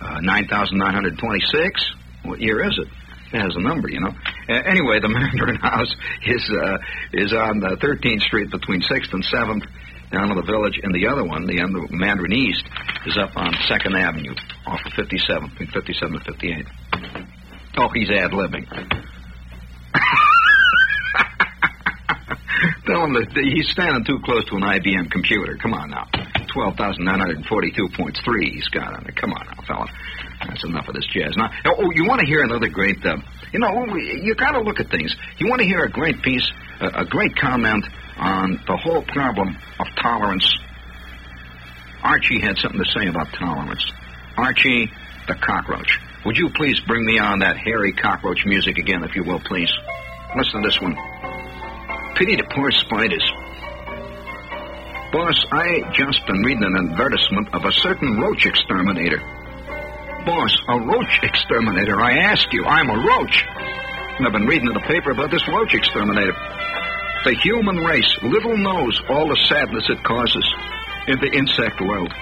Uh, 0.00 0.20
9,926? 0.20 1.94
What 2.24 2.40
year 2.40 2.64
is 2.64 2.78
it? 2.78 2.88
It 3.34 3.40
has 3.40 3.56
a 3.56 3.60
number, 3.60 3.88
you 3.88 4.00
know. 4.00 4.12
Uh, 4.48 4.52
anyway, 4.52 5.00
the 5.00 5.08
Mandarin 5.12 5.56
House 5.56 5.94
is 6.26 6.50
uh, 6.50 6.78
is 7.12 7.32
on 7.32 7.60
the 7.60 7.76
13th 7.80 8.20
Street 8.22 8.50
between 8.50 8.80
6th 8.82 9.12
and 9.12 9.24
7th 9.24 9.64
down 10.12 10.28
to 10.28 10.34
the 10.34 10.46
village, 10.46 10.78
and 10.82 10.94
the 10.94 11.08
other 11.08 11.24
one, 11.24 11.46
the 11.46 11.58
end 11.58 11.74
of 11.74 11.90
Mandarin 11.90 12.32
East, 12.32 12.64
is 13.06 13.16
up 13.16 13.34
on 13.36 13.54
Second 13.66 13.96
Avenue, 13.96 14.34
off 14.66 14.80
of 14.84 14.92
57, 14.92 15.48
between 15.48 15.70
57 15.72 16.14
and 16.14 16.24
58. 16.24 16.66
Oh, 17.78 17.88
he's 17.88 18.10
ad 18.10 18.32
libbing. 18.32 18.68
Tell 22.86 23.04
him 23.04 23.14
that 23.14 23.32
he's 23.32 23.70
standing 23.70 24.04
too 24.04 24.20
close 24.24 24.44
to 24.50 24.56
an 24.56 24.62
IBM 24.62 25.10
computer. 25.10 25.56
Come 25.56 25.72
on 25.72 25.90
now. 25.90 26.06
12,942.3 26.54 28.52
he's 28.52 28.68
got 28.68 28.92
on 28.92 29.06
it. 29.06 29.16
Come 29.16 29.32
on 29.32 29.46
now, 29.46 29.62
fella. 29.66 29.88
That's 30.46 30.62
enough 30.64 30.86
of 30.88 30.94
this 30.94 31.06
jazz. 31.06 31.34
Now, 31.36 31.50
oh, 31.64 31.90
you 31.94 32.04
want 32.06 32.20
to 32.20 32.26
hear 32.26 32.44
another 32.44 32.68
great, 32.68 32.98
uh, 33.06 33.16
you 33.52 33.60
know, 33.60 33.96
you 33.96 34.34
got 34.34 34.52
to 34.52 34.60
look 34.60 34.78
at 34.80 34.90
things. 34.90 35.16
You 35.38 35.48
want 35.48 35.60
to 35.60 35.66
hear 35.66 35.84
a 35.84 35.90
great 35.90 36.20
piece, 36.22 36.52
a, 36.80 37.02
a 37.02 37.06
great 37.06 37.34
comment 37.36 37.86
on 38.22 38.60
the 38.66 38.76
whole 38.76 39.02
problem 39.02 39.56
of 39.80 39.86
tolerance. 40.00 40.46
Archie 42.02 42.40
had 42.40 42.56
something 42.58 42.82
to 42.82 42.90
say 42.90 43.08
about 43.08 43.32
tolerance. 43.32 43.84
Archie, 44.36 44.90
the 45.26 45.34
cockroach. 45.34 45.98
Would 46.24 46.38
you 46.38 46.50
please 46.50 46.78
bring 46.86 47.04
me 47.04 47.18
on 47.18 47.40
that 47.40 47.56
hairy 47.56 47.92
cockroach 47.92 48.46
music 48.46 48.78
again, 48.78 49.02
if 49.02 49.16
you 49.16 49.24
will, 49.24 49.40
please? 49.40 49.70
Listen 50.36 50.62
to 50.62 50.68
this 50.68 50.80
one. 50.80 50.96
Pity 52.14 52.36
the 52.36 52.44
poor 52.54 52.70
spiders. 52.70 53.28
Boss, 55.12 55.44
I 55.50 55.92
just 55.92 56.24
been 56.26 56.42
reading 56.42 56.64
an 56.64 56.90
advertisement 56.90 57.54
of 57.54 57.64
a 57.64 57.72
certain 57.72 58.18
roach 58.18 58.46
exterminator. 58.46 59.18
Boss, 60.24 60.56
a 60.68 60.78
roach 60.78 61.18
exterminator? 61.22 62.00
I 62.00 62.18
ask 62.18 62.50
you, 62.52 62.64
I'm 62.64 62.88
a 62.88 62.96
roach. 62.96 63.44
And 64.16 64.26
I've 64.26 64.32
been 64.32 64.46
reading 64.46 64.68
in 64.68 64.74
the 64.74 64.86
paper 64.86 65.10
about 65.10 65.30
this 65.30 65.46
roach 65.48 65.74
exterminator. 65.74 66.32
The 67.24 67.34
human 67.34 67.76
race 67.76 68.18
little 68.22 68.56
knows 68.56 69.00
all 69.08 69.28
the 69.28 69.38
sadness 69.48 69.88
it 69.88 70.02
causes 70.02 70.44
in 71.06 71.20
the 71.20 71.30
insect 71.30 71.80
world. 71.80 72.12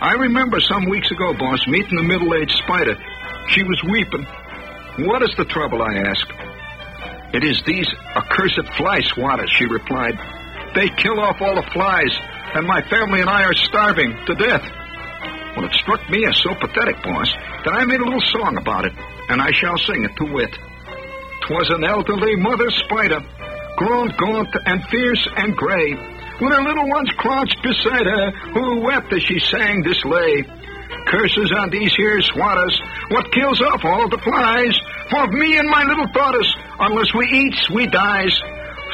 I 0.00 0.14
remember 0.14 0.60
some 0.60 0.88
weeks 0.88 1.10
ago, 1.10 1.34
boss, 1.34 1.66
meeting 1.66 1.98
a 1.98 2.02
middle-aged 2.02 2.56
spider. 2.56 2.96
She 3.48 3.62
was 3.62 3.82
weeping. 3.84 4.24
What 5.06 5.22
is 5.22 5.34
the 5.36 5.44
trouble, 5.44 5.82
I 5.82 6.08
asked. 6.08 6.32
It 7.34 7.44
is 7.44 7.62
these 7.66 7.86
accursed 8.16 8.64
fly 8.78 9.00
swatters, 9.00 9.50
she 9.50 9.66
replied. 9.66 10.18
They 10.74 10.88
kill 10.88 11.20
off 11.20 11.42
all 11.42 11.56
the 11.56 11.70
flies, 11.72 12.16
and 12.54 12.66
my 12.66 12.80
family 12.88 13.20
and 13.20 13.28
I 13.28 13.44
are 13.44 13.54
starving 13.54 14.16
to 14.24 14.34
death. 14.36 14.64
Well, 15.54 15.66
it 15.66 15.74
struck 15.74 16.00
me 16.08 16.24
as 16.24 16.36
so 16.38 16.54
pathetic, 16.54 17.02
boss, 17.02 17.28
that 17.66 17.74
I 17.74 17.84
made 17.84 18.00
a 18.00 18.04
little 18.04 18.24
song 18.32 18.56
about 18.56 18.86
it, 18.86 18.92
and 19.28 19.42
I 19.42 19.52
shall 19.52 19.76
sing 19.76 20.02
it 20.02 20.16
to 20.16 20.32
wit. 20.32 20.58
'Twas 21.42 21.68
an 21.68 21.84
elderly 21.84 22.36
mother 22.36 22.70
spider 22.70 23.20
grown 23.76 24.08
gaunt 24.16 24.54
and 24.66 24.84
fierce 24.88 25.28
and 25.36 25.56
gray, 25.56 25.94
with 26.40 26.52
her 26.52 26.62
little 26.62 26.88
ones 26.88 27.10
crouched 27.16 27.62
beside 27.62 28.06
her, 28.06 28.30
who 28.52 28.80
wept 28.80 29.12
as 29.12 29.22
she 29.22 29.38
sang 29.38 29.82
this 29.82 30.04
lay. 30.04 30.44
Curses 31.06 31.52
on 31.52 31.70
these 31.70 31.94
here 31.94 32.20
swatters, 32.20 32.74
what 33.10 33.30
kills 33.32 33.60
off 33.60 33.84
all 33.84 34.08
the 34.08 34.18
flies, 34.18 34.78
for 35.10 35.26
me 35.28 35.58
and 35.58 35.68
my 35.68 35.82
little 35.84 36.06
daughters, 36.06 36.56
unless 36.80 37.12
we 37.14 37.26
eats, 37.26 37.70
we 37.70 37.86
dies. 37.86 38.34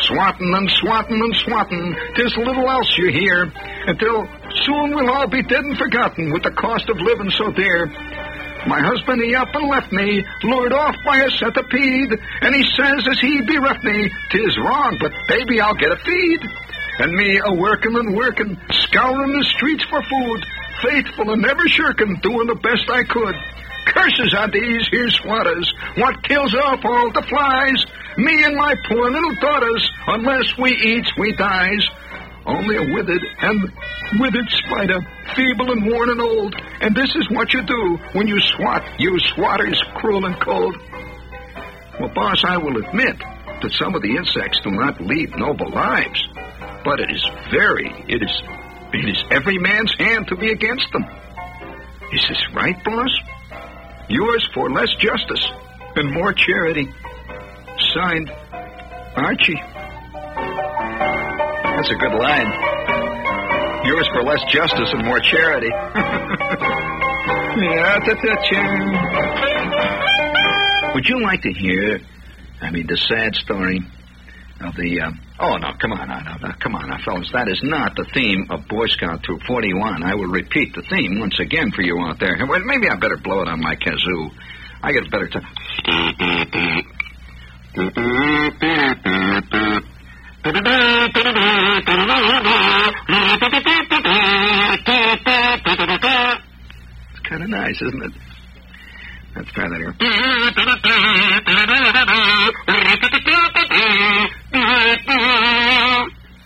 Swatting 0.00 0.54
and 0.54 0.70
swatting 0.70 1.20
and 1.20 1.36
swatting, 1.36 1.96
tis 2.14 2.36
little 2.36 2.68
else 2.68 2.96
you 2.96 3.10
hear, 3.10 3.52
until 3.86 4.26
soon 4.64 4.94
we'll 4.94 5.10
all 5.10 5.28
be 5.28 5.42
dead 5.42 5.64
and 5.64 5.76
forgotten 5.76 6.32
with 6.32 6.42
the 6.42 6.50
cost 6.52 6.88
of 6.88 6.96
living 6.96 7.30
so 7.30 7.50
dear. 7.52 7.86
My 8.66 8.80
husband, 8.80 9.22
he 9.22 9.34
up 9.34 9.48
and 9.54 9.68
left 9.68 9.90
me, 9.92 10.24
lured 10.44 10.72
off 10.72 10.96
by 11.04 11.18
a 11.18 11.30
centipede, 11.30 12.12
and 12.42 12.54
he 12.54 12.64
says 12.76 13.06
as 13.10 13.18
he 13.20 13.40
bereft 13.40 13.82
me, 13.84 14.10
tis 14.30 14.58
wrong, 14.58 14.98
but 15.00 15.12
baby, 15.28 15.60
I'll 15.60 15.74
get 15.74 15.92
a 15.92 15.96
feed. 15.96 16.40
And 16.98 17.12
me 17.12 17.40
a 17.42 17.52
workin' 17.54 17.96
and 17.96 18.14
workin', 18.14 18.60
scouring 18.70 19.32
the 19.32 19.44
streets 19.44 19.84
for 19.84 20.02
food, 20.02 20.44
faithful 20.82 21.30
and 21.30 21.42
never 21.42 21.62
shirkin', 21.68 22.20
doing 22.20 22.46
the 22.48 22.54
best 22.56 22.90
I 22.90 23.04
could. 23.04 23.34
Curses 23.86 24.34
on 24.34 24.50
these 24.50 24.86
here 24.88 25.08
swatters, 25.08 25.66
what 25.96 26.22
kills 26.22 26.54
off 26.54 26.84
all 26.84 27.10
the 27.10 27.22
flies? 27.22 27.86
Me 28.18 28.44
and 28.44 28.56
my 28.56 28.74
poor 28.88 29.10
little 29.10 29.34
daughters, 29.36 29.90
unless 30.06 30.58
we 30.58 30.72
eats, 30.72 31.10
we 31.16 31.32
dies. 31.32 31.88
Only 32.46 32.76
a 32.76 32.94
withered 32.94 33.22
and 33.40 33.72
withered 34.18 34.50
spider, 34.50 34.98
feeble 35.34 35.72
and 35.72 35.90
worn 35.90 36.10
and 36.10 36.20
old. 36.20 36.54
And 36.80 36.94
this 36.96 37.14
is 37.14 37.28
what 37.30 37.52
you 37.52 37.62
do 37.62 37.98
when 38.12 38.26
you 38.26 38.40
swat, 38.40 38.82
you 38.98 39.12
swatters, 39.34 39.78
cruel 39.94 40.24
and 40.26 40.40
cold. 40.40 40.76
Well, 41.98 42.08
boss, 42.14 42.42
I 42.44 42.56
will 42.56 42.76
admit 42.78 43.18
that 43.18 43.72
some 43.72 43.94
of 43.94 44.02
the 44.02 44.16
insects 44.16 44.60
do 44.64 44.70
not 44.70 45.00
lead 45.00 45.36
noble 45.36 45.70
lives. 45.70 46.26
But 46.82 47.00
it 47.00 47.10
is 47.10 47.22
very, 47.50 47.90
it 48.08 48.22
is, 48.22 48.42
it 48.94 49.08
is 49.08 49.22
every 49.30 49.58
man's 49.58 49.94
hand 49.98 50.28
to 50.28 50.36
be 50.36 50.50
against 50.50 50.90
them. 50.92 51.04
Is 52.12 52.26
this 52.26 52.42
right, 52.54 52.82
boss? 52.82 53.10
Yours 54.08 54.48
for 54.54 54.70
less 54.70 54.92
justice 54.94 55.46
and 55.94 56.10
more 56.10 56.32
charity. 56.32 56.88
Signed, 57.94 58.30
Archie. 59.14 59.62
That's 61.80 61.92
a 61.92 61.96
good 61.96 62.12
line. 62.12 62.52
Yours 63.86 64.06
for 64.12 64.22
less 64.22 64.44
justice 64.52 64.92
and 64.92 65.02
more 65.06 65.18
charity. 65.20 65.70
Yeah, 67.56 67.98
would 70.94 71.08
you 71.08 71.20
like 71.22 71.42
to 71.42 71.52
hear, 71.52 72.00
I 72.60 72.70
mean, 72.70 72.86
the 72.86 72.96
sad 72.96 73.34
story 73.34 73.80
of 74.60 74.76
the. 74.76 75.00
Uh, 75.00 75.10
oh, 75.40 75.56
no, 75.56 75.72
come 75.80 75.92
on, 75.92 76.08
no, 76.08 76.20
no, 76.48 76.54
come 76.60 76.76
on, 76.76 76.88
now, 76.88 76.98
fellas. 77.04 77.30
That 77.32 77.48
is 77.48 77.60
not 77.62 77.96
the 77.96 78.04
theme 78.14 78.46
of 78.50 78.68
Boy 78.68 78.86
Scout 78.86 79.24
Troop 79.24 79.42
41. 79.48 80.04
I 80.04 80.14
will 80.14 80.30
repeat 80.30 80.74
the 80.74 80.82
theme 80.82 81.18
once 81.18 81.40
again 81.40 81.72
for 81.72 81.82
you 81.82 81.98
out 81.98 82.20
there. 82.20 82.36
Well, 82.46 82.60
maybe 82.64 82.88
I 82.88 82.94
better 82.96 83.16
blow 83.16 83.42
it 83.42 83.48
on 83.48 83.60
my 83.60 83.74
kazoo. 83.74 84.30
I 84.82 84.92
get 84.92 85.06
a 85.06 85.10
better 85.10 85.28
time. 85.28 85.46
It's 97.10 97.20
kind 97.28 97.42
of 97.42 97.50
nice, 97.50 97.82
isn't 97.82 98.02
it? 98.02 98.12
Let's 99.36 99.52
try 99.52 99.68
that 99.68 99.76
here. 99.76 99.94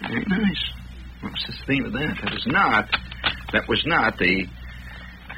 Very 0.02 0.24
nice. 0.26 0.70
What's 1.20 1.46
the 1.46 1.52
theme 1.66 1.84
of 1.86 1.92
that? 1.92 2.18
That 2.22 2.34
is 2.34 2.46
not. 2.46 2.90
That 3.52 3.68
was 3.68 3.82
not 3.86 4.18
the. 4.18 4.46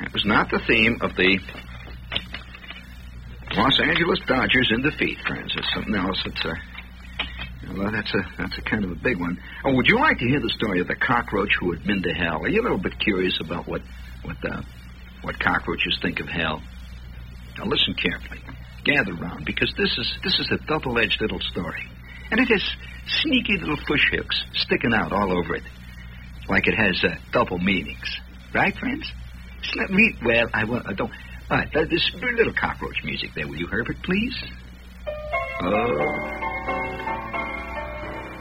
That 0.00 0.12
was 0.12 0.24
not 0.24 0.50
the 0.50 0.60
theme 0.66 0.98
of 1.02 1.14
the 1.16 1.38
Los 3.54 3.80
Angeles 3.80 4.18
Dodgers 4.26 4.70
in 4.74 4.82
defeat, 4.82 5.18
friends. 5.26 5.54
It's 5.56 5.72
something 5.74 5.94
else. 5.94 6.22
It's 6.24 6.44
a. 6.44 6.50
Uh, 6.50 6.54
Well, 7.74 7.90
that's 7.90 8.12
a 8.14 8.22
that's 8.38 8.58
a 8.58 8.62
kind 8.62 8.84
of 8.84 8.90
a 8.90 8.94
big 8.94 9.18
one. 9.18 9.38
Oh, 9.64 9.74
would 9.74 9.86
you 9.86 9.98
like 9.98 10.18
to 10.18 10.24
hear 10.26 10.40
the 10.40 10.52
story 10.56 10.80
of 10.80 10.86
the 10.86 10.94
cockroach 10.94 11.50
who 11.60 11.72
had 11.72 11.84
been 11.84 12.02
to 12.02 12.12
hell? 12.12 12.44
Are 12.44 12.48
you 12.48 12.60
a 12.60 12.62
little 12.62 12.78
bit 12.78 12.98
curious 13.00 13.38
about 13.40 13.66
what 13.66 13.82
what 14.22 14.36
uh, 14.44 14.62
what 15.22 15.38
cockroaches 15.40 15.98
think 16.00 16.20
of 16.20 16.28
hell? 16.28 16.62
Now 17.58 17.64
listen 17.64 17.94
carefully. 17.94 18.40
Gather 18.84 19.14
round 19.14 19.44
because 19.44 19.72
this 19.76 19.98
is 19.98 20.18
this 20.22 20.38
is 20.38 20.48
a 20.52 20.58
double-edged 20.66 21.20
little 21.20 21.40
story. 21.40 21.82
And 22.30 22.40
it 22.40 22.48
has 22.48 22.62
sneaky 23.22 23.58
little 23.58 23.76
fish 23.76 24.10
hooks 24.12 24.42
sticking 24.54 24.92
out 24.94 25.12
all 25.12 25.36
over 25.36 25.54
it, 25.56 25.62
like 26.48 26.66
it 26.66 26.74
has 26.74 27.02
uh, 27.04 27.16
double 27.32 27.58
meanings. 27.58 28.20
Right, 28.54 28.74
friends? 28.76 29.10
Not 29.74 29.90
me. 29.90 30.14
Well, 30.24 30.48
I, 30.54 30.64
will 30.64 30.82
I 30.86 30.92
don't. 30.92 31.10
All 31.50 31.58
right, 31.58 31.68
uh, 31.76 31.84
this 31.90 32.10
little 32.14 32.54
cockroach 32.54 33.02
music 33.04 33.30
there, 33.34 33.46
will 33.46 33.56
you, 33.56 33.66
Herbert, 33.66 33.96
please? 34.02 34.36
Oh. 35.62 36.85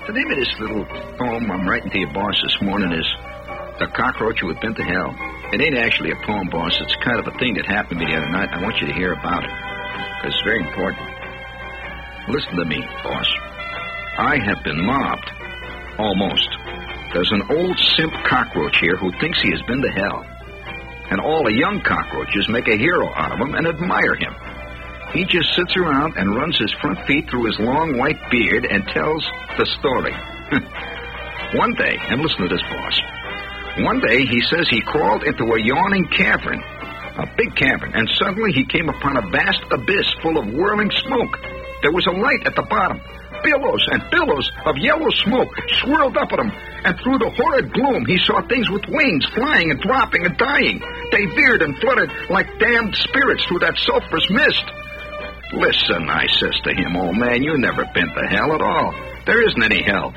The 0.06 0.14
name 0.14 0.30
of 0.30 0.38
this 0.38 0.60
little 0.60 0.86
poem 1.18 1.50
I'm 1.50 1.68
writing 1.68 1.90
to 1.90 1.98
your 1.98 2.14
boss 2.14 2.38
this 2.46 2.62
morning 2.62 2.94
is 2.94 3.10
The 3.82 3.90
Cockroach 3.90 4.38
Who 4.40 4.54
Had 4.54 4.62
Been 4.62 4.76
to 4.76 4.84
Hell. 4.84 5.18
It 5.50 5.60
ain't 5.60 5.82
actually 5.82 6.12
a 6.12 6.22
poem, 6.22 6.48
boss. 6.48 6.78
It's 6.80 6.94
kind 7.02 7.18
of 7.18 7.26
a 7.26 7.36
thing 7.40 7.56
that 7.56 7.66
happened 7.66 8.00
to 8.00 8.06
me 8.06 8.14
the 8.14 8.22
other 8.22 8.30
night. 8.30 8.54
I 8.54 8.62
want 8.62 8.78
you 8.78 8.86
to 8.86 8.94
hear 8.94 9.14
about 9.14 9.42
it, 9.42 9.50
because 9.50 10.38
it's 10.38 10.46
very 10.46 10.62
important. 10.62 11.02
Listen 12.30 12.54
to 12.54 12.66
me, 12.66 12.86
boss. 13.02 13.26
I 14.22 14.38
have 14.46 14.62
been 14.64 14.78
mobbed. 14.86 15.26
Almost. 15.98 16.50
There's 17.18 17.34
an 17.34 17.42
old 17.50 17.80
simp 17.98 18.14
cockroach 18.30 18.78
here 18.78 18.98
who 19.02 19.10
thinks 19.18 19.42
he 19.42 19.50
has 19.58 19.62
been 19.66 19.82
to 19.82 19.90
hell. 19.90 20.22
And 21.10 21.20
all 21.20 21.42
the 21.42 21.58
young 21.58 21.82
cockroaches 21.82 22.46
make 22.48 22.68
a 22.68 22.78
hero 22.78 23.10
out 23.10 23.34
of 23.34 23.40
him 23.42 23.56
and 23.56 23.66
admire 23.66 24.14
him. 24.14 24.38
He 25.16 25.24
just 25.24 25.56
sits 25.56 25.78
around 25.78 26.18
and 26.18 26.36
runs 26.36 26.60
his 26.60 26.74
front 26.82 27.00
feet 27.08 27.30
through 27.30 27.46
his 27.46 27.58
long 27.58 27.98
white 27.98 28.20
beard 28.30 28.66
and 28.66 28.84
tells 28.92 29.24
the 29.56 29.66
story. 29.80 30.12
One 31.58 31.74
day, 31.76 31.96
and 32.12 32.20
listen 32.20 32.44
to 32.44 32.52
this, 32.52 32.62
boss. 32.68 33.00
One 33.80 34.02
day 34.02 34.26
he 34.26 34.42
says 34.42 34.68
he 34.68 34.82
crawled 34.82 35.24
into 35.24 35.46
a 35.46 35.62
yawning 35.62 36.10
cavern, 36.10 36.60
a 36.60 37.32
big 37.38 37.56
cavern, 37.56 37.96
and 37.96 38.10
suddenly 38.20 38.52
he 38.52 38.66
came 38.66 38.90
upon 38.90 39.16
a 39.16 39.30
vast 39.32 39.64
abyss 39.72 40.12
full 40.22 40.38
of 40.38 40.52
whirling 40.52 40.92
smoke. 40.92 41.40
There 41.82 41.96
was 41.96 42.08
a 42.08 42.12
light 42.12 42.46
at 42.46 42.56
the 42.56 42.68
bottom. 42.68 43.00
Billows 43.42 43.88
and 43.92 44.04
billows 44.12 44.52
of 44.66 44.76
yellow 44.78 45.12
smoke 45.24 45.56
swirled 45.80 46.18
up 46.18 46.34
at 46.34 46.40
him, 46.40 46.52
and 46.84 47.00
through 47.00 47.20
the 47.20 47.30
horrid 47.30 47.72
gloom 47.72 48.06
he 48.06 48.18
saw 48.18 48.42
things 48.48 48.70
with 48.70 48.84
wings 48.90 49.26
flying 49.32 49.72
and 49.72 49.80
dropping 49.80 50.26
and 50.26 50.36
dying. 50.36 50.84
They 51.12 51.26
veered 51.26 51.62
and 51.62 51.78
fluttered 51.80 52.12
like 52.30 52.60
damned 52.60 52.96
spirits 52.96 53.46
through 53.46 53.60
that 53.60 53.78
sulphurous 53.78 54.30
mist. 54.30 54.66
Listen, 55.54 56.10
I 56.10 56.26
says 56.28 56.58
to 56.64 56.74
him, 56.74 56.96
old 56.98 57.18
man, 57.18 57.44
you 57.44 57.58
never 57.58 57.86
been 57.94 58.08
to 58.08 58.26
hell 58.28 58.54
at 58.54 58.62
all. 58.62 58.94
There 59.26 59.42
isn't 59.48 59.64
any 59.64 59.84
hell. 59.84 60.12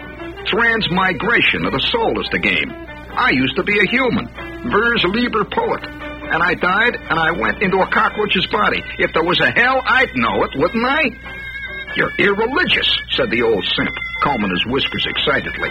Transmigration 0.47 1.67
of 1.67 1.73
the 1.73 1.85
soul 1.93 2.21
is 2.21 2.29
the 2.33 2.39
game. 2.39 2.73
I 2.73 3.31
used 3.31 3.57
to 3.57 3.63
be 3.63 3.79
a 3.79 3.91
human, 3.91 4.27
vers 4.71 5.05
liber 5.05 5.45
poet, 5.45 5.85
and 5.85 6.43
I 6.43 6.55
died 6.55 6.97
and 6.97 7.19
I 7.19 7.33
went 7.33 7.63
into 7.63 7.79
a 7.79 7.87
cockroach's 7.91 8.47
body. 8.47 8.83
If 8.99 9.13
there 9.13 9.25
was 9.25 9.41
a 9.41 9.51
hell, 9.51 9.83
I'd 9.85 10.15
know 10.15 10.45
it, 10.45 10.57
wouldn't 10.57 10.87
I? 10.87 11.03
You're 11.97 12.13
irreligious, 12.19 12.89
said 13.11 13.31
the 13.31 13.43
old 13.43 13.65
simp, 13.77 13.95
combing 14.23 14.51
his 14.51 14.65
whiskers 14.67 15.07
excitedly. 15.07 15.71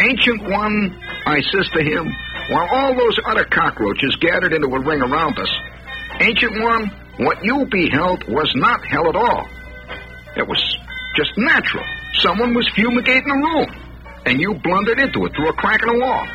Ancient 0.00 0.42
one, 0.48 0.96
I 1.26 1.40
says 1.52 1.68
to 1.74 1.82
him, 1.82 2.08
while 2.48 2.68
all 2.70 2.94
those 2.94 3.18
other 3.26 3.44
cockroaches 3.44 4.16
gathered 4.20 4.52
into 4.54 4.68
a 4.68 4.80
ring 4.80 5.02
around 5.02 5.38
us. 5.38 5.52
Ancient 6.20 6.52
one, 6.62 6.90
what 7.20 7.44
you 7.44 7.66
beheld 7.66 8.24
was 8.28 8.50
not 8.56 8.84
hell 8.86 9.08
at 9.08 9.16
all. 9.16 9.46
It 10.36 10.46
was 10.46 10.60
just 11.16 11.32
natural. 11.36 11.84
Someone 12.14 12.54
was 12.54 12.68
fumigating 12.74 13.30
a 13.30 13.34
room, 13.34 13.70
and 14.26 14.40
you 14.40 14.54
blundered 14.54 14.98
into 14.98 15.26
it 15.26 15.34
through 15.34 15.48
a 15.48 15.52
crack 15.52 15.82
in 15.82 15.88
the 15.88 16.00
wall. 16.00 16.26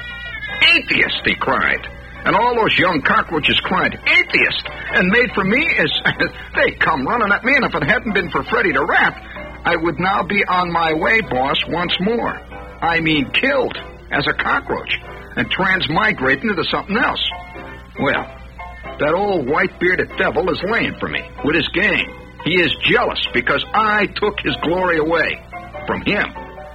Atheist, 0.76 1.22
he 1.26 1.36
cried. 1.36 1.88
And 2.26 2.36
all 2.36 2.56
those 2.56 2.78
young 2.78 3.02
cockroaches 3.02 3.60
cried, 3.62 3.94
atheist, 3.94 4.66
and 4.96 5.10
made 5.10 5.32
for 5.34 5.44
me 5.44 5.68
as 5.78 5.92
they 6.56 6.72
come 6.72 7.06
running 7.06 7.32
at 7.32 7.44
me, 7.44 7.56
and 7.56 7.66
if 7.66 7.76
it 7.76 7.84
hadn't 7.84 8.14
been 8.14 8.30
for 8.32 8.44
Freddy 8.44 8.72
the 8.72 8.84
Rat, 8.84 9.14
I 9.66 9.76
would 9.76 10.00
now 10.00 10.24
be 10.24 10.44
on 10.46 10.72
my 10.72 10.94
way, 10.94 11.22
boss, 11.22 11.58
once 11.68 11.96
more. 12.00 12.36
I 12.82 13.00
mean 13.00 13.32
killed 13.32 13.78
as 14.12 14.28
a 14.28 14.34
cockroach 14.34 14.92
and 15.36 15.52
transmigrating 15.52 16.50
into 16.50 16.64
something 16.66 16.98
else. 16.98 17.24
Well, 18.00 18.45
that 19.00 19.14
old 19.14 19.50
white-bearded 19.50 20.18
devil 20.18 20.50
is 20.50 20.62
laying 20.64 20.96
for 21.00 21.10
me 21.10 21.22
with 21.44 21.56
his 21.56 21.68
gang. 21.70 22.08
He 22.46 22.62
is 22.62 22.74
jealous 22.84 23.28
because 23.34 23.66
I 23.74 24.08
took 24.08 24.40
his 24.40 24.56
glory 24.62 24.98
away 24.98 25.42
from 25.88 26.02
him. 26.02 26.26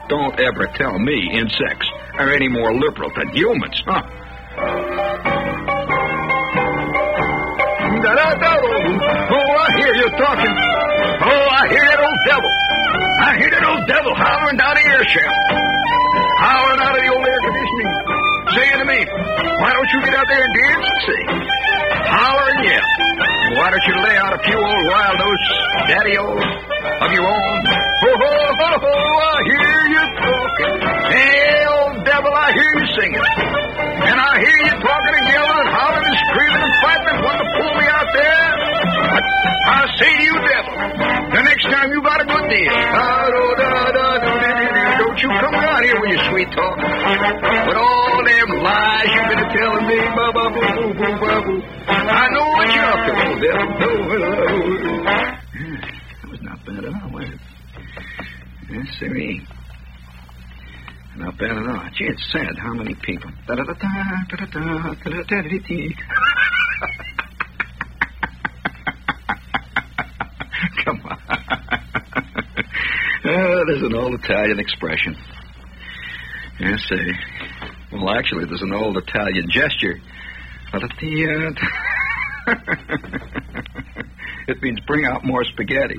Don't 0.09 0.39
ever 0.41 0.67
tell 0.75 0.99
me 0.99 1.31
insects 1.33 1.89
are 2.19 2.33
any 2.33 2.49
more 2.49 2.75
liberal 2.75 3.11
than 3.17 3.29
humans, 3.31 3.83
huh? 3.87 4.03
Oh, 9.31 9.53
I 9.55 9.73
hear 9.79 9.95
you 9.95 10.09
talking. 10.19 10.57
Oh, 11.23 11.47
I 11.55 11.69
hear 11.69 11.85
that 11.87 12.01
old 12.01 12.21
devil. 12.27 12.51
I 13.23 13.37
hear 13.39 13.51
that 13.51 13.65
old 13.65 13.87
devil 13.87 14.15
hollering 14.15 14.57
down 14.57 14.75
the 14.75 14.85
air 14.91 15.05
shaft. 15.05 15.37
Hollering 16.43 16.81
out 16.81 16.97
of 16.97 17.03
the 17.03 17.11
old 17.15 17.25
air 17.25 17.41
conditioning. 17.47 17.93
Saying 18.57 18.79
to 18.83 18.87
me, 18.91 19.01
why 19.63 19.71
don't 19.73 19.91
you 19.95 20.01
get 20.03 20.15
out 20.15 20.27
there 20.27 20.43
and 20.43 20.55
dance 20.59 20.87
and 20.91 21.01
sing? 21.07 21.60
Holler 22.09 22.47
and 22.57 22.65
yell. 22.65 22.89
Why 23.61 23.67
don't 23.71 23.87
you 23.87 23.97
lay 24.01 24.17
out 24.17 24.33
a 24.33 24.41
few 24.47 24.57
old 24.57 24.85
wild 24.89 25.17
notes, 25.21 25.47
daddy 25.91 26.17
old, 26.17 26.41
of 26.41 27.11
your 27.13 27.27
own? 27.27 27.59
Oh, 27.67 28.17
ho, 28.17 28.33
ho, 28.57 28.71
ho, 28.81 28.95
I 29.21 29.37
hear 29.45 29.77
you 29.91 30.03
talking. 30.17 30.75
Hey, 31.13 31.67
old 31.69 32.05
devil, 32.05 32.33
I 32.33 32.49
hear 32.57 32.73
you 32.81 32.87
singing. 32.97 33.27
And 34.01 34.17
I 34.17 34.33
hear 34.41 34.59
you 34.65 34.75
talking 34.81 35.15
and 35.19 35.27
yelling 35.29 35.61
and 35.61 35.71
hollering 35.77 36.07
and 36.09 36.19
screaming 36.31 36.63
and 36.65 36.75
fighting 36.81 37.09
and 37.11 37.21
wanting 37.21 37.45
to 37.45 37.51
pull 37.61 37.75
me 37.77 37.87
out 37.91 38.09
there. 38.17 38.49
But 39.21 39.77
I 39.77 39.85
say 39.99 40.13
to 40.17 40.23
you, 40.25 40.33
devil, 40.41 40.73
the 41.31 41.43
next 41.45 41.65
time 41.65 41.93
you 41.93 42.01
got 42.03 42.21
a 42.21 42.25
good 42.25 42.49
deal, 42.49 42.73
don't 45.01 45.23
you 45.23 45.29
come 45.29 45.55
around 45.55 45.85
here 45.85 46.01
with 46.01 46.11
your 46.11 46.25
sweet 46.31 46.51
talk. 46.53 46.77
With 46.77 47.77
all 47.77 48.25
them 48.25 48.49
lies 48.65 49.09
you've 49.15 49.29
been 49.29 49.45
telling 49.53 49.87
me, 49.87 49.99
ba 50.17 50.33
ba 50.33 50.51
boo 50.51 50.61
boo 50.61 50.95
boo 50.97 51.19
ba 51.21 51.43
boo. 51.45 51.63
I 51.89 52.29
know 52.33 52.47
what 52.57 52.69
you're 52.75 52.89
up 52.89 53.01
to, 53.07 53.13
devil. 53.45 53.69
That 56.23 56.31
was 56.31 56.41
not 56.43 56.65
bad 56.65 56.85
at 56.85 56.95
all, 57.03 57.11
was 57.13 57.29
it? 57.29 57.41
Yes, 58.71 58.87
sirree. 58.99 59.47
Not 61.17 61.37
bad 61.39 61.51
at 61.51 61.67
all. 61.69 61.89
Gee, 61.95 62.07
it's 62.07 62.25
sad 62.33 62.57
how 62.59 62.73
many 62.73 62.95
people. 62.95 63.31
Come 70.85 71.01
on. 71.05 71.19
oh, 73.25 73.65
there's 73.67 73.83
an 73.83 73.95
old 73.95 74.15
Italian 74.15 74.59
expression. 74.61 75.17
Yes, 76.59 76.81
sir. 76.89 77.07
Well, 77.93 78.11
actually, 78.11 78.45
there's 78.45 78.63
an 78.63 78.73
old 78.73 78.97
Italian 78.97 79.49
gesture. 79.51 80.01
it 84.49 84.63
means 84.63 84.81
bring 84.87 85.05
out 85.05 85.25
more 85.25 85.45
spaghetti. 85.45 85.99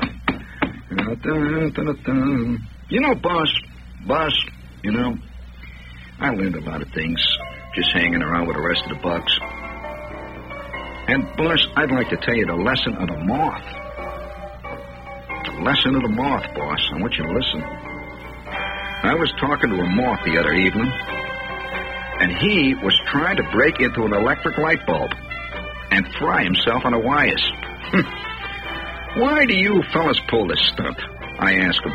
You 2.89 2.99
know, 2.99 3.15
boss, 3.15 3.53
boss, 4.05 4.33
you 4.83 4.91
know, 4.91 5.17
I 6.19 6.29
learned 6.29 6.55
a 6.55 6.61
lot 6.61 6.81
of 6.81 6.89
things 6.93 7.25
just 7.75 7.91
hanging 7.93 8.21
around 8.21 8.47
with 8.47 8.55
the 8.55 8.61
rest 8.61 8.83
of 8.85 8.97
the 8.97 9.01
bugs. 9.01 9.39
And, 11.07 11.25
boss, 11.35 11.67
I'd 11.75 11.91
like 11.91 12.09
to 12.09 12.17
tell 12.17 12.35
you 12.35 12.45
the 12.45 12.55
lesson 12.55 12.95
of 12.95 13.07
the 13.07 13.17
moth. 13.25 13.63
Lesson 15.63 15.95
of 15.95 16.01
the 16.01 16.09
moth, 16.09 16.43
boss. 16.55 16.79
I 16.91 16.99
want 16.99 17.13
you 17.13 17.23
to 17.23 17.33
listen. 17.33 17.61
I 17.61 19.13
was 19.13 19.31
talking 19.39 19.69
to 19.69 19.75
a 19.75 19.89
moth 19.89 20.19
the 20.25 20.39
other 20.39 20.53
evening, 20.53 20.91
and 22.19 22.31
he 22.37 22.73
was 22.73 22.99
trying 23.11 23.37
to 23.37 23.43
break 23.51 23.79
into 23.79 24.03
an 24.05 24.13
electric 24.13 24.57
light 24.57 24.83
bulb 24.87 25.11
and 25.91 26.07
fry 26.15 26.43
himself 26.43 26.83
on 26.83 26.93
the 26.93 26.99
wires. 26.99 27.43
Hmm. 27.93 29.19
Why 29.21 29.45
do 29.45 29.53
you 29.53 29.83
fellas 29.93 30.19
pull 30.29 30.47
this 30.47 30.61
stunt? 30.73 30.97
I 31.37 31.53
asked 31.53 31.85
him. 31.85 31.93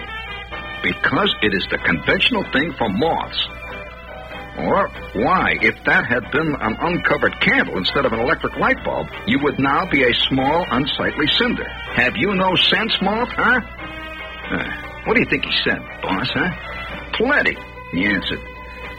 Because 0.83 1.35
it 1.43 1.53
is 1.53 1.67
the 1.71 1.79
conventional 1.79 2.45
thing 2.53 2.73
for 2.79 2.89
moths. 2.89 3.49
Or 4.59 4.89
why, 5.13 5.59
if 5.61 5.77
that 5.85 6.07
had 6.07 6.31
been 6.33 6.55
an 6.55 6.77
uncovered 6.81 7.39
candle 7.41 7.77
instead 7.77 8.07
of 8.07 8.13
an 8.13 8.21
electric 8.21 8.57
light 8.57 8.83
bulb, 8.85 9.09
you 9.27 9.39
would 9.43 9.59
now 9.59 9.85
be 9.91 10.03
a 10.03 10.15
small, 10.15 10.67
unsightly 10.71 11.27
cinder. 11.39 11.69
Have 11.69 12.17
you 12.17 12.35
no 12.35 12.57
sense, 12.57 12.97
moth, 13.03 13.29
huh? 13.33 13.61
Uh, 14.51 15.03
what 15.05 15.15
do 15.15 15.21
you 15.21 15.29
think 15.29 15.45
he 15.45 15.53
said, 15.63 15.79
boss, 16.01 16.31
huh? 16.33 16.51
Plenty, 17.13 17.57
he 17.93 18.07
answered. 18.07 18.41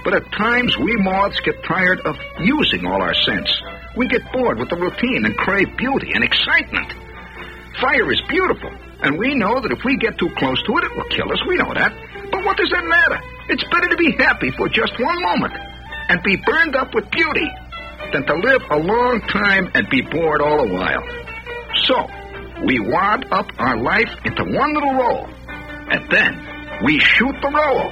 But 0.03 0.13
at 0.13 0.31
times 0.31 0.77
we 0.77 0.95
moths 0.97 1.39
get 1.41 1.63
tired 1.63 2.01
of 2.01 2.15
using 2.39 2.85
all 2.85 3.01
our 3.01 3.15
sense. 3.15 3.49
We 3.95 4.07
get 4.07 4.31
bored 4.31 4.59
with 4.59 4.69
the 4.69 4.77
routine 4.77 5.25
and 5.25 5.35
crave 5.37 5.75
beauty 5.75 6.11
and 6.13 6.23
excitement. 6.23 6.93
Fire 7.81 8.11
is 8.11 8.21
beautiful, 8.29 8.71
and 9.01 9.17
we 9.17 9.33
know 9.33 9.59
that 9.59 9.71
if 9.71 9.83
we 9.83 9.97
get 9.97 10.17
too 10.17 10.29
close 10.37 10.61
to 10.63 10.77
it, 10.77 10.83
it 10.83 10.95
will 10.95 11.09
kill 11.09 11.31
us. 11.31 11.43
We 11.47 11.57
know 11.57 11.73
that. 11.73 11.93
But 12.31 12.45
what 12.45 12.57
does 12.57 12.69
that 12.69 12.85
matter? 12.85 13.36
It's 13.49 13.63
better 13.71 13.87
to 13.89 13.97
be 13.97 14.11
happy 14.17 14.51
for 14.51 14.67
just 14.69 14.93
one 14.99 15.21
moment 15.21 15.53
and 16.09 16.21
be 16.23 16.35
burned 16.45 16.75
up 16.75 16.93
with 16.93 17.09
beauty 17.11 17.49
than 18.11 18.25
to 18.25 18.35
live 18.35 18.61
a 18.71 18.77
long 18.77 19.21
time 19.21 19.71
and 19.73 19.89
be 19.89 20.01
bored 20.01 20.41
all 20.41 20.65
the 20.65 20.73
while. 20.73 21.03
So, 21.85 22.07
we 22.65 22.79
wad 22.79 23.25
up 23.31 23.47
our 23.59 23.77
life 23.77 24.09
into 24.25 24.43
one 24.43 24.73
little 24.73 24.93
roll, 24.93 25.27
and 25.91 26.09
then 26.09 26.47
We 26.83 26.99
shoot 26.99 27.33
the 27.41 27.49
roll. 27.49 27.91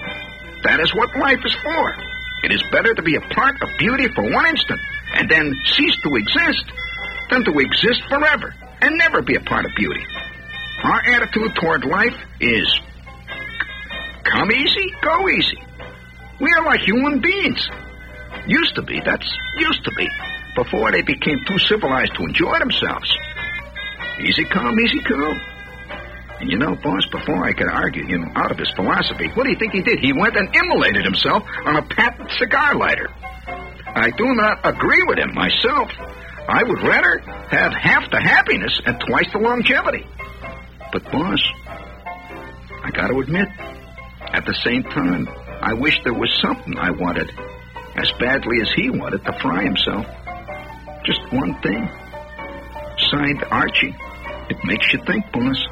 That 0.63 0.79
is 0.79 0.93
what 0.93 1.09
life 1.17 1.39
is 1.43 1.55
for. 1.63 1.95
It 2.43 2.51
is 2.51 2.61
better 2.71 2.93
to 2.93 3.01
be 3.01 3.15
a 3.15 3.21
part 3.33 3.59
of 3.61 3.69
beauty 3.79 4.07
for 4.13 4.21
one 4.31 4.45
instant 4.45 4.79
and 5.15 5.29
then 5.29 5.51
cease 5.73 5.95
to 6.03 6.15
exist 6.15 6.65
than 7.31 7.43
to 7.45 7.59
exist 7.59 8.03
forever 8.07 8.53
and 8.81 8.95
never 8.97 9.23
be 9.23 9.35
a 9.35 9.41
part 9.41 9.65
of 9.65 9.71
beauty. 9.75 10.05
Our 10.83 11.01
attitude 11.15 11.55
toward 11.55 11.83
life 11.85 12.13
is 12.39 12.79
come 14.45 14.55
easy, 14.55 14.93
go 15.01 15.29
easy. 15.29 15.57
We 16.39 16.53
are 16.53 16.65
like 16.65 16.81
human 16.81 17.19
beings. 17.19 17.69
Used 18.47 18.75
to 18.75 18.81
be, 18.81 18.99
that's 18.99 19.27
used 19.57 19.83
to 19.85 19.91
be, 19.95 20.07
before 20.55 20.91
they 20.91 21.01
became 21.01 21.39
too 21.47 21.57
civilized 21.57 22.13
to 22.15 22.23
enjoy 22.23 22.59
themselves. 22.59 23.11
Easy 24.19 24.45
come, 24.45 24.79
easy 24.79 24.99
go. 25.01 25.33
And 26.39 26.51
you 26.51 26.57
know, 26.57 26.75
boss, 26.75 27.05
before 27.11 27.43
I 27.43 27.53
could 27.53 27.69
argue 27.69 28.05
him 28.05 28.31
out 28.35 28.51
of 28.51 28.59
his 28.59 28.69
philosophy, 28.75 29.29
what 29.33 29.45
do 29.45 29.49
you 29.49 29.57
think 29.57 29.73
he 29.73 29.81
did? 29.81 29.99
He 29.99 30.13
went 30.13 30.35
and 30.35 30.53
immolated 30.53 31.05
himself 31.05 31.43
on 31.65 31.77
a 31.77 31.81
patent 31.81 32.29
cigar 32.37 32.75
lighter. 32.75 33.09
I 33.87 34.11
do 34.11 34.35
not 34.35 34.59
agree 34.63 35.03
with 35.07 35.17
him 35.17 35.33
myself. 35.33 35.89
I 36.47 36.61
would 36.61 36.83
rather 36.83 37.19
have 37.49 37.73
half 37.73 38.11
the 38.11 38.21
happiness 38.21 38.79
and 38.85 38.99
twice 38.99 39.31
the 39.31 39.39
longevity. 39.39 40.05
But, 40.91 41.11
boss, 41.11 41.39
I 42.83 42.91
got 42.91 43.07
to 43.07 43.19
admit, 43.19 43.47
at 44.35 44.45
the 44.45 44.53
same 44.65 44.83
time, 44.83 45.29
I 45.61 45.73
wish 45.73 45.97
there 46.03 46.13
was 46.13 46.29
something 46.41 46.77
I 46.77 46.91
wanted 46.91 47.31
as 47.95 48.11
badly 48.19 48.59
as 48.61 48.69
he 48.75 48.89
wanted 48.89 49.23
to 49.23 49.31
fry 49.39 49.63
himself. 49.63 50.05
Just 51.05 51.21
one 51.31 51.55
thing. 51.61 51.89
Signed 52.97 53.45
Archie. 53.49 53.95
It 54.49 54.57
makes 54.65 54.91
you 54.91 54.99
think, 55.07 55.23
boss. 55.31 55.67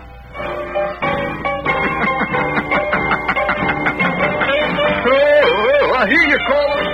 oh, 5.06 5.94
I 6.00 6.08
hear 6.08 6.24
you 6.24 6.40
calling. 6.48 6.88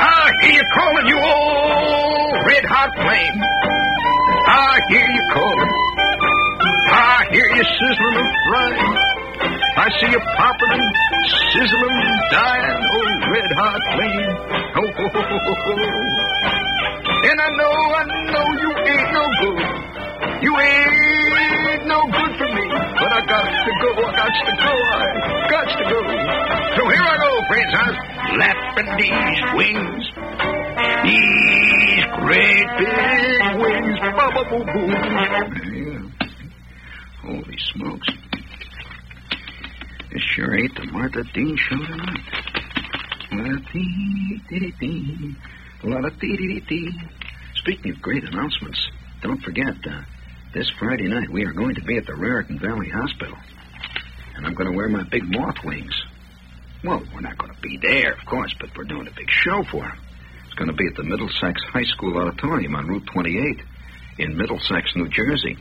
I 0.00 0.30
hear 0.42 0.52
you 0.52 0.66
calling, 0.74 1.06
you 1.06 1.16
old 1.16 2.46
red 2.46 2.64
hot 2.68 2.92
flame. 3.00 3.40
I 4.46 4.80
hear 4.88 5.08
you 5.08 5.24
calling. 5.32 5.72
I 6.92 7.24
hear 7.32 7.48
you 7.56 7.64
sizzling 7.64 8.16
and 8.20 8.34
frying. 8.50 9.19
I 9.80 9.88
see 9.96 10.12
you 10.12 10.20
popping 10.36 10.84
sizzling 11.56 12.00
dying, 12.28 12.84
oh 12.84 13.10
red 13.32 13.50
hot 13.56 13.80
flame. 13.96 14.36
Oh, 14.76 14.92
ho, 14.92 15.08
ho, 15.08 15.22
ho, 15.24 15.54
ho. 15.56 15.72
And 17.24 17.40
I 17.40 17.48
know, 17.56 17.74
I 17.96 18.04
know 18.28 18.46
you 18.60 18.70
ain't 18.76 19.08
no 19.16 19.24
good. 19.40 19.64
You 20.44 20.52
ain't 20.60 21.86
no 21.88 22.00
good 22.12 22.32
for 22.36 22.48
me. 22.52 22.64
But 22.68 23.08
I 23.08 23.24
got 23.24 23.48
to 23.48 23.72
go, 23.80 23.90
I 24.04 24.12
got 24.20 24.32
to 24.36 24.52
go, 24.60 24.68
I 24.68 25.48
got 25.48 25.64
to 25.72 25.84
go. 25.88 26.00
So 26.76 26.82
here 26.84 27.00
I 27.00 27.16
go, 27.24 27.30
friends. 27.48 27.72
I'm 27.80 27.96
flapping 28.36 28.90
these 29.00 29.40
wings. 29.56 30.04
These 31.08 32.04
great 32.20 32.68
big 32.76 33.40
wings. 33.64 33.96
Ba. 34.12 34.28
Yeah. 35.72 36.04
Holy 37.24 37.58
smokes. 37.72 38.29
This 40.12 40.22
sure 40.22 40.58
ain't 40.58 40.74
the 40.74 40.86
Martha 40.86 41.22
Deane 41.32 41.56
show 41.56 41.76
tonight. 41.76 42.18
La-dee-dee-dee-dee. 43.30 45.36
La-dee-dee-dee-dee. 45.84 47.00
Speaking 47.54 47.92
of 47.92 48.02
great 48.02 48.24
announcements, 48.24 48.90
don't 49.22 49.40
forget, 49.40 49.76
uh, 49.86 50.02
this 50.52 50.68
Friday 50.80 51.06
night 51.06 51.30
we 51.30 51.44
are 51.44 51.52
going 51.52 51.76
to 51.76 51.82
be 51.82 51.96
at 51.96 52.06
the 52.06 52.16
Raritan 52.16 52.58
Valley 52.58 52.88
Hospital. 52.88 53.36
And 54.34 54.44
I'm 54.46 54.54
going 54.54 54.68
to 54.70 54.76
wear 54.76 54.88
my 54.88 55.04
big 55.04 55.22
moth 55.24 55.58
wings. 55.64 55.94
Well, 56.82 57.04
we're 57.14 57.20
not 57.20 57.38
going 57.38 57.54
to 57.54 57.60
be 57.60 57.78
there, 57.80 58.14
of 58.14 58.26
course, 58.26 58.52
but 58.58 58.70
we're 58.76 58.82
doing 58.84 59.06
a 59.06 59.12
big 59.12 59.30
show 59.30 59.62
for 59.70 59.82
them. 59.82 59.96
It's 60.46 60.54
going 60.54 60.70
to 60.70 60.76
be 60.76 60.88
at 60.88 60.96
the 60.96 61.04
Middlesex 61.04 61.62
High 61.72 61.84
School 61.84 62.18
Auditorium 62.18 62.74
on 62.74 62.88
Route 62.88 63.06
28 63.12 63.62
in 64.18 64.36
Middlesex, 64.36 64.96
New 64.96 65.08
Jersey. 65.08 65.56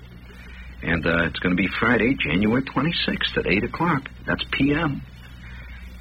And 0.81 1.05
uh, 1.05 1.23
it's 1.25 1.39
going 1.39 1.55
to 1.55 1.61
be 1.61 1.67
Friday, 1.67 2.15
January 2.15 2.61
26th 2.61 3.37
at 3.37 3.47
8 3.47 3.63
o'clock. 3.65 4.09
That's 4.25 4.43
p.m. 4.51 5.01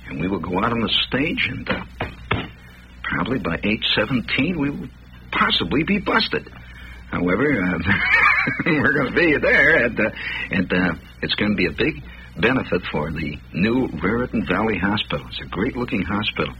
And 0.08 0.20
we 0.20 0.28
will 0.28 0.38
go 0.38 0.58
out 0.58 0.72
on 0.72 0.80
the 0.80 0.88
stage, 0.88 1.48
and 1.50 1.68
uh, 1.68 1.84
probably 3.02 3.38
by 3.38 3.56
8.17 3.56 4.56
we 4.56 4.70
will 4.70 4.88
possibly 5.32 5.82
be 5.82 5.98
busted. 5.98 6.48
However, 7.10 7.62
uh, 7.62 7.78
we're 8.66 8.92
going 8.92 9.12
to 9.12 9.18
be 9.18 9.36
there, 9.36 9.84
and, 9.84 9.98
uh, 9.98 10.10
and 10.50 10.72
uh, 10.72 10.94
it's 11.22 11.34
going 11.34 11.52
to 11.52 11.56
be 11.56 11.66
a 11.66 11.72
big 11.72 12.02
benefit 12.40 12.82
for 12.92 13.10
the 13.10 13.36
new 13.52 13.88
Raritan 13.88 14.46
Valley 14.46 14.78
Hospital. 14.78 15.26
It's 15.28 15.40
a 15.40 15.46
great-looking 15.46 16.02
hospital. 16.02 16.54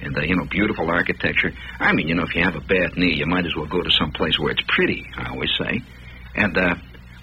And, 0.00 0.16
uh, 0.18 0.22
you 0.22 0.34
know, 0.34 0.44
beautiful 0.50 0.90
architecture. 0.90 1.52
I 1.78 1.92
mean, 1.92 2.08
you 2.08 2.14
know, 2.14 2.24
if 2.24 2.34
you 2.34 2.42
have 2.42 2.56
a 2.56 2.60
bad 2.60 2.96
knee, 2.96 3.14
you 3.14 3.26
might 3.26 3.46
as 3.46 3.54
well 3.54 3.66
go 3.66 3.80
to 3.82 3.90
some 3.90 4.10
place 4.10 4.38
where 4.38 4.50
it's 4.50 4.64
pretty, 4.66 5.06
I 5.16 5.30
always 5.30 5.50
say. 5.56 5.82
And, 6.34 6.56
uh, 6.58 6.74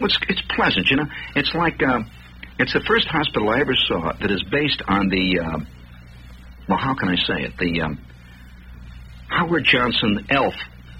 it's, 0.05 0.17
it's 0.29 0.41
pleasant, 0.55 0.87
you 0.89 0.97
know. 0.97 1.05
It's 1.35 1.53
like, 1.53 1.81
uh, 1.81 1.99
it's 2.59 2.73
the 2.73 2.81
first 2.81 3.07
hospital 3.07 3.49
I 3.49 3.59
ever 3.59 3.75
saw 3.87 4.13
that 4.13 4.31
is 4.31 4.43
based 4.51 4.81
on 4.87 5.09
the, 5.09 5.39
uh, 5.39 5.59
well, 6.69 6.77
how 6.77 6.95
can 6.95 7.09
I 7.09 7.15
say 7.15 7.43
it? 7.43 7.53
The 7.57 7.81
um, 7.81 7.99
Howard 9.29 9.65
Johnson 9.65 10.27
elf 10.29 10.53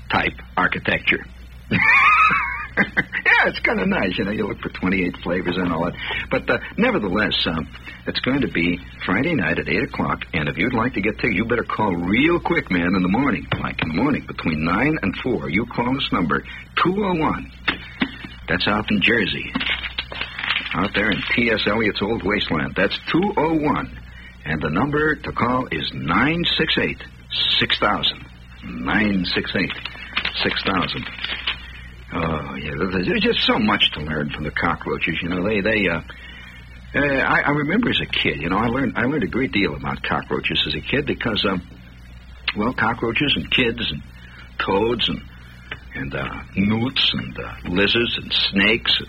type 0.09 0.33
architecture. 0.57 1.23
yeah, 1.71 3.47
it's 3.47 3.59
kind 3.59 3.79
of 3.79 3.87
nice. 3.87 4.17
You 4.17 4.25
know, 4.25 4.31
you 4.31 4.47
look 4.47 4.59
for 4.59 4.69
28 4.69 5.17
flavors 5.23 5.57
and 5.57 5.71
all 5.71 5.85
that. 5.85 5.93
But 6.29 6.49
uh, 6.49 6.57
nevertheless, 6.77 7.35
um, 7.45 7.67
it's 8.07 8.19
going 8.21 8.41
to 8.41 8.47
be 8.47 8.79
Friday 9.05 9.35
night 9.35 9.59
at 9.59 9.67
8 9.67 9.83
o'clock. 9.83 10.25
And 10.33 10.49
if 10.49 10.57
you'd 10.57 10.73
like 10.73 10.93
to 10.93 11.01
get 11.01 11.15
tickets, 11.15 11.35
you 11.35 11.45
better 11.45 11.63
call 11.63 11.93
real 11.95 12.39
quick, 12.39 12.71
man, 12.71 12.95
in 12.95 13.01
the 13.01 13.09
morning. 13.09 13.45
Like 13.59 13.81
in 13.81 13.89
the 13.89 13.95
morning, 13.95 14.25
between 14.25 14.63
9 14.63 14.97
and 15.01 15.15
4. 15.23 15.49
You 15.49 15.65
call 15.65 15.93
this 15.93 16.09
number, 16.11 16.43
201. 16.84 17.51
That's 18.52 18.68
out 18.68 18.91
in 18.91 19.02
Jersey. 19.02 19.49
Out 20.74 20.89
there 20.93 21.10
in 21.10 21.22
T.S. 21.34 21.62
Eliot's 21.68 22.02
Old 22.02 22.22
Wasteland. 22.26 22.74
That's 22.76 22.97
201. 23.10 23.97
And 24.43 24.62
the 24.62 24.70
number 24.70 25.16
to 25.16 25.32
call 25.32 25.68
is 25.72 25.89
968 25.93 26.97
6000. 27.60 28.26
968 28.84 29.72
6000. 30.43 31.06
Oh, 32.14 32.56
yeah. 32.56 32.72
There's 32.91 33.22
just 33.22 33.39
so 33.47 33.58
much 33.58 33.89
to 33.93 34.02
learn 34.02 34.30
from 34.32 34.43
the 34.43 34.52
cockroaches. 34.52 35.18
You 35.22 35.30
know, 35.30 35.47
they, 35.47 35.62
they, 35.62 35.88
uh, 35.88 36.02
uh, 36.93 36.99
I, 36.99 37.43
I 37.47 37.52
remember 37.52 37.89
as 37.89 38.02
a 38.02 38.06
kid, 38.06 38.41
you 38.41 38.49
know, 38.49 38.58
I 38.58 38.68
learned, 38.68 38.97
I 38.97 39.06
learned 39.06 39.24
a 39.24 39.28
great 39.28 39.54
deal 39.54 39.76
about 39.78 40.04
cockroaches 40.04 40.62
as 40.68 40.76
a 40.76 40.82
kid 40.82 41.06
because, 41.06 41.45
um, 41.49 41.66
well, 42.58 42.74
cockroaches 42.74 43.34
and 43.38 43.49
kids 43.49 43.80
and 43.80 44.02
toads 44.60 45.08
and, 45.08 45.22
and, 45.95 46.13
uh, 46.15 46.43
newts 46.55 47.11
and, 47.13 47.37
uh, 47.37 47.53
lizards 47.65 48.17
and 48.17 48.33
snakes, 48.33 49.01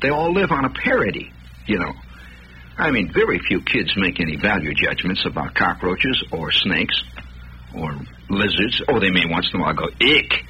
they 0.00 0.10
all 0.10 0.32
live 0.32 0.50
on 0.52 0.64
a 0.64 0.70
parity, 0.70 1.32
you 1.66 1.78
know. 1.78 1.92
I 2.76 2.92
mean, 2.92 3.12
very 3.12 3.40
few 3.40 3.60
kids 3.60 3.96
make 3.96 4.20
any 4.20 4.36
value 4.36 4.72
judgments 4.72 5.24
about 5.26 5.54
cockroaches 5.54 6.22
or 6.30 6.52
snakes 6.52 7.02
or 7.74 7.92
lizards. 8.30 8.80
Oh, 8.88 9.00
they 9.00 9.10
may 9.10 9.26
once 9.26 9.50
in 9.52 9.60
a 9.60 9.62
while 9.62 9.74
go, 9.74 9.88
ick. 10.00 10.44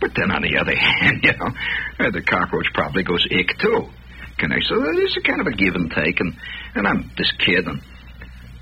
But 0.00 0.12
then 0.14 0.30
on 0.30 0.42
the 0.42 0.58
other 0.58 0.76
hand, 0.76 1.20
you 1.22 1.32
know, 1.32 2.06
uh, 2.06 2.10
the 2.10 2.22
cockroach 2.22 2.66
probably 2.74 3.02
goes 3.02 3.26
ick 3.30 3.58
too. 3.58 3.88
Can 4.36 4.52
I? 4.52 4.60
So 4.60 4.78
there's 4.78 5.16
a 5.16 5.22
kind 5.22 5.40
of 5.40 5.46
a 5.46 5.52
give 5.52 5.74
and 5.74 5.90
take. 5.90 6.20
And, 6.20 6.36
and 6.74 6.86
I'm 6.86 7.10
this 7.16 7.32
kid, 7.38 7.66
and 7.66 7.80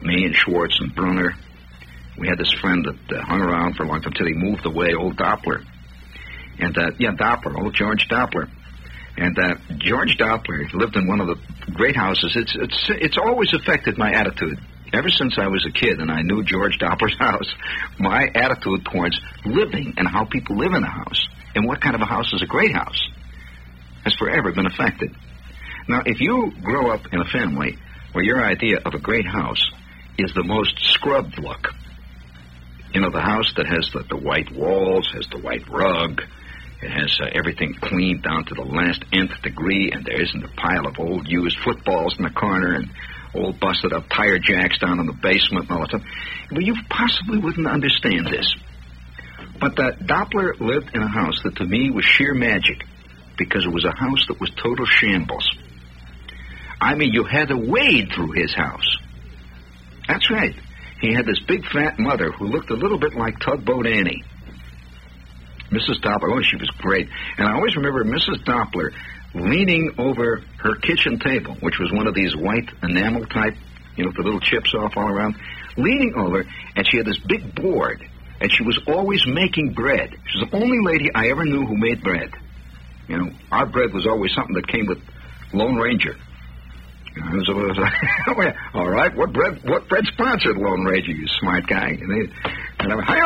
me 0.02 0.24
and 0.24 0.34
Schwartz 0.34 0.78
and 0.78 0.94
Bruner, 0.94 1.34
we 2.18 2.28
had 2.28 2.38
this 2.38 2.52
friend 2.52 2.84
that 2.84 3.16
uh, 3.18 3.22
hung 3.24 3.40
around 3.40 3.74
for 3.74 3.84
a 3.84 3.88
long 3.88 4.02
time 4.02 4.12
until 4.12 4.26
he 4.26 4.34
moved 4.34 4.66
away, 4.66 4.94
old 4.94 5.16
Doppler. 5.16 5.64
And, 6.59 6.76
uh, 6.76 6.90
yeah, 6.98 7.12
Doppler, 7.12 7.57
old 7.59 7.74
George 7.74 8.09
Doppler. 8.09 8.48
And 9.16 9.38
uh, 9.38 9.55
George 9.78 10.16
Doppler 10.16 10.72
lived 10.72 10.96
in 10.96 11.07
one 11.07 11.20
of 11.20 11.26
the 11.26 11.36
great 11.72 11.96
houses. 11.96 12.32
It's, 12.34 12.55
it's, 12.55 12.86
it's 12.88 13.18
always 13.18 13.53
affected 13.53 13.98
my 13.98 14.12
attitude. 14.12 14.59
Ever 14.92 15.09
since 15.09 15.38
I 15.38 15.48
was 15.48 15.64
a 15.66 15.72
kid 15.72 16.00
and 16.00 16.11
I 16.11 16.22
knew 16.22 16.42
George 16.44 16.78
Doppler's 16.78 17.16
house, 17.18 17.53
my 17.98 18.30
attitude 18.34 18.84
towards 18.84 19.20
living 19.44 19.94
and 19.96 20.07
how 20.09 20.24
people 20.24 20.57
live 20.57 20.72
in 20.72 20.82
a 20.82 20.90
house 20.90 21.28
and 21.55 21.66
what 21.66 21.80
kind 21.80 21.94
of 21.94 22.03
a 22.03 22.07
house 22.07 22.32
is 22.32 22.42
a 22.42 22.46
great 22.46 22.72
house 22.72 23.00
has 24.05 24.14
forever 24.14 24.53
been 24.53 24.66
affected. 24.66 25.14
Now, 25.88 26.03
if 26.05 26.20
you 26.20 26.53
grow 26.62 26.90
up 26.90 27.12
in 27.12 27.20
a 27.20 27.24
family 27.24 27.78
where 28.12 28.24
your 28.24 28.44
idea 28.44 28.78
of 28.84 28.94
a 28.94 28.98
great 28.98 29.26
house 29.26 29.70
is 30.18 30.32
the 30.34 30.44
most 30.44 30.78
scrubbed 30.78 31.38
look, 31.38 31.72
you 32.92 33.00
know, 33.00 33.11
the 33.11 33.20
house 33.20 33.53
that 33.57 33.66
has 33.66 33.90
the, 33.92 34.03
the 34.09 34.16
white 34.16 34.50
walls, 34.53 35.11
has 35.14 35.26
the 35.28 35.38
white 35.38 35.68
rug, 35.68 36.22
it 36.83 36.91
has 36.91 37.16
uh, 37.20 37.26
everything 37.33 37.74
cleaned 37.74 38.22
down 38.22 38.45
to 38.47 38.55
the 38.55 38.64
last 38.64 39.05
nth 39.12 39.41
degree, 39.43 39.93
and 39.93 40.05
there 40.05 40.20
isn't 40.20 40.45
a 40.45 40.49
pile 40.49 40.87
of 40.87 40.99
old 40.99 41.28
used 41.28 41.57
footballs 41.59 42.16
in 42.18 42.24
the 42.24 42.30
corner 42.30 42.74
and 42.74 42.91
old 43.35 43.61
busted 43.61 43.93
up 43.93 44.09
tire 44.09 44.39
jacks 44.39 44.78
down 44.78 44.99
in 44.99 45.07
the 45.07 45.12
basement 45.12 45.68
and 45.68 45.72
all 45.72 45.80
that 45.80 45.91
stuff. 45.91 46.03
Well, 46.51 46.62
you 46.62 46.74
possibly 46.91 47.39
wouldn't 47.39 47.68
understand 47.68 48.26
this. 48.26 48.53
But 49.61 49.76
that 49.76 50.01
Doppler 50.01 50.59
lived 50.59 50.91
in 50.93 51.03
a 51.03 51.09
house 51.09 51.41
that 51.45 51.57
to 51.57 51.64
me 51.64 51.91
was 51.91 52.05
sheer 52.05 52.35
magic 52.35 52.83
because 53.39 53.64
it 53.64 53.72
was 53.72 53.85
a 53.85 53.95
house 53.95 54.26
that 54.26 54.41
was 54.41 54.51
total 54.51 54.85
shambles. 54.85 55.49
I 56.80 56.97
mean, 56.97 57.12
you 57.12 57.22
had 57.22 57.49
to 57.49 57.57
wade 57.57 58.11
through 58.12 58.33
his 58.33 58.53
house. 58.53 58.99
That's 60.09 60.28
right. 60.30 60.57
He 61.01 61.14
had 61.14 61.26
this 61.26 61.39
big 61.47 61.64
fat 61.64 61.99
mother 61.99 62.33
who 62.33 62.47
looked 62.47 62.70
a 62.70 62.74
little 62.76 62.99
bit 62.99 63.14
like 63.14 63.39
Tugboat 63.39 63.87
Annie. 63.87 64.24
Mrs. 65.73 66.01
Doppler, 66.01 66.37
oh, 66.37 66.43
she 66.43 66.57
was 66.57 66.70
great. 66.79 67.09
And 67.39 67.49
I 67.49 67.55
always 67.55 67.75
remember 67.77 68.05
Mrs. 68.05 68.45
Doppler 68.45 68.93
leaning 69.35 69.95
over 69.99 70.43
her 70.59 70.75
kitchen 70.77 71.18
table, 71.18 71.55
which 71.61 71.79
was 71.79 71.91
one 71.93 72.07
of 72.07 72.14
these 72.14 72.37
white 72.37 72.68
enamel 72.83 73.25
type, 73.27 73.55
you 73.97 74.05
know, 74.05 74.09
with 74.09 74.16
the 74.16 74.23
little 74.23 74.41
chips 74.41 74.75
off 74.75 74.93
all 74.97 75.09
around, 75.09 75.35
leaning 75.77 76.14
over, 76.14 76.45
and 76.77 76.87
she 76.91 76.99
had 76.99 77.07
this 77.07 77.18
big 77.27 77.55
board, 77.55 78.05
and 78.41 78.53
she 78.53 78.62
was 78.62 78.79
always 78.87 79.27
making 79.27 79.73
bread. 79.73 80.11
She 80.27 80.41
was 80.41 80.51
the 80.51 80.57
only 80.57 80.79
lady 80.85 81.11
I 81.14 81.29
ever 81.31 81.45
knew 81.45 81.64
who 81.64 81.77
made 81.77 82.03
bread. 82.03 82.31
You 83.09 83.16
know, 83.18 83.31
our 83.51 83.66
bread 83.66 83.93
was 83.93 84.07
always 84.07 84.33
something 84.35 84.55
that 84.55 84.68
came 84.68 84.87
with 84.87 84.99
Lone 85.53 85.77
Ranger. 85.77 86.16
Oh, 87.14 88.53
all 88.75 88.89
right, 88.89 89.14
what 89.14 89.33
bread? 89.35 89.61
What 89.64 89.87
bread 89.89 90.05
sponsored 90.07 90.57
Lone 90.57 90.85
Ranger? 90.85 91.12
You 91.12 91.27
smart 91.41 91.66
guy. 91.66 91.97
They, 91.97 92.33
and 92.83 92.93
I 92.93 93.05
hi 93.05 93.22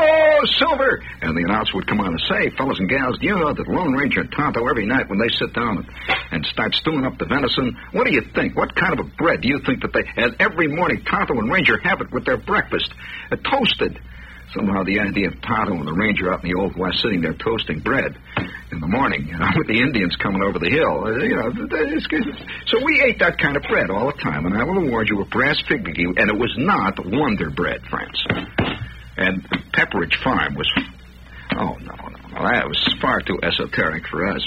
Silver! 0.58 1.02
And 1.22 1.36
the 1.36 1.42
announcer 1.42 1.72
would 1.74 1.86
come 1.86 2.00
on 2.00 2.08
and 2.08 2.20
say, 2.28 2.50
fellas 2.56 2.78
and 2.78 2.88
gals, 2.88 3.18
do 3.18 3.26
you 3.26 3.34
know 3.34 3.52
that 3.52 3.66
Lone 3.66 3.94
Ranger 3.94 4.20
and 4.20 4.32
Tonto 4.32 4.68
every 4.68 4.86
night 4.86 5.08
when 5.08 5.18
they 5.18 5.28
sit 5.28 5.52
down 5.54 5.78
and, 5.78 5.86
and 6.30 6.46
start 6.46 6.74
stewing 6.74 7.04
up 7.04 7.18
the 7.18 7.24
venison, 7.24 7.76
what 7.92 8.06
do 8.06 8.12
you 8.12 8.22
think? 8.34 8.56
What 8.56 8.74
kind 8.76 8.92
of 8.92 9.00
a 9.00 9.08
bread 9.16 9.40
do 9.40 9.48
you 9.48 9.58
think 9.64 9.82
that 9.82 9.92
they? 9.92 10.04
And 10.16 10.36
every 10.40 10.68
morning, 10.68 11.02
Tonto 11.04 11.34
and 11.34 11.50
Ranger 11.50 11.78
have 11.82 12.00
it 12.00 12.12
with 12.12 12.24
their 12.24 12.36
breakfast, 12.36 12.92
uh, 13.32 13.36
toasted. 13.36 13.98
Somehow 14.54 14.84
the 14.84 15.00
idea 15.00 15.28
of 15.28 15.40
Tonto 15.42 15.74
and 15.74 15.88
the 15.88 15.92
Ranger 15.92 16.32
out 16.32 16.44
in 16.44 16.50
the 16.50 16.58
Old 16.58 16.76
West 16.76 17.02
sitting 17.02 17.20
there 17.20 17.34
toasting 17.34 17.80
bread 17.80 18.16
in 18.70 18.80
the 18.80 18.86
morning, 18.86 19.26
you 19.26 19.36
know, 19.36 19.48
with 19.56 19.66
the 19.66 19.80
Indians 19.80 20.14
coming 20.16 20.42
over 20.42 20.58
the 20.58 20.70
hill. 20.70 21.04
Uh, 21.04 21.18
you 21.18 21.34
know, 21.34 21.50
so 22.66 22.84
we 22.84 23.02
ate 23.02 23.18
that 23.18 23.38
kind 23.38 23.56
of 23.56 23.62
bread 23.64 23.90
all 23.90 24.06
the 24.06 24.18
time, 24.22 24.46
and 24.46 24.56
I 24.56 24.62
will 24.62 24.86
award 24.86 25.08
you 25.08 25.20
a 25.20 25.24
brass 25.24 25.60
fig 25.66 25.86
and 25.86 26.30
it 26.30 26.38
was 26.38 26.54
not 26.56 26.94
Wonder 27.04 27.50
Bread, 27.50 27.82
friends. 27.90 28.75
And 29.16 29.42
Pepperidge 29.72 30.22
Farm 30.22 30.54
was, 30.54 30.70
oh 31.56 31.76
no, 31.80 31.94
no, 31.94 32.28
no, 32.28 32.44
that 32.44 32.68
was 32.68 32.96
far 33.00 33.20
too 33.20 33.38
esoteric 33.42 34.06
for 34.08 34.26
us. 34.26 34.46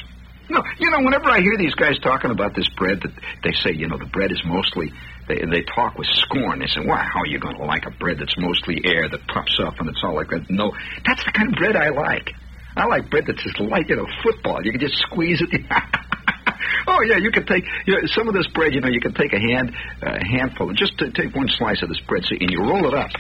No, 0.50 0.64
you 0.80 0.90
know, 0.90 1.00
whenever 1.02 1.30
I 1.30 1.42
hear 1.42 1.58
these 1.58 1.76
guys 1.76 2.00
talking 2.00 2.32
about 2.32 2.56
this 2.56 2.68
bread, 2.76 3.02
that 3.02 3.12
they 3.44 3.52
say, 3.52 3.72
you 3.72 3.88
know, 3.88 3.98
the 3.98 4.06
bread 4.06 4.32
is 4.32 4.42
mostly 4.46 4.92
they, 5.30 5.46
they 5.46 5.62
talk 5.62 5.96
with 5.96 6.08
scorn. 6.08 6.60
They 6.60 6.66
say, 6.66 6.82
"Why? 6.82 7.06
how 7.06 7.22
are 7.22 7.28
you 7.28 7.40
going 7.40 7.56
to 7.56 7.64
like 7.64 7.86
a 7.86 7.92
bread 7.92 8.18
that's 8.18 8.36
mostly 8.38 8.82
air 8.84 9.08
that 9.08 9.28
puffs 9.28 9.60
up 9.62 9.80
and 9.80 9.88
it's 9.88 10.02
all 10.04 10.16
like 10.16 10.30
that?" 10.30 10.50
No, 10.50 10.74
that's 11.06 11.24
the 11.24 11.32
kind 11.32 11.54
of 11.54 11.56
bread 11.56 11.76
I 11.76 11.90
like. 11.90 12.34
I 12.76 12.86
like 12.86 13.10
bread 13.10 13.26
that's 13.28 13.44
just 13.44 13.60
light, 13.60 13.88
you 13.88 13.96
know, 13.96 14.08
football. 14.24 14.66
You 14.66 14.72
can 14.72 14.82
just 14.82 14.98
squeeze 14.98 15.40
it. 15.42 15.62
oh 16.88 17.02
yeah, 17.06 17.18
you 17.18 17.30
can 17.30 17.46
take 17.46 17.64
you 17.86 17.94
know, 17.94 18.00
some 18.08 18.28
of 18.28 18.34
this 18.34 18.48
bread. 18.48 18.74
You 18.74 18.82
know, 18.82 18.90
you 18.90 19.02
can 19.02 19.14
take 19.14 19.34
a 19.34 19.40
hand, 19.40 19.72
a 20.02 20.26
handful, 20.26 20.70
and 20.70 20.78
just 20.78 20.98
to 20.98 21.12
take 21.12 21.36
one 21.36 21.48
slice 21.48 21.84
of 21.84 21.90
this 21.90 22.02
bread, 22.08 22.26
see, 22.26 22.38
and 22.42 22.50
you 22.50 22.62
roll 22.62 22.88
it 22.88 22.94
up, 22.96 23.12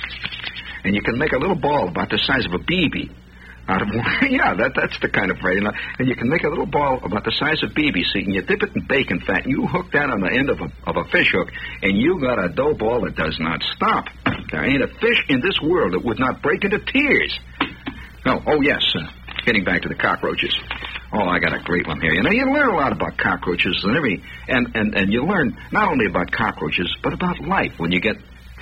and 0.83 0.95
you 0.95 1.01
can 1.01 1.17
make 1.17 1.33
a 1.33 1.37
little 1.37 1.55
ball 1.55 1.87
about 1.87 2.09
the 2.09 2.17
size 2.17 2.45
of 2.45 2.53
a 2.53 2.59
BB 2.59 3.09
out 3.69 3.83
of 3.83 3.87
yeah, 4.29 4.55
that 4.55 4.73
that's 4.75 4.99
the 4.99 5.09
kind 5.09 5.29
of 5.29 5.39
bread, 5.39 5.61
you. 5.61 5.69
And 5.99 6.07
you 6.07 6.15
can 6.15 6.27
make 6.27 6.43
a 6.43 6.49
little 6.49 6.65
ball 6.65 6.99
about 7.03 7.23
the 7.23 7.31
size 7.31 7.61
of 7.61 7.71
BBC, 7.71 8.25
and 8.25 8.33
you 8.33 8.41
dip 8.41 8.63
it 8.63 8.75
in 8.75 8.85
bacon 8.87 9.21
fat, 9.21 9.45
and 9.45 9.51
you 9.51 9.67
hook 9.67 9.91
that 9.93 10.09
on 10.09 10.21
the 10.21 10.31
end 10.33 10.49
of 10.49 10.59
a 10.59 10.67
of 10.89 10.97
a 10.97 11.05
fish 11.11 11.31
hook, 11.31 11.49
and 11.83 11.95
you 11.95 12.19
got 12.19 12.43
a 12.43 12.49
dough 12.49 12.73
ball 12.73 13.01
that 13.05 13.15
does 13.15 13.37
not 13.39 13.61
stop. 13.75 14.05
There 14.51 14.65
ain't 14.65 14.81
a 14.81 14.87
fish 14.87 15.23
in 15.29 15.41
this 15.41 15.61
world 15.61 15.93
that 15.93 16.03
would 16.03 16.19
not 16.19 16.41
break 16.41 16.63
into 16.63 16.79
tears. 16.79 17.39
Oh, 18.25 18.41
oh 18.47 18.61
yes. 18.61 18.81
Uh, 18.95 19.05
getting 19.45 19.63
back 19.63 19.83
to 19.83 19.87
the 19.87 19.95
cockroaches. 19.95 20.53
Oh, 21.13 21.25
I 21.25 21.39
got 21.39 21.53
a 21.53 21.63
great 21.63 21.87
one 21.87 22.01
here. 22.01 22.13
You 22.13 22.23
know, 22.23 22.31
you 22.31 22.45
learn 22.45 22.69
a 22.69 22.75
lot 22.75 22.91
about 22.91 23.17
cockroaches 23.17 23.83
and 23.83 23.95
every, 23.95 24.23
and 24.47 24.75
and 24.75 24.95
and 24.95 25.13
you 25.13 25.25
learn 25.25 25.55
not 25.71 25.89
only 25.89 26.07
about 26.07 26.31
cockroaches 26.31 26.89
but 27.03 27.13
about 27.13 27.39
life 27.41 27.73
when 27.77 27.91
you 27.91 28.01
get 28.01 28.17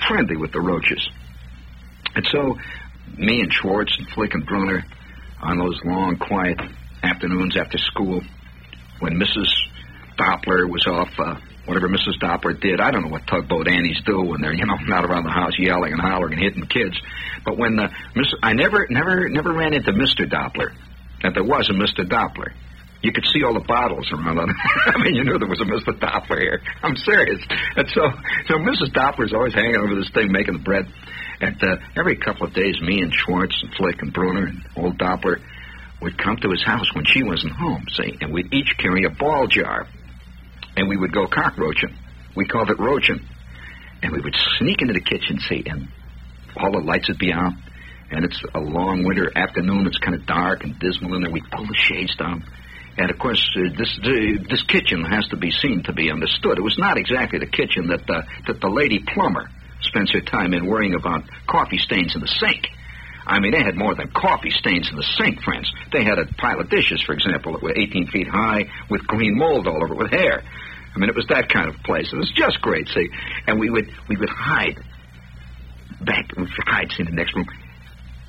friendly 0.06 0.36
with 0.36 0.52
the 0.52 0.60
roaches. 0.60 1.08
And 2.18 2.26
so, 2.32 2.58
me 3.16 3.42
and 3.42 3.52
Schwartz 3.52 3.96
and 3.96 4.08
Flick 4.08 4.34
and 4.34 4.44
Bruner 4.44 4.84
on 5.40 5.56
those 5.56 5.78
long, 5.84 6.16
quiet 6.18 6.58
afternoons 7.00 7.56
after 7.56 7.78
school 7.78 8.22
when 8.98 9.12
Mrs. 9.14 9.46
Doppler 10.18 10.68
was 10.68 10.84
off, 10.88 11.10
uh, 11.16 11.36
whatever 11.66 11.88
Mrs. 11.88 12.18
Doppler 12.20 12.60
did. 12.60 12.80
I 12.80 12.90
don't 12.90 13.02
know 13.02 13.08
what 13.08 13.24
tugboat 13.28 13.68
Annies 13.68 14.02
do 14.04 14.20
when 14.20 14.40
they're, 14.40 14.52
you 14.52 14.66
know, 14.66 14.74
not 14.88 15.04
around 15.04 15.26
the 15.26 15.30
house 15.30 15.52
yelling 15.60 15.92
and 15.92 16.00
hollering 16.00 16.32
and 16.32 16.42
hitting 16.42 16.66
kids. 16.66 17.00
But 17.44 17.56
when 17.56 17.78
uh, 17.78 17.88
Miss, 18.16 18.34
I 18.42 18.52
never, 18.52 18.88
never, 18.90 19.28
never 19.28 19.52
ran 19.52 19.72
into 19.72 19.92
Mr. 19.92 20.28
Doppler, 20.28 20.74
that 21.22 21.34
there 21.34 21.44
was 21.44 21.70
a 21.70 21.72
Mr. 21.72 22.04
Doppler. 22.04 22.50
You 23.00 23.12
could 23.12 23.26
see 23.26 23.44
all 23.44 23.54
the 23.54 23.60
bottles 23.60 24.10
around. 24.10 24.40
On, 24.40 24.50
I 24.86 24.98
mean, 24.98 25.14
you 25.14 25.22
knew 25.22 25.38
there 25.38 25.46
was 25.46 25.60
a 25.60 25.70
Mr. 25.70 25.96
Doppler 26.00 26.40
here. 26.40 26.60
I'm 26.82 26.96
serious. 26.96 27.40
And 27.76 27.88
so, 27.90 28.10
so 28.48 28.54
Mrs. 28.54 28.90
Doppler's 28.92 29.32
always 29.32 29.54
hanging 29.54 29.76
over 29.76 29.94
this 29.94 30.10
thing 30.10 30.32
making 30.32 30.54
the 30.54 30.64
bread. 30.64 30.84
And 31.40 31.62
uh, 31.62 31.76
every 31.96 32.16
couple 32.16 32.46
of 32.46 32.54
days, 32.54 32.80
me 32.80 33.00
and 33.00 33.14
Schwartz 33.14 33.62
and 33.62 33.72
Flick 33.74 34.02
and 34.02 34.12
Bruner 34.12 34.46
and 34.46 34.60
old 34.76 34.98
Doppler 34.98 35.40
would 36.00 36.18
come 36.18 36.36
to 36.36 36.50
his 36.50 36.62
house 36.64 36.92
when 36.94 37.04
she 37.04 37.22
wasn't 37.22 37.52
home, 37.52 37.86
see, 37.90 38.16
and 38.20 38.32
we'd 38.32 38.52
each 38.52 38.76
carry 38.78 39.04
a 39.04 39.10
ball 39.10 39.46
jar. 39.46 39.86
And 40.76 40.88
we 40.88 40.96
would 40.96 41.12
go 41.12 41.26
cockroaching. 41.26 41.94
We 42.36 42.46
called 42.46 42.70
it 42.70 42.78
roaching. 42.78 43.20
And 44.02 44.12
we 44.12 44.20
would 44.20 44.36
sneak 44.58 44.80
into 44.80 44.94
the 44.94 45.00
kitchen, 45.00 45.40
see, 45.40 45.64
and 45.66 45.88
all 46.56 46.70
the 46.70 46.78
lights 46.78 47.08
would 47.08 47.18
be 47.18 47.32
out. 47.32 47.52
And 48.10 48.24
it's 48.24 48.40
a 48.54 48.60
long 48.60 49.04
winter 49.04 49.30
afternoon. 49.36 49.86
It's 49.86 49.98
kind 49.98 50.14
of 50.14 50.24
dark 50.24 50.62
and 50.62 50.78
dismal 50.78 51.14
in 51.14 51.22
there. 51.22 51.32
We'd 51.32 51.50
pull 51.50 51.66
the 51.66 51.74
shades 51.74 52.14
down. 52.16 52.44
And 52.96 53.10
of 53.10 53.18
course, 53.18 53.44
uh, 53.56 53.76
this 53.76 53.98
uh, 54.02 54.42
this 54.48 54.62
kitchen 54.62 55.04
has 55.04 55.28
to 55.28 55.36
be 55.36 55.50
seen 55.50 55.82
to 55.84 55.92
be 55.92 56.10
understood. 56.10 56.58
It 56.58 56.62
was 56.62 56.78
not 56.78 56.96
exactly 56.96 57.38
the 57.38 57.46
kitchen 57.46 57.88
that 57.88 58.06
that 58.06 58.60
the 58.60 58.68
lady 58.68 59.00
plumber 59.00 59.48
spends 59.82 60.10
her 60.12 60.20
time 60.20 60.54
in 60.54 60.66
worrying 60.66 60.94
about 60.94 61.24
coffee 61.46 61.78
stains 61.78 62.14
in 62.14 62.20
the 62.20 62.28
sink. 62.28 62.68
I 63.26 63.40
mean, 63.40 63.52
they 63.52 63.62
had 63.62 63.76
more 63.76 63.94
than 63.94 64.08
coffee 64.08 64.50
stains 64.50 64.88
in 64.88 64.96
the 64.96 65.02
sink, 65.02 65.42
friends. 65.42 65.70
They 65.92 66.02
had 66.02 66.18
a 66.18 66.26
pile 66.26 66.60
of 66.60 66.70
dishes, 66.70 67.02
for 67.02 67.12
example, 67.12 67.52
that 67.52 67.62
were 67.62 67.74
18 67.76 68.06
feet 68.06 68.26
high 68.26 68.70
with 68.88 69.06
green 69.06 69.36
mold 69.36 69.66
all 69.66 69.82
over 69.82 69.92
it 69.92 69.98
with 69.98 70.10
hair. 70.10 70.42
I 70.94 70.98
mean, 70.98 71.10
it 71.10 71.14
was 71.14 71.26
that 71.28 71.48
kind 71.48 71.68
of 71.68 71.76
place. 71.82 72.10
It 72.12 72.16
was 72.16 72.32
just 72.34 72.60
great, 72.62 72.88
see. 72.88 73.08
And 73.46 73.60
we 73.60 73.68
would 73.70 73.92
we 74.08 74.16
would 74.16 74.30
hide 74.30 74.82
back, 76.00 76.34
we'd 76.36 76.48
hide 76.66 76.90
in 76.98 77.04
the 77.04 77.12
next 77.12 77.36
room, 77.36 77.46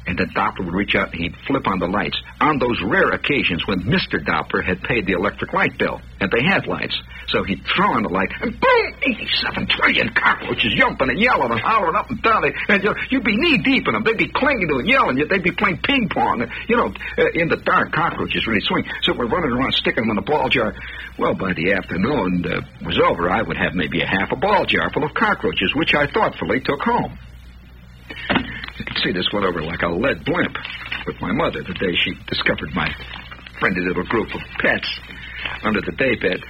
and 0.10 0.18
the 0.18 0.26
Doppler 0.26 0.66
would 0.66 0.74
reach 0.74 0.95
out 0.95 1.14
and 1.14 1.22
he'd 1.22 1.36
flip 1.45 1.68
on 1.68 1.78
the 1.78 1.88
lights. 1.88 2.20
On 2.41 2.57
those 2.57 2.82
rare 2.82 3.12
occasions 3.12 3.62
when 3.68 3.82
Mr. 3.82 4.18
Doppler 4.18 4.66
had 4.66 4.82
paid 4.82 5.05
the 5.05 5.14
electric 5.14 5.53
light 5.53 5.78
bill, 5.78 6.01
and 6.20 6.32
they 6.32 6.41
had 6.41 6.66
lights. 6.66 6.99
So 7.28 7.43
he'd 7.43 7.62
throw 7.64 7.93
on 7.93 8.01
the 8.01 8.10
light, 8.10 8.34
and 8.41 8.60
boom, 8.60 8.93
87 9.03 9.68
trillion 9.68 10.10
cockroaches 10.10 10.74
jumping 10.74 11.12
and 11.12 11.20
yelling 11.20 11.51
and 11.51 11.62
hollering 11.62 11.95
up 11.95 12.10
and 12.10 12.20
down. 12.24 12.41
And 12.70 12.84
you'd 13.12 13.24
be 13.24 13.38
knee 13.38 13.60
deep 13.60 13.88
in 13.88 13.93
them. 13.93 14.03
They'd 14.03 14.18
be 14.18 14.34
clinging 14.34 14.68
to 14.70 14.80
it, 14.80 14.88
yelling. 14.88 15.22
They'd 15.30 15.43
be 15.43 15.51
playing 15.51 15.78
ping 15.86 16.10
pong. 16.10 16.41
You 16.68 16.76
know, 16.76 16.89
uh, 17.18 17.30
in 17.36 17.49
the 17.49 17.57
dark, 17.57 17.91
cockroaches 17.93 18.47
really 18.47 18.66
swing. 18.66 18.86
So 19.03 19.14
we're 19.14 19.30
running 19.30 19.51
around 19.51 19.74
sticking 19.76 20.07
them 20.07 20.18
in 20.18 20.18
a 20.18 20.26
ball 20.26 20.49
jar. 20.49 20.74
Well, 21.20 21.36
by 21.36 21.53
the 21.53 21.74
afternoon 21.74 22.45
uh, 22.49 22.62
was 22.84 22.97
over, 22.97 23.30
I 23.30 23.43
would 23.43 23.57
have 23.57 23.76
maybe 23.76 24.01
a 24.01 24.07
half 24.07 24.32
a 24.32 24.36
ball 24.36 24.66
jar 24.66 24.89
full 24.89 25.03
of 25.03 25.14
cockroaches, 25.14 25.72
which 25.76 25.93
I 25.93 26.07
thoughtfully 26.10 26.62
took 26.62 26.82
home. 26.82 27.20
You 28.80 28.86
can 28.86 28.95
see 29.03 29.11
this 29.11 29.27
went 29.34 29.45
over 29.45 29.61
like 29.61 29.82
a 29.82 29.89
lead 29.89 30.23
blimp 30.23 30.55
with 31.05 31.19
my 31.19 31.34
mother 31.34 31.61
the 31.61 31.73
day 31.73 31.93
she 31.95 32.13
discovered 32.27 32.73
my 32.73 32.89
friendly 33.59 33.82
little 33.86 34.05
group 34.05 34.34
of 34.34 34.41
pets 34.59 34.88
under 35.63 35.82
the 35.82 35.91
daybed 35.91 36.43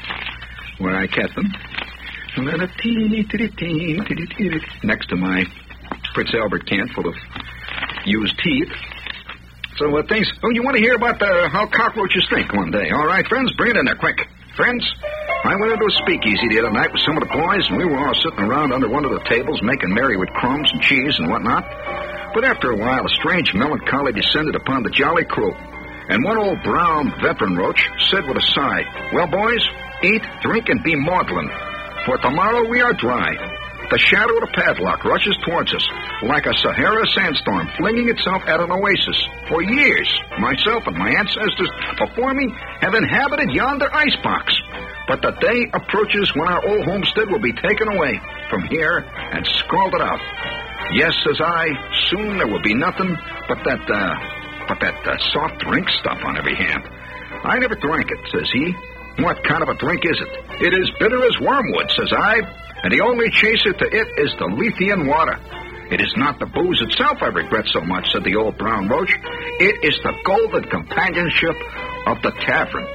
where 0.77 0.95
I 0.95 1.07
kept 1.07 1.36
them. 1.36 1.51
Next 4.84 5.09
to 5.09 5.15
my 5.15 5.43
Prince 6.13 6.34
Albert 6.36 6.67
can 6.67 6.88
full 6.89 7.07
of 7.07 7.15
used 8.05 8.38
teeth. 8.43 8.71
So 9.77 9.97
uh, 9.97 10.03
things. 10.07 10.30
Oh, 10.43 10.51
you 10.51 10.61
want 10.61 10.75
to 10.75 10.82
hear 10.84 10.95
about 10.95 11.19
the, 11.19 11.49
how 11.51 11.65
cockroaches 11.65 12.27
think 12.30 12.53
one 12.53 12.69
day? 12.69 12.91
All 12.91 13.05
right, 13.05 13.25
friends, 13.27 13.51
bring 13.53 13.71
it 13.71 13.77
in 13.77 13.86
there 13.86 13.95
quick. 13.95 14.19
Friends, 14.55 14.86
I 15.45 15.55
went 15.55 15.71
into 15.71 15.86
a 15.86 15.95
speakeasy 16.03 16.49
the 16.49 16.59
other 16.59 16.71
night 16.71 16.91
with 16.91 17.01
some 17.05 17.15
of 17.15 17.23
the 17.23 17.32
boys, 17.32 17.63
and 17.69 17.77
we 17.77 17.86
were 17.86 17.97
all 17.97 18.13
sitting 18.13 18.43
around 18.43 18.73
under 18.73 18.89
one 18.89 19.05
of 19.05 19.11
the 19.11 19.23
tables 19.30 19.61
making 19.63 19.93
merry 19.93 20.17
with 20.17 20.30
crumbs 20.30 20.69
and 20.73 20.82
cheese 20.82 21.15
and 21.17 21.32
whatnot. 21.32 21.63
But 22.34 22.45
after 22.45 22.71
a 22.71 22.77
while, 22.77 23.05
a 23.05 23.09
strange 23.09 23.53
melancholy 23.53 24.13
descended 24.13 24.55
upon 24.55 24.84
the 24.84 24.91
jolly 24.91 25.25
crew, 25.25 25.53
and 26.09 26.23
one 26.23 26.38
old 26.38 26.61
brown 26.63 27.11
veteran 27.21 27.55
roach 27.55 27.89
said 28.09 28.27
with 28.27 28.38
a 28.38 28.45
sigh, 28.53 28.84
Well, 29.13 29.27
boys, 29.27 29.65
eat, 30.03 30.21
drink, 30.41 30.69
and 30.69 30.84
be 30.84 30.95
maudlin, 30.95 31.49
for 32.05 32.17
tomorrow 32.17 32.67
we 32.69 32.82
are 32.82 32.93
dry. 32.93 33.34
The 33.89 33.97
shadow 33.97 34.36
of 34.36 34.41
the 34.41 34.53
padlock 34.53 35.03
rushes 35.03 35.36
towards 35.43 35.73
us 35.73 35.88
like 36.21 36.45
a 36.45 36.53
Sahara 36.53 37.07
sandstorm 37.07 37.67
flinging 37.77 38.09
itself 38.09 38.43
at 38.45 38.59
an 38.59 38.71
oasis. 38.71 39.17
For 39.47 39.63
years, 39.63 40.07
myself 40.38 40.86
and 40.86 40.95
my 40.95 41.09
ancestors 41.09 41.69
before 41.97 42.36
me 42.36 42.53
have 42.82 42.93
inhabited 42.93 43.49
yonder 43.49 43.89
icebox. 43.91 44.53
But 45.07 45.23
the 45.23 45.32
day 45.41 45.65
approaches 45.73 46.36
when 46.36 46.47
our 46.47 46.63
old 46.69 46.86
homestead 46.86 47.32
will 47.32 47.41
be 47.41 47.53
taken 47.53 47.88
away 47.88 48.21
from 48.51 48.61
here 48.67 48.99
and 48.99 49.47
scalded 49.47 50.01
out. 50.01 50.21
Yes, 50.93 51.13
says 51.23 51.39
I, 51.39 51.65
soon 52.09 52.38
there 52.38 52.47
will 52.47 52.61
be 52.61 52.73
nothing 52.73 53.15
but 53.47 53.59
that, 53.63 53.82
uh, 53.89 54.15
but 54.67 54.80
that 54.82 54.97
uh, 55.05 55.17
soft 55.32 55.59
drink 55.59 55.88
stuff 55.99 56.17
on 56.23 56.38
every 56.38 56.55
hand. 56.55 56.84
I 57.43 57.57
never 57.59 57.75
drank 57.75 58.09
it, 58.11 58.19
says 58.32 58.49
he, 58.51 58.73
What 59.21 59.43
kind 59.43 59.61
of 59.61 59.69
a 59.69 59.75
drink 59.75 60.03
is 60.05 60.19
it? 60.19 60.63
It 60.65 60.73
is 60.73 60.89
bitter 60.99 61.23
as 61.23 61.39
wormwood, 61.39 61.91
says 61.91 62.11
I, 62.11 62.41
and 62.84 62.91
the 62.91 63.01
only 63.01 63.30
chaser 63.30 63.73
to 63.73 63.86
it 63.86 64.07
is 64.17 64.32
the 64.39 64.49
Lethean 64.49 65.07
water. 65.07 65.38
It 65.91 66.01
is 66.01 66.13
not 66.17 66.39
the 66.39 66.45
booze 66.45 66.82
itself 66.82 67.17
I 67.21 67.27
regret 67.27 67.65
so 67.73 67.82
much, 67.82 68.11
said 68.11 68.23
the 68.23 68.36
old 68.36 68.57
brown 68.57 68.88
roach. 68.88 69.11
It 69.59 69.84
is 69.84 69.97
the 70.03 70.13
golden 70.23 70.63
companionship 70.69 71.57
of 72.05 72.21
the 72.21 72.32
tavern. 72.45 72.86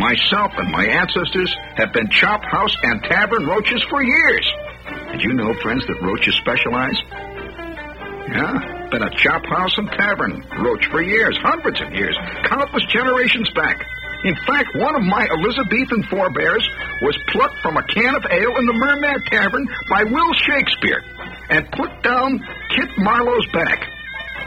Myself 0.00 0.52
and 0.56 0.70
my 0.72 0.84
ancestors 0.84 1.54
have 1.76 1.92
been 1.92 2.08
chop 2.10 2.42
house 2.44 2.74
and 2.82 3.02
tavern 3.04 3.46
roaches 3.46 3.82
for 3.88 4.02
years. 4.02 4.46
Did 5.16 5.24
you 5.24 5.32
know, 5.32 5.54
friends, 5.62 5.80
that 5.86 5.96
roaches 6.02 6.36
specialize? 6.36 7.00
Yeah, 8.28 8.88
been 8.92 9.00
a 9.00 9.08
chop 9.16 9.46
house 9.46 9.72
and 9.78 9.88
tavern 9.88 10.44
roach 10.60 10.84
for 10.92 11.00
years, 11.00 11.38
hundreds 11.40 11.80
of 11.80 11.88
years, 11.94 12.14
countless 12.44 12.84
generations 12.92 13.48
back. 13.56 13.80
In 14.24 14.36
fact, 14.44 14.76
one 14.76 14.94
of 14.94 15.00
my 15.08 15.26
Elizabethan 15.32 16.02
forebears 16.10 16.68
was 17.00 17.16
plucked 17.32 17.56
from 17.62 17.78
a 17.78 17.82
can 17.84 18.14
of 18.14 18.26
ale 18.30 18.58
in 18.58 18.66
the 18.66 18.74
Mermaid 18.74 19.24
Tavern 19.32 19.66
by 19.88 20.04
Will 20.04 20.34
Shakespeare 20.34 21.00
and 21.48 21.64
put 21.72 22.02
down 22.02 22.36
Kit 22.76 22.90
Marlowe's 22.98 23.46
back. 23.54 23.88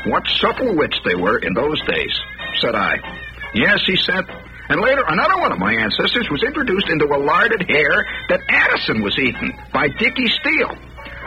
What 0.06 0.28
supple 0.38 0.76
wits 0.76 1.00
they 1.04 1.16
were 1.16 1.40
in 1.40 1.56
those 1.56 1.82
days, 1.90 2.14
said 2.62 2.76
I. 2.76 3.02
Yes, 3.56 3.82
he 3.88 3.98
said. 3.98 4.24
And 4.70 4.82
later, 4.82 5.04
another 5.08 5.38
one 5.42 5.52
of 5.52 5.58
my 5.58 5.74
ancestors 5.74 6.30
was 6.30 6.44
introduced 6.44 6.90
into 6.90 7.06
a 7.06 7.18
larded 7.18 7.66
hare 7.68 8.06
that 8.30 8.42
Addison 8.48 9.02
was 9.02 9.18
eaten 9.18 9.52
by 9.74 9.88
Dickie 9.88 10.28
Steele. 10.28 10.78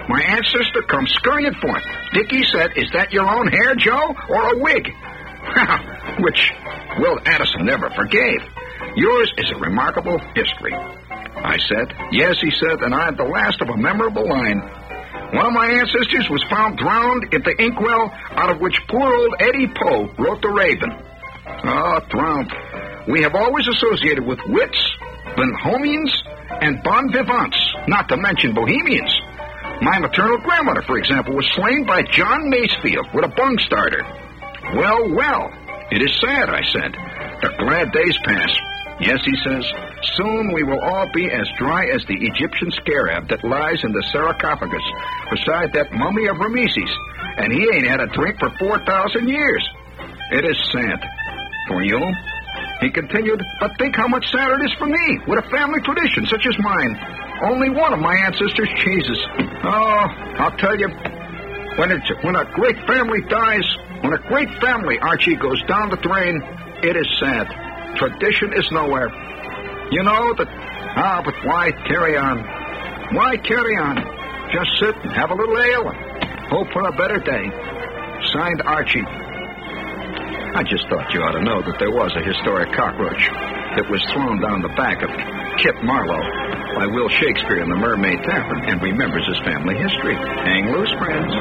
My 0.09 0.23
ancestor 0.23 0.83
comes 0.83 1.11
scurrying 1.11 1.55
forth. 1.55 1.83
Dickie 2.13 2.45
said, 2.45 2.77
Is 2.77 2.91
that 2.93 3.13
your 3.13 3.29
own 3.29 3.49
hair, 3.49 3.75
Joe, 3.75 4.15
or 4.29 4.55
a 4.55 4.59
wig? 4.59 4.87
Which 6.23 6.53
Will 6.99 7.19
Addison 7.27 7.67
never 7.67 7.91
forgave. 7.91 8.43
Yours 8.95 9.33
is 9.39 9.51
a 9.51 9.59
remarkable 9.59 10.19
history. 10.35 10.75
I 10.75 11.59
said, 11.67 11.93
Yes, 12.13 12.37
he 12.41 12.51
said, 12.51 12.83
and 12.83 12.95
I 12.95 13.09
am 13.09 13.17
the 13.17 13.25
last 13.25 13.61
of 13.61 13.69
a 13.71 13.77
memorable 13.77 14.29
line. 14.29 14.61
One 15.33 15.47
of 15.47 15.53
my 15.53 15.67
ancestors 15.67 16.29
was 16.31 16.45
found 16.51 16.79
drowned 16.79 17.35
in 17.35 17.43
the 17.43 17.57
inkwell 17.59 18.13
out 18.33 18.51
of 18.51 18.61
which 18.61 18.77
poor 18.89 19.13
old 19.13 19.35
Eddie 19.41 19.67
Poe 19.67 20.13
wrote 20.19 20.43
The 20.43 20.51
Raven. 20.51 20.93
Ah, 21.65 22.01
oh, 22.01 22.09
drowned. 22.09 22.53
We 23.09 23.23
have 23.23 23.35
always 23.35 23.67
associated 23.69 24.25
with 24.25 24.39
wits, 24.47 24.79
Bonhomians, 25.37 26.13
and 26.61 26.83
bon 26.83 27.11
vivants, 27.13 27.59
not 27.89 28.09
to 28.09 28.17
mention 28.17 28.55
bohemians. 28.55 29.13
My 29.81 29.99
maternal 29.99 30.39
grandmother, 30.39 30.83
for 30.83 30.99
example, 30.99 31.35
was 31.35 31.51
slain 31.55 31.85
by 31.85 32.03
John 32.03 32.51
Masefield 32.51 33.13
with 33.13 33.25
a 33.25 33.35
bung 33.35 33.59
starter. 33.59 34.05
Well, 34.77 35.11
well, 35.15 35.51
it 35.91 36.03
is 36.03 36.15
sad, 36.21 36.51
I 36.51 36.63
said. 36.63 36.93
The 37.43 37.51
glad 37.59 37.91
days 37.91 38.17
pass. 38.25 38.51
Yes, 39.01 39.19
he 39.25 39.35
says, 39.43 39.67
soon 40.15 40.53
we 40.53 40.63
will 40.63 40.79
all 40.79 41.11
be 41.13 41.29
as 41.29 41.49
dry 41.59 41.87
as 41.87 42.05
the 42.07 42.15
Egyptian 42.15 42.71
scarab 42.71 43.29
that 43.29 43.43
lies 43.43 43.83
in 43.83 43.91
the 43.91 44.03
sarcophagus 44.13 44.85
beside 45.29 45.73
that 45.73 45.93
mummy 45.93 46.27
of 46.29 46.39
Rameses, 46.39 46.91
and 47.39 47.53
he 47.53 47.69
ain't 47.75 47.89
had 47.89 48.01
a 48.01 48.07
drink 48.07 48.39
for 48.39 48.51
4,000 48.59 49.27
years. 49.27 49.69
It 50.31 50.45
is 50.45 50.57
sad. 50.71 51.03
For 51.67 51.83
you, 51.83 51.99
he 52.83 52.91
continued, 52.91 53.41
but 53.61 53.79
think 53.79 53.95
how 53.95 54.09
much 54.09 54.29
sadder 54.31 54.59
it 54.59 54.67
is 54.67 54.75
for 54.75 54.87
me, 54.87 55.19
with 55.27 55.39
a 55.39 55.49
family 55.49 55.81
tradition 55.81 56.27
such 56.27 56.45
as 56.47 56.59
mine. 56.59 56.99
Only 57.43 57.71
one 57.71 57.93
of 57.93 58.01
my 58.01 58.15
ancestors 58.27 58.69
cheeses. 58.83 59.19
Oh, 59.65 60.07
I'll 60.43 60.57
tell 60.59 60.79
you, 60.79 60.89
when, 61.79 61.91
it's, 61.91 62.11
when 62.23 62.35
a 62.37 62.45
great 62.53 62.77
family 62.87 63.23
dies, 63.29 63.65
when 64.03 64.13
a 64.13 64.19
great 64.29 64.51
family, 64.61 64.99
Archie, 64.99 65.37
goes 65.37 65.63
down 65.65 65.91
the 65.91 65.97
drain, 65.97 66.43
it 66.83 66.97
is 66.97 67.07
sad. 67.19 67.47
Tradition 67.97 68.53
is 68.53 68.69
nowhere. 68.73 69.09
You 69.91 70.03
know 70.03 70.35
that. 70.35 70.49
Ah, 70.95 71.23
but 71.25 71.35
why 71.45 71.71
carry 71.87 72.17
on? 72.17 72.39
Why 73.15 73.37
carry 73.37 73.77
on? 73.77 73.97
Just 74.53 74.71
sit 74.81 74.97
and 74.97 75.13
have 75.13 75.31
a 75.31 75.35
little 75.35 75.59
ale 75.59 75.89
and 75.89 76.51
hope 76.51 76.73
for 76.73 76.87
a 76.87 76.93
better 76.93 77.19
day. 77.19 77.51
Signed, 78.33 78.63
Archie. 78.63 79.22
I 80.55 80.63
just 80.65 80.87
thought 80.89 81.09
you 81.15 81.23
ought 81.25 81.33
to 81.33 81.41
know 81.41 81.63
that 81.63 81.79
there 81.79 81.91
was 81.91 82.13
a 82.13 82.21
historic 82.21 82.73
cockroach 82.77 83.25
that 83.77 83.89
was 83.89 84.05
thrown 84.13 84.37
down 84.41 84.61
the 84.61 84.69
back 84.77 85.01
of 85.01 85.09
Kit 85.57 85.75
Marlowe 85.83 86.29
by 86.77 86.87
Will 86.93 87.09
Shakespeare 87.09 87.63
in 87.63 87.71
the 87.71 87.77
Mermaid 87.77 88.21
Tavern 88.23 88.69
and 88.69 88.83
remembers 88.83 89.27
his 89.27 89.39
family 89.49 89.77
history. 89.77 90.15
Hang 90.15 90.73
loose, 90.73 90.93
friends. 91.01 91.33